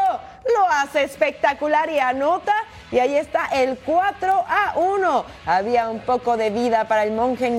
lo 0.44 0.66
hace 0.68 1.04
espectacular 1.04 1.90
y 1.90 1.98
anota. 1.98 2.54
Y 2.95 3.01
ahí 3.01 3.16
está 3.16 3.47
el 3.47 3.76
4 3.76 4.45
a 4.49 4.74
1. 4.76 5.24
Había 5.47 5.88
un 5.88 5.99
poco 5.99 6.36
de 6.36 6.51
vida 6.51 6.84
para 6.84 7.03
el 7.03 7.11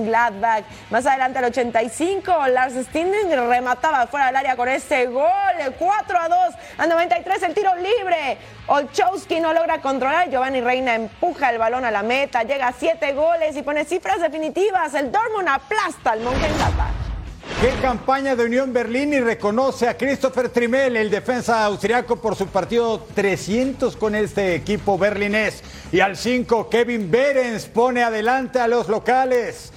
Gladbach. 0.05 0.63
Más 0.89 1.05
adelante 1.05 1.39
al 1.39 1.43
85, 1.43 2.47
Lars 2.47 2.73
Stinding 2.75 3.31
remataba 3.49 4.07
fuera 4.07 4.27
del 4.27 4.37
área 4.37 4.55
con 4.55 4.69
ese 4.69 5.07
gol. 5.07 5.27
El 5.59 5.73
4 5.73 6.17
a 6.17 6.29
2. 6.29 6.37
Al 6.77 6.87
93 6.87 7.43
el 7.43 7.53
tiro 7.53 7.75
libre. 7.75 8.37
Olchowski 8.67 9.41
no 9.41 9.51
logra 9.51 9.81
controlar. 9.81 10.29
Giovanni 10.29 10.61
Reina 10.61 10.95
empuja 10.95 11.49
el 11.49 11.57
balón 11.57 11.83
a 11.83 11.91
la 11.91 12.01
meta. 12.01 12.43
Llega 12.43 12.69
a 12.69 12.71
7 12.71 13.11
goles 13.11 13.57
y 13.57 13.61
pone 13.61 13.83
cifras 13.83 14.21
definitivas. 14.21 14.93
El 14.93 15.11
Dortmund 15.11 15.49
aplasta 15.49 16.11
al 16.11 16.21
Mönchengladbach. 16.21 17.04
Qué 17.61 17.71
campaña 17.81 18.35
de 18.35 18.43
Unión 18.43 18.73
Berlín 18.73 19.13
y 19.13 19.21
reconoce 19.21 19.87
a 19.87 19.95
Christopher 19.95 20.49
Trimel, 20.49 20.97
el 20.97 21.09
defensa 21.09 21.63
austriaco, 21.63 22.17
por 22.17 22.35
su 22.35 22.47
partido 22.47 23.07
300 23.15 23.95
con 23.95 24.13
este 24.13 24.55
equipo 24.55 24.97
berlinés. 24.97 25.63
Y 25.93 26.01
al 26.01 26.17
5, 26.17 26.69
Kevin 26.69 27.09
Berens 27.09 27.65
pone 27.65 28.03
adelante 28.03 28.59
a 28.59 28.67
los 28.67 28.89
locales. 28.89 29.71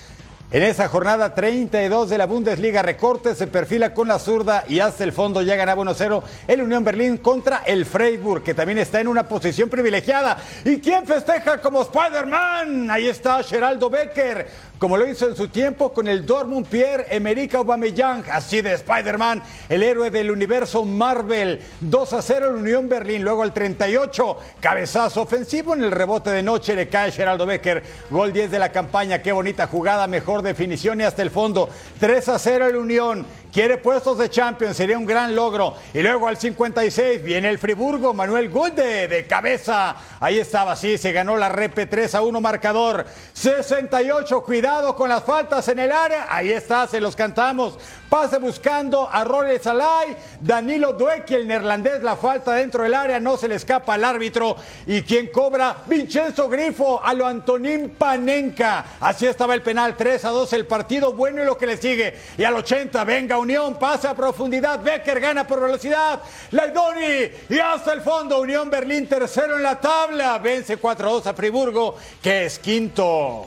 En 0.51 0.62
esa 0.62 0.89
jornada 0.89 1.35
32 1.35 2.09
de 2.09 2.16
la 2.16 2.24
Bundesliga, 2.24 2.81
recorte 2.81 3.35
se 3.35 3.47
perfila 3.47 3.93
con 3.93 4.09
la 4.09 4.18
zurda 4.18 4.64
y 4.66 4.81
hasta 4.81 5.05
el 5.05 5.12
fondo 5.12 5.43
ya 5.43 5.57
ganaba 5.57 5.83
1-0 5.83 6.22
el 6.47 6.62
Unión 6.62 6.85
Berlín 6.85 7.18
contra 7.18 7.59
el 7.66 7.85
Freiburg, 7.85 8.43
que 8.43 8.55
también 8.55 8.79
está 8.79 8.99
en 8.99 9.09
una 9.09 9.29
posición 9.29 9.68
privilegiada. 9.68 10.39
¿Y 10.64 10.79
quién 10.79 11.07
festeja 11.07 11.61
como 11.61 11.83
Spider-Man? 11.83 12.91
Ahí 12.91 13.09
está 13.09 13.43
Geraldo 13.43 13.91
Becker, 13.91 14.49
como 14.79 14.97
lo 14.97 15.09
hizo 15.09 15.29
en 15.29 15.37
su 15.37 15.49
tiempo 15.49 15.93
con 15.93 16.07
el 16.07 16.24
Dortmund 16.24 16.66
Pierre-Emerick 16.66 17.55
Aubameyang, 17.55 18.24
así 18.31 18.62
de 18.62 18.74
Spider-Man, 18.74 19.43
el 19.68 19.83
héroe 19.83 20.11
del 20.11 20.31
universo 20.31 20.85
Marvel. 20.85 21.61
2 21.81 22.16
0 22.20 22.51
el 22.51 22.57
Unión 22.57 22.89
Berlín, 22.89 23.22
luego 23.22 23.43
al 23.43 23.53
38, 23.53 24.39
cabezazo 24.61 25.22
ofensivo 25.22 25.74
en 25.74 25.83
el 25.83 25.91
rebote 25.91 26.31
de 26.31 26.43
noche 26.43 26.76
le 26.76 26.89
cae 26.89 27.11
Geraldo 27.11 27.47
Becker, 27.47 27.83
gol 28.11 28.33
10 28.33 28.51
de 28.51 28.59
la 28.59 28.70
campaña, 28.70 29.20
qué 29.20 29.33
bonita 29.33 29.66
jugada, 29.66 30.07
mejor 30.07 30.43
definición 30.43 31.01
y 31.01 31.05
hasta 31.05 31.22
el 31.22 31.31
fondo. 31.31 31.68
3 31.99 32.29
a 32.29 32.39
0 32.39 32.66
el 32.68 32.76
Unión. 32.76 33.26
Quiere 33.53 33.79
puestos 33.79 34.19
de 34.19 34.29
Champions, 34.29 34.77
sería 34.77 34.99
un 34.99 35.07
gran 35.07 35.35
logro. 35.35 35.75
Y 35.95 36.03
luego 36.03 36.29
al 36.29 36.37
56 36.37 37.23
viene 37.23 37.49
el 37.49 37.59
Friburgo, 37.59 38.13
Manuel 38.13 38.51
Gulde 38.51 39.09
de 39.09 39.27
cabeza. 39.27 39.97
Ahí 40.21 40.39
estaba, 40.39 40.77
sí, 40.77 40.99
se 40.99 41.13
ganó 41.13 41.37
la 41.37 41.49
repe 41.49 41.87
3 41.87 42.15
a 42.17 42.23
1 42.23 42.41
marcador. 42.43 43.07
68, 43.33 44.43
cuidado 44.43 44.95
con 44.95 45.09
las 45.09 45.25
faltas 45.25 45.67
en 45.69 45.79
el 45.79 45.93
área. 45.93 46.27
Ahí 46.29 46.53
está, 46.53 46.87
se 46.87 47.01
los 47.01 47.17
cantamos. 47.17 47.79
Pase 48.11 48.39
buscando 48.39 49.09
a 49.11 49.25
Rory 49.25 49.59
Salai. 49.59 50.17
Danilo 50.41 50.93
Dueck, 50.93 51.31
el 51.31 51.49
neerlandés, 51.49 52.03
la 52.03 52.17
falta 52.17 52.53
dentro 52.53 52.83
del 52.83 52.95
área, 52.95 53.19
no 53.19 53.37
se 53.37 53.49
le 53.49 53.55
escapa 53.55 53.95
al 53.95 54.05
árbitro. 54.05 54.57
¿Y 54.87 55.03
quien 55.03 55.29
cobra? 55.29 55.77
Vincenzo 55.87 56.49
Grifo 56.49 57.03
a 57.03 57.15
lo 57.15 57.27
Antonín 57.27 57.91
Panenka. 57.91 58.85
Así 59.01 59.27
estaba 59.27 59.55
el 59.55 59.63
penal, 59.63 59.97
3 59.97 60.25
a 60.27 60.29
2 60.31 60.53
el 60.53 60.67
partido, 60.67 61.15
bueno 61.15 61.43
y 61.43 61.47
lo 61.47 61.57
que 61.57 61.67
le 61.67 61.77
sigue. 61.77 62.15
Y 62.37 62.45
al 62.45 62.55
80, 62.55 63.05
venga 63.05 63.38
Unión, 63.39 63.78
pasa 63.78 64.11
a 64.11 64.14
profundidad, 64.14 64.82
Becker 64.82 65.20
gana 65.20 65.47
por 65.47 65.61
velocidad. 65.61 66.20
Laidoni 66.51 67.30
y 67.49 67.59
hasta 67.59 67.93
el 67.93 68.01
fondo, 68.01 68.41
Unión 68.41 68.70
Berlín 68.70 69.07
tercero 69.07 69.57
en 69.57 69.62
la 69.62 69.80
tabla. 69.80 70.39
Vence 70.39 70.76
4 70.76 71.09
a 71.09 71.12
2 71.12 71.26
a 71.26 71.34
Friburgo, 71.34 71.97
que 72.22 72.47
es 72.47 72.59
quinto. 72.59 73.47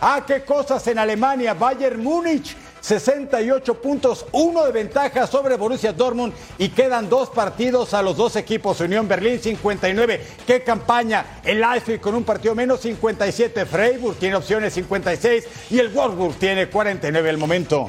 Ah, 0.00 0.24
qué 0.26 0.44
cosas 0.44 0.86
en 0.88 0.98
Alemania. 0.98 1.54
Bayern 1.54 2.02
Múnich 2.02 2.56
68 2.84 3.80
puntos, 3.80 4.26
uno 4.32 4.66
de 4.66 4.72
ventaja 4.72 5.26
sobre 5.26 5.56
Borussia 5.56 5.94
Dortmund 5.94 6.34
y 6.58 6.68
quedan 6.68 7.08
dos 7.08 7.30
partidos 7.30 7.94
a 7.94 8.02
los 8.02 8.14
dos 8.14 8.36
equipos. 8.36 8.78
Unión 8.80 9.08
Berlín 9.08 9.40
59. 9.40 10.20
¿Qué 10.46 10.62
campaña? 10.62 11.40
El 11.42 11.62
Leipzig 11.62 11.98
con 11.98 12.14
un 12.14 12.24
partido 12.24 12.54
menos 12.54 12.80
57. 12.80 13.64
Freiburg 13.64 14.18
tiene 14.18 14.36
opciones 14.36 14.74
56 14.74 15.44
y 15.70 15.78
el 15.78 15.88
Wolfsburg 15.88 16.34
tiene 16.34 16.68
49 16.68 17.30
al 17.30 17.38
momento. 17.38 17.88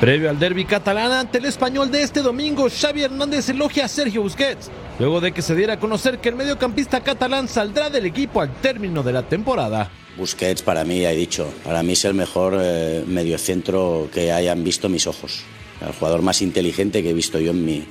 Previo 0.00 0.30
al 0.30 0.38
derby 0.38 0.64
catalán 0.64 1.10
ante 1.10 1.38
el 1.38 1.46
español 1.46 1.90
de 1.90 2.04
este 2.04 2.22
domingo, 2.22 2.68
Xavi 2.70 3.02
Hernández 3.02 3.48
elogia 3.48 3.86
a 3.86 3.88
Sergio 3.88 4.22
Busquets, 4.22 4.70
luego 5.00 5.20
de 5.20 5.32
que 5.32 5.42
se 5.42 5.56
diera 5.56 5.72
a 5.72 5.80
conocer 5.80 6.20
que 6.20 6.28
el 6.28 6.36
mediocampista 6.36 7.00
catalán 7.00 7.48
saldrá 7.48 7.90
del 7.90 8.06
equipo 8.06 8.40
al 8.40 8.54
término 8.60 9.02
de 9.02 9.12
la 9.12 9.24
temporada. 9.24 9.90
Busquets 10.16 10.62
para 10.62 10.84
mí, 10.84 11.04
he 11.04 11.16
dicho, 11.16 11.52
para 11.64 11.82
mí 11.82 11.94
es 11.94 12.04
el 12.04 12.14
mejor 12.14 12.56
eh, 12.60 13.02
mediocentro 13.08 14.08
que 14.14 14.30
hayan 14.30 14.62
visto 14.62 14.88
mis 14.88 15.08
ojos. 15.08 15.40
El 15.84 15.92
jugador 15.92 16.22
más 16.22 16.42
inteligente 16.42 17.02
que 17.02 17.10
he 17.10 17.14
visto 17.14 17.40
yo 17.40 17.50
en 17.50 17.64
mi, 17.64 17.84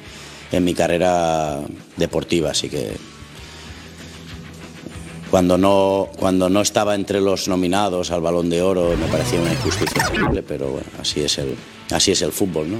en 0.53 0.63
mi 0.63 0.73
carrera 0.73 1.59
deportiva, 1.97 2.51
así 2.51 2.69
que 2.69 2.93
cuando 5.29 5.57
no, 5.57 6.07
cuando 6.17 6.49
no 6.49 6.61
estaba 6.61 6.95
entre 6.95 7.19
los 7.19 7.49
nominados 7.49 8.11
al 8.11 8.21
Balón 8.21 8.49
de 8.49 8.61
Oro 8.61 8.95
me 8.97 9.07
parecía 9.07 9.41
una 9.41 9.51
injusticia 9.51 10.09
pero 10.47 10.79
así 11.01 11.19
es 11.19 11.37
el, 11.39 11.57
así 11.91 12.11
es 12.11 12.21
el 12.21 12.31
fútbol, 12.31 12.71
¿no? 12.71 12.77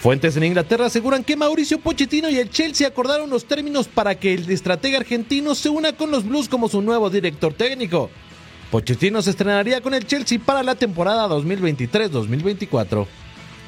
Fuentes 0.00 0.36
en 0.36 0.44
Inglaterra 0.44 0.86
aseguran 0.86 1.24
que 1.24 1.36
Mauricio 1.36 1.78
Pochettino 1.78 2.30
y 2.30 2.38
el 2.38 2.50
Chelsea 2.50 2.86
acordaron 2.86 3.30
los 3.30 3.44
términos 3.44 3.88
para 3.88 4.14
que 4.14 4.34
el 4.34 4.50
estratega 4.50 4.98
argentino 4.98 5.54
se 5.54 5.68
una 5.68 5.92
con 5.92 6.10
los 6.10 6.24
Blues 6.24 6.48
como 6.48 6.68
su 6.68 6.80
nuevo 6.82 7.10
director 7.10 7.52
técnico. 7.52 8.10
Pochettino 8.70 9.20
se 9.20 9.30
estrenaría 9.30 9.80
con 9.80 9.94
el 9.94 10.06
Chelsea 10.06 10.38
para 10.38 10.62
la 10.62 10.74
temporada 10.74 11.28
2023-2024. 11.28 13.06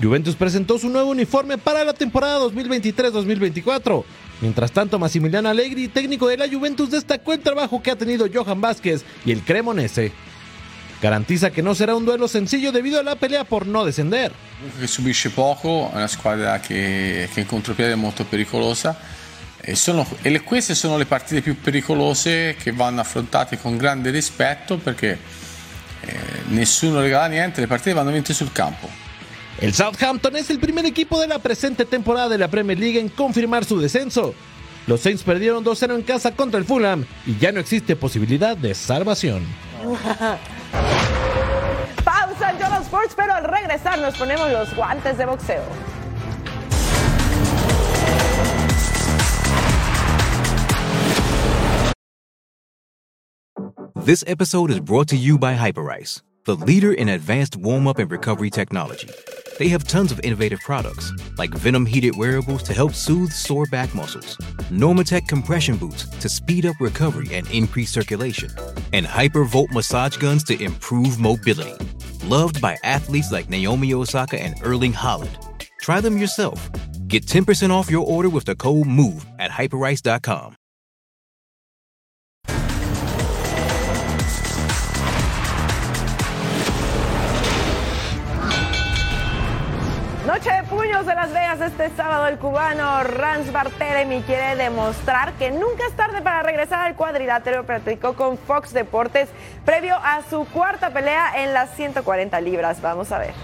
Juventus 0.01 0.35
presentó 0.37 0.79
su 0.79 0.89
nuevo 0.89 1.11
uniforme 1.11 1.59
para 1.59 1.85
la 1.85 1.93
temporada 1.93 2.41
2023-2024. 2.41 4.05
Mientras 4.41 4.73
tanto, 4.73 4.99
Massimiliano 4.99 5.49
Allegri, 5.49 5.89
técnico 5.89 6.27
de 6.27 6.37
la 6.37 6.49
Juventus, 6.49 6.91
destacó 6.91 7.33
el 7.33 7.41
trabajo 7.41 7.81
que 7.83 7.93
ha 7.93 7.97
tenido 7.97 8.27
Johan 8.33 8.61
Vázquez 8.61 9.05
y 9.25 9.31
el 9.31 9.43
Cremonese. 9.43 10.13
Garantiza 11.03 11.51
que 11.51 11.63
no 11.63 11.75
será 11.75 11.97
un 11.97 12.05
duelo 12.05 12.29
sencillo 12.29 12.71
debido 12.71 13.01
a 13.01 13.03
la 13.03 13.17
pelea 13.17 13.43
por 13.43 13.67
no 13.67 13.85
descender. 13.85 14.31
Che 14.79 14.87
subisce 14.87 15.31
poco, 15.31 15.91
è 15.91 15.97
una 15.97 16.07
squadra 16.07 16.61
che, 16.61 17.29
che 17.35 17.41
in 17.41 17.47
contropiede 17.47 17.95
è 17.95 17.97
molto 17.97 18.25
pericolosa. 18.25 18.97
E, 19.61 19.75
sono, 19.75 20.07
e 20.23 20.41
queste 20.43 20.77
sono 20.77 20.97
le 20.97 21.07
partite 21.07 21.41
più 21.41 21.61
pericolose 21.61 22.55
che 22.57 22.71
vanno 22.71 23.01
affrontate 23.01 23.59
con 23.59 23.77
grande 23.77 24.11
rispetto 24.11 24.77
perché 24.77 25.19
eh, 26.03 26.17
nessuno 26.51 27.01
regala 27.01 27.27
niente, 27.27 27.61
le 27.61 27.67
partite 27.67 27.95
vanno 27.95 28.13
vinte 28.13 28.33
sul 28.33 28.53
campo. 28.53 28.89
El 29.59 29.75
Southampton 29.75 30.37
es 30.37 30.51
el 30.51 30.61
primer 30.61 30.87
equipo 30.87 31.21
de 31.21 31.27
la 31.27 31.41
presente 31.41 31.85
temporada 31.85 32.29
de 32.29 32.39
la 32.39 32.47
Premier 32.47 32.79
League 32.79 33.01
en 33.01 33.09
confirmar 33.09 33.65
su 33.65 33.81
descenso. 33.81 34.37
Los 34.87 35.01
Saints 35.01 35.25
perdieron 35.25 35.65
2-0 35.65 35.97
en 35.97 36.03
casa 36.03 36.31
contra 36.37 36.61
el 36.61 36.65
Fulham 36.65 37.05
y 37.27 37.37
ya 37.39 37.51
no 37.51 37.59
existe 37.59 37.97
posibilidad 37.97 38.57
de 38.57 38.73
salvación. 38.75 39.45
Sports, 42.93 43.15
pero 43.17 43.33
al 43.33 43.45
regresar 43.45 43.99
nos 44.01 44.15
ponemos 44.19 44.53
los 44.53 44.77
guantes 44.77 45.17
de 45.17 45.25
boxeo. 45.25 45.63
This 54.05 54.23
episode 54.27 54.71
is 54.71 54.81
brought 54.81 55.09
to 55.09 55.17
you 55.17 55.39
by 55.39 55.55
Hyperice, 55.55 56.21
the 56.45 56.55
leader 56.55 56.93
in 56.93 57.09
advanced 57.09 57.57
warm 57.57 57.89
up 57.89 57.99
and 57.99 58.11
recovery 58.11 58.51
technology. 58.51 59.09
They 59.59 59.69
have 59.69 59.85
tons 59.85 60.13
of 60.13 60.21
innovative 60.23 60.61
products, 60.61 61.15
like 61.39 61.51
Venom 61.55 61.87
heated 61.87 62.15
wearables 62.19 62.63
to 62.65 62.75
help 62.75 62.93
soothe 62.93 63.33
sore 63.33 63.65
back 63.71 63.95
muscles, 63.95 64.37
Normatec 64.71 65.27
compression 65.29 65.77
boots 65.79 66.07
to 66.21 66.29
speed 66.29 66.67
up 66.67 66.77
recovery 66.79 67.35
and 67.35 67.51
increase 67.51 67.91
circulation, 67.91 68.51
and 68.93 69.07
Hypervolt 69.07 69.71
massage 69.71 70.19
guns 70.19 70.45
to 70.45 70.63
improve 70.63 71.19
mobility. 71.19 71.73
Loved 72.25 72.61
by 72.61 72.79
athletes 72.85 73.33
like 73.33 73.51
Naomi 73.51 73.95
Osaka 73.95 74.41
and 74.41 74.55
Erling 74.63 74.93
Holland. 74.93 75.37
Try 75.81 76.01
them 76.01 76.19
yourself. 76.19 76.71
Get 77.09 77.27
10% 77.27 77.71
off 77.71 77.91
your 77.91 78.07
order 78.07 78.29
with 78.29 78.45
the 78.45 78.55
code 78.55 78.87
MOVE 78.87 79.27
at 79.39 79.51
hyperice.com. 79.51 80.57
Noche 90.43 90.57
de 90.57 90.65
puños 90.65 91.07
de 91.07 91.15
Las 91.15 91.33
Vegas 91.33 91.61
este 91.61 91.89
sábado. 91.91 92.27
El 92.27 92.37
cubano 92.37 93.05
Rans 93.05 93.53
Barthelemy 93.53 94.23
quiere 94.23 94.57
demostrar 94.57 95.35
que 95.35 95.53
nunca 95.53 95.87
es 95.87 95.95
tarde 95.95 96.21
para 96.21 96.43
regresar 96.43 96.81
al 96.81 96.97
cuadrilátero. 96.97 97.63
Platicó 97.63 98.15
con 98.15 98.37
Fox 98.37 98.73
Deportes 98.73 99.29
previo 99.65 99.95
a 99.95 100.21
su 100.29 100.45
cuarta 100.47 100.91
pelea 100.91 101.45
en 101.45 101.55
las 101.55 101.71
140 101.77 102.41
libras. 102.41 102.83
Vamos 102.83 103.13
a 103.13 103.19
ver. 103.19 103.35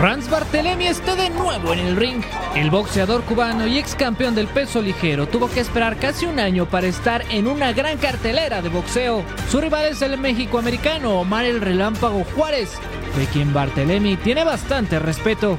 Rans 0.00 0.30
Barthelemy 0.30 0.86
está 0.86 1.16
de 1.16 1.28
nuevo 1.28 1.72
en 1.72 1.80
el 1.80 1.96
ring. 1.96 2.22
El 2.54 2.70
boxeador 2.70 3.24
cubano 3.24 3.66
y 3.66 3.78
ex 3.78 3.96
campeón 3.96 4.36
del 4.36 4.46
peso 4.46 4.80
ligero 4.80 5.26
tuvo 5.26 5.50
que 5.50 5.58
esperar 5.58 5.98
casi 5.98 6.24
un 6.24 6.38
año 6.38 6.70
para 6.70 6.86
estar 6.86 7.24
en 7.32 7.48
una 7.48 7.72
gran 7.72 7.98
cartelera 7.98 8.62
de 8.62 8.68
boxeo. 8.68 9.24
Su 9.50 9.60
rival 9.60 9.86
es 9.86 10.00
el 10.00 10.16
mexicoamericano 10.16 11.18
Omar 11.20 11.46
el 11.46 11.60
Relámpago 11.60 12.22
Juárez, 12.36 12.70
de 13.18 13.26
quien 13.26 13.52
Barthelemy 13.52 14.16
tiene 14.18 14.44
bastante 14.44 15.00
respeto. 15.00 15.58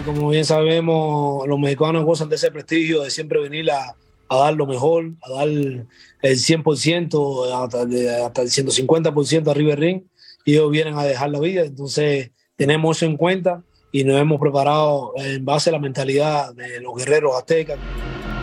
Y 0.00 0.04
como 0.04 0.28
bien 0.28 0.44
sabemos, 0.44 1.48
los 1.48 1.58
mexicanos 1.58 2.04
gozan 2.04 2.28
de 2.28 2.36
ese 2.36 2.52
prestigio 2.52 3.02
de 3.02 3.10
siempre 3.10 3.40
venir 3.40 3.72
a, 3.72 3.96
a 4.28 4.36
dar 4.36 4.54
lo 4.54 4.66
mejor, 4.66 5.14
a 5.20 5.32
dar 5.32 5.48
el 5.48 5.88
100%, 6.22 7.64
hasta, 7.64 7.80
hasta 8.24 8.42
el 8.42 8.50
150% 8.50 9.50
arriba 9.50 9.70
del 9.70 9.80
ring, 9.80 10.02
y 10.44 10.52
ellos 10.52 10.70
vienen 10.70 10.96
a 10.96 11.02
dejar 11.02 11.30
la 11.30 11.40
vida. 11.40 11.62
Entonces, 11.62 12.30
tenemos 12.54 12.98
eso 12.98 13.06
en 13.06 13.16
cuenta 13.16 13.64
y 13.92 14.04
nos 14.04 14.20
hemos 14.20 14.40
preparado 14.40 15.12
en 15.16 15.44
base 15.44 15.70
a 15.70 15.72
la 15.72 15.78
mentalidad 15.78 16.54
de 16.54 16.80
los 16.80 16.94
guerreros 16.96 17.36
aztecas. 17.36 17.78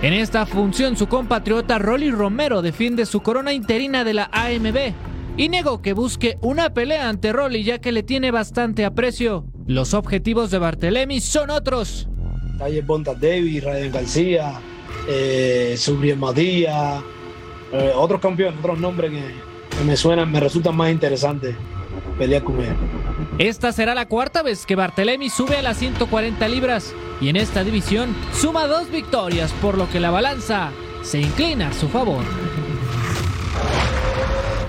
En 0.01 0.13
esta 0.13 0.45
función, 0.45 0.95
su 0.95 1.07
compatriota 1.07 1.79
Rolly 1.79 2.11
Romero 2.11 2.61
defiende 2.61 3.05
su 3.05 3.21
corona 3.21 3.53
interina 3.53 4.03
de 4.03 4.13
la 4.13 4.29
AMB 4.31 4.93
y 5.37 5.49
negó 5.49 5.81
que 5.81 5.93
busque 5.93 6.37
una 6.41 6.73
pelea 6.73 7.09
ante 7.09 7.33
Rolly 7.33 7.63
ya 7.63 7.79
que 7.79 7.91
le 7.91 8.03
tiene 8.03 8.31
bastante 8.31 8.85
aprecio. 8.85 9.45
Los 9.65 9.93
objetivos 9.93 10.51
de 10.51 10.59
Barthelemy 10.59 11.19
son 11.19 11.49
otros. 11.49 12.07
Calle 12.59 12.81
Bonta 12.81 13.13
Davis, 13.13 13.63
Ryan 13.63 13.91
García, 13.91 14.61
eh, 15.07 15.75
Subriel 15.77 16.17
Matías, 16.17 17.01
eh, 17.71 17.91
otros 17.95 18.21
campeones, 18.21 18.59
otros 18.59 18.79
nombres 18.79 19.11
que, 19.11 19.77
que 19.77 19.83
me 19.83 19.95
suenan, 19.95 20.31
me 20.31 20.39
resultan 20.39 20.75
más 20.75 20.91
interesantes 20.91 21.55
con 22.43 22.59
ellos. 22.59 22.75
Esta 23.37 23.71
será 23.71 23.93
la 23.93 24.07
cuarta 24.07 24.41
vez 24.41 24.65
que 24.65 24.75
Barthelemy 24.75 25.29
sube 25.29 25.57
a 25.57 25.61
las 25.61 25.77
140 25.77 26.47
libras 26.47 26.93
y 27.21 27.29
en 27.29 27.35
esta 27.35 27.63
división 27.63 28.15
suma 28.33 28.65
dos 28.65 28.89
victorias, 28.89 29.51
por 29.61 29.77
lo 29.77 29.89
que 29.89 29.99
la 29.99 30.09
balanza 30.09 30.71
se 31.03 31.19
inclina 31.19 31.69
a 31.69 31.73
su 31.73 31.87
favor. 31.87 32.23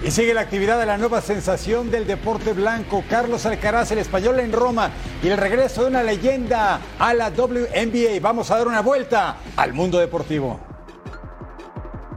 Y 0.05 0.11
sigue 0.11 0.35
la 0.35 0.43
actividad 0.43 0.79
de 0.79 0.87
la 0.87 0.99
nueva 0.99 1.21
sensación 1.21 1.91
del 1.91 2.07
deporte 2.07 2.53
blanco, 2.53 3.03
Carlos 3.09 3.47
Alcaraz, 3.47 3.91
el 3.91 3.99
español 3.99 4.39
en 4.41 4.53
Roma, 4.53 4.91
y 5.23 5.29
el 5.29 5.37
regreso 5.37 5.83
de 5.83 5.89
una 5.89 6.03
leyenda 6.03 6.81
a 6.99 7.15
la 7.15 7.31
WNBA. 7.31 8.21
Vamos 8.21 8.51
a 8.51 8.59
dar 8.59 8.69
una 8.69 8.81
vuelta 8.81 9.39
al 9.57 9.73
mundo 9.73 9.99
deportivo. 9.99 10.68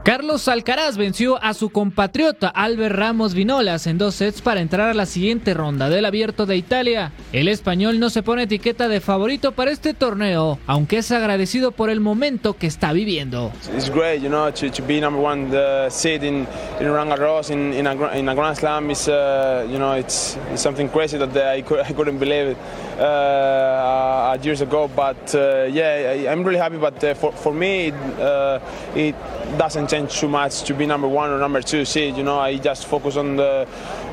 Carlos 0.04 0.48
Alcaraz 0.48 0.96
venció 0.96 1.40
a 1.44 1.54
su 1.54 1.70
compatriota 1.70 2.48
Albert 2.48 2.96
Ramos 2.96 3.34
Vinolas 3.34 3.86
en 3.86 3.98
dos 3.98 4.16
sets 4.16 4.42
para 4.42 4.60
entrar 4.60 4.88
a 4.88 4.94
la 4.94 5.06
siguiente 5.06 5.54
ronda 5.54 5.88
del 5.88 6.04
Abierto 6.04 6.44
de 6.44 6.56
Italia. 6.56 7.12
El 7.32 7.46
español 7.46 8.00
no 8.00 8.10
se 8.10 8.24
pone 8.24 8.42
etiqueta 8.42 8.88
de 8.88 9.00
favorito 9.00 9.52
para 9.52 9.70
este 9.70 9.94
torneo, 9.94 10.58
aunque 10.66 10.98
es 10.98 11.12
agradecido 11.12 11.70
por 11.70 11.88
el 11.88 12.00
momento 12.00 12.54
que 12.54 12.66
está 12.66 12.92
viviendo. 12.92 13.52
It's 13.76 13.88
great, 13.88 14.20
you 14.20 14.28
know, 14.28 14.50
to, 14.50 14.82
be 14.82 15.00
number 15.00 15.22
one 15.22 15.56
uh, 15.56 15.88
seed 15.88 16.24
in 16.24 16.48
in 16.80 16.88
in 16.88 18.28
a, 18.28 18.34
Grand 18.34 18.56
Slam 18.56 18.90
is, 18.90 19.06
uh, 19.06 19.64
you 19.70 19.78
know, 19.78 19.96
it's, 19.96 20.36
something 20.56 20.88
crazy 20.88 21.16
that 21.16 21.36
I, 21.36 21.62
could, 21.62 21.78
I 21.78 21.92
couldn't 21.92 22.18
believe 22.18 22.48
it 22.48 22.56
uh, 22.98 24.36
years 24.42 24.62
ago. 24.62 24.88
But 24.88 25.32
uh, 25.34 25.68
yeah, 25.70 26.30
I'm 26.30 26.42
really 26.42 26.58
happy. 26.58 26.78
But 26.78 27.02
uh, 27.04 27.14
for 27.14 27.32
for 27.32 27.54
me, 27.54 27.88
it, 27.88 27.94
uh, 28.20 28.58
it 28.94 29.14
doesn't 29.58 29.91
change 29.92 30.20
too 30.20 30.28
much 30.28 30.62
to 30.62 30.72
be 30.74 30.86
number 30.86 31.06
one 31.06 31.28
or 31.30 31.38
number 31.38 31.60
two 31.60 31.84
seed. 31.84 32.16
You 32.16 32.22
know, 32.22 32.38
I 32.38 32.56
just 32.56 32.86
focus 32.86 33.16
on 33.16 33.36
the 33.36 33.66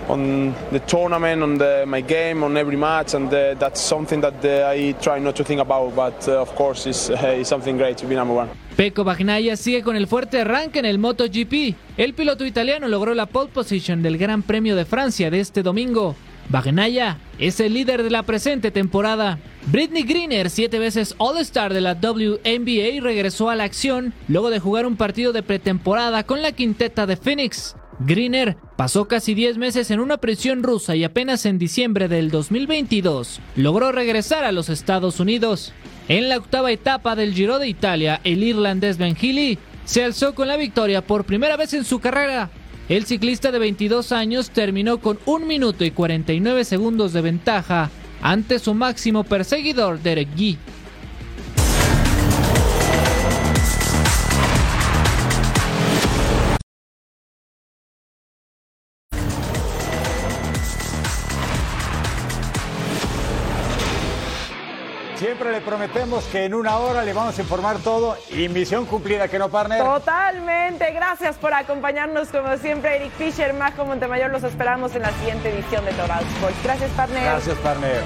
on 0.10 0.54
the 0.72 0.80
tournament, 0.80 1.42
on 1.42 1.58
the, 1.58 1.86
my 1.88 2.02
game, 2.02 2.44
on 2.44 2.58
every 2.58 2.76
match, 2.76 3.14
and 3.14 3.28
uh, 3.34 3.54
that's 3.54 3.80
something 3.80 4.20
that 4.22 4.44
uh, 4.44 4.68
I 4.68 4.94
try 5.00 5.20
not 5.20 5.36
to 5.36 5.44
think 5.44 5.62
about. 5.62 5.96
But 5.96 6.28
uh, 6.28 6.42
of 6.42 6.54
course, 6.56 6.90
it's, 6.90 7.10
uh, 7.10 7.40
it's 7.40 7.50
something 7.50 7.78
great 7.78 7.98
to 7.98 8.08
be 8.08 8.16
number 8.16 8.34
one. 8.34 8.50
Pecco 8.76 9.04
Bagnaia 9.04 9.56
sigue 9.56 9.84
con 9.84 9.96
el 9.96 10.08
fuerte 10.08 10.42
arranque 10.42 10.80
en 10.80 10.86
el 10.86 11.00
MotoGP. 11.00 11.76
El 11.98 12.14
piloto 12.14 12.46
italiano 12.46 12.88
logró 12.88 13.14
la 13.14 13.26
pole 13.26 13.50
position 13.54 14.02
del 14.02 14.18
Gran 14.18 14.42
Premio 14.42 14.76
de 14.76 14.86
Francia 14.86 15.30
de 15.30 15.40
este 15.40 15.64
domingo. 15.64 16.16
Bagnaia 16.50 17.20
es 17.38 17.60
el 17.60 17.76
líder 17.76 18.02
de 18.02 18.10
la 18.10 18.24
presente 18.24 18.72
temporada. 18.72 19.38
Britney 19.68 20.04
Greener, 20.04 20.50
siete 20.50 20.80
veces 20.80 21.14
All-Star 21.20 21.74
de 21.74 21.82
la 21.82 21.94
WNBA, 21.94 23.02
regresó 23.04 23.50
a 23.50 23.56
la 23.56 23.66
acción 23.66 24.14
luego 24.28 24.50
de 24.50 24.60
jugar 24.60 24.88
un 24.88 24.98
partido 24.98 25.32
de 25.32 25.44
pretemporada 25.44 26.24
con 26.24 26.42
la 26.42 26.52
quinteta 26.52 27.06
de 27.06 27.18
Phoenix. 27.18 27.76
Greener 28.00 28.58
pasó 28.78 29.08
casi 29.08 29.34
10 29.36 29.58
meses 29.58 29.92
en 29.92 30.00
una 30.00 30.18
prisión 30.18 30.64
rusa 30.64 30.96
y 30.96 31.04
apenas 31.04 31.46
en 31.46 31.60
diciembre 31.60 32.08
del 32.08 32.32
2022 32.32 33.42
logró 33.56 33.92
regresar 33.92 34.44
a 34.44 34.52
los 34.52 34.70
Estados 34.70 35.20
Unidos. 35.20 35.74
En 36.08 36.30
la 36.30 36.38
octava 36.38 36.72
etapa 36.72 37.16
del 37.16 37.34
Giro 37.34 37.60
de 37.60 37.68
Italia, 37.68 38.22
el 38.24 38.42
irlandés 38.42 38.98
Ben 38.98 39.16
Healy 39.16 39.60
se 39.86 40.04
alzó 40.04 40.34
con 40.34 40.48
la 40.48 40.58
victoria 40.58 41.02
por 41.06 41.26
primera 41.26 41.58
vez 41.58 41.74
en 41.74 41.84
su 41.84 42.00
carrera. 42.00 42.50
El 42.90 43.06
ciclista 43.06 43.52
de 43.52 43.60
22 43.60 44.12
años 44.12 44.50
terminó 44.50 44.98
con 44.98 45.20
1 45.28 45.46
minuto 45.46 45.86
y 45.86 45.92
49 45.92 46.66
segundos 46.66 47.14
de 47.14 47.22
ventaja 47.22 47.92
ante 48.20 48.58
su 48.58 48.74
máximo 48.74 49.24
perseguidor 49.24 50.02
Derek 50.02 50.36
Guy. 50.36 50.58
Le 65.60 65.66
prometemos 65.66 66.24
que 66.26 66.46
en 66.46 66.54
una 66.54 66.78
hora 66.78 67.04
le 67.04 67.12
vamos 67.12 67.38
a 67.38 67.42
informar 67.42 67.80
todo 67.80 68.18
y 68.30 68.48
misión 68.48 68.86
cumplida, 68.86 69.28
que 69.28 69.38
no, 69.38 69.50
partner? 69.50 69.84
Totalmente. 69.84 70.90
Gracias 70.94 71.36
por 71.36 71.54
acompañarnos 71.54 72.30
como 72.30 72.56
siempre, 72.58 72.96
Eric 72.96 73.12
Fisher, 73.14 73.54
Majo 73.54 73.84
Montemayor. 73.84 74.32
Los 74.32 74.44
esperamos 74.44 74.96
en 74.96 75.02
la 75.02 75.12
siguiente 75.12 75.50
edición 75.50 75.84
de 75.84 75.92
Total 75.92 76.24
Sports. 76.36 76.58
Gracias, 76.64 76.92
partner. 76.92 77.24
Gracias, 77.24 77.58
partner. 77.58 78.04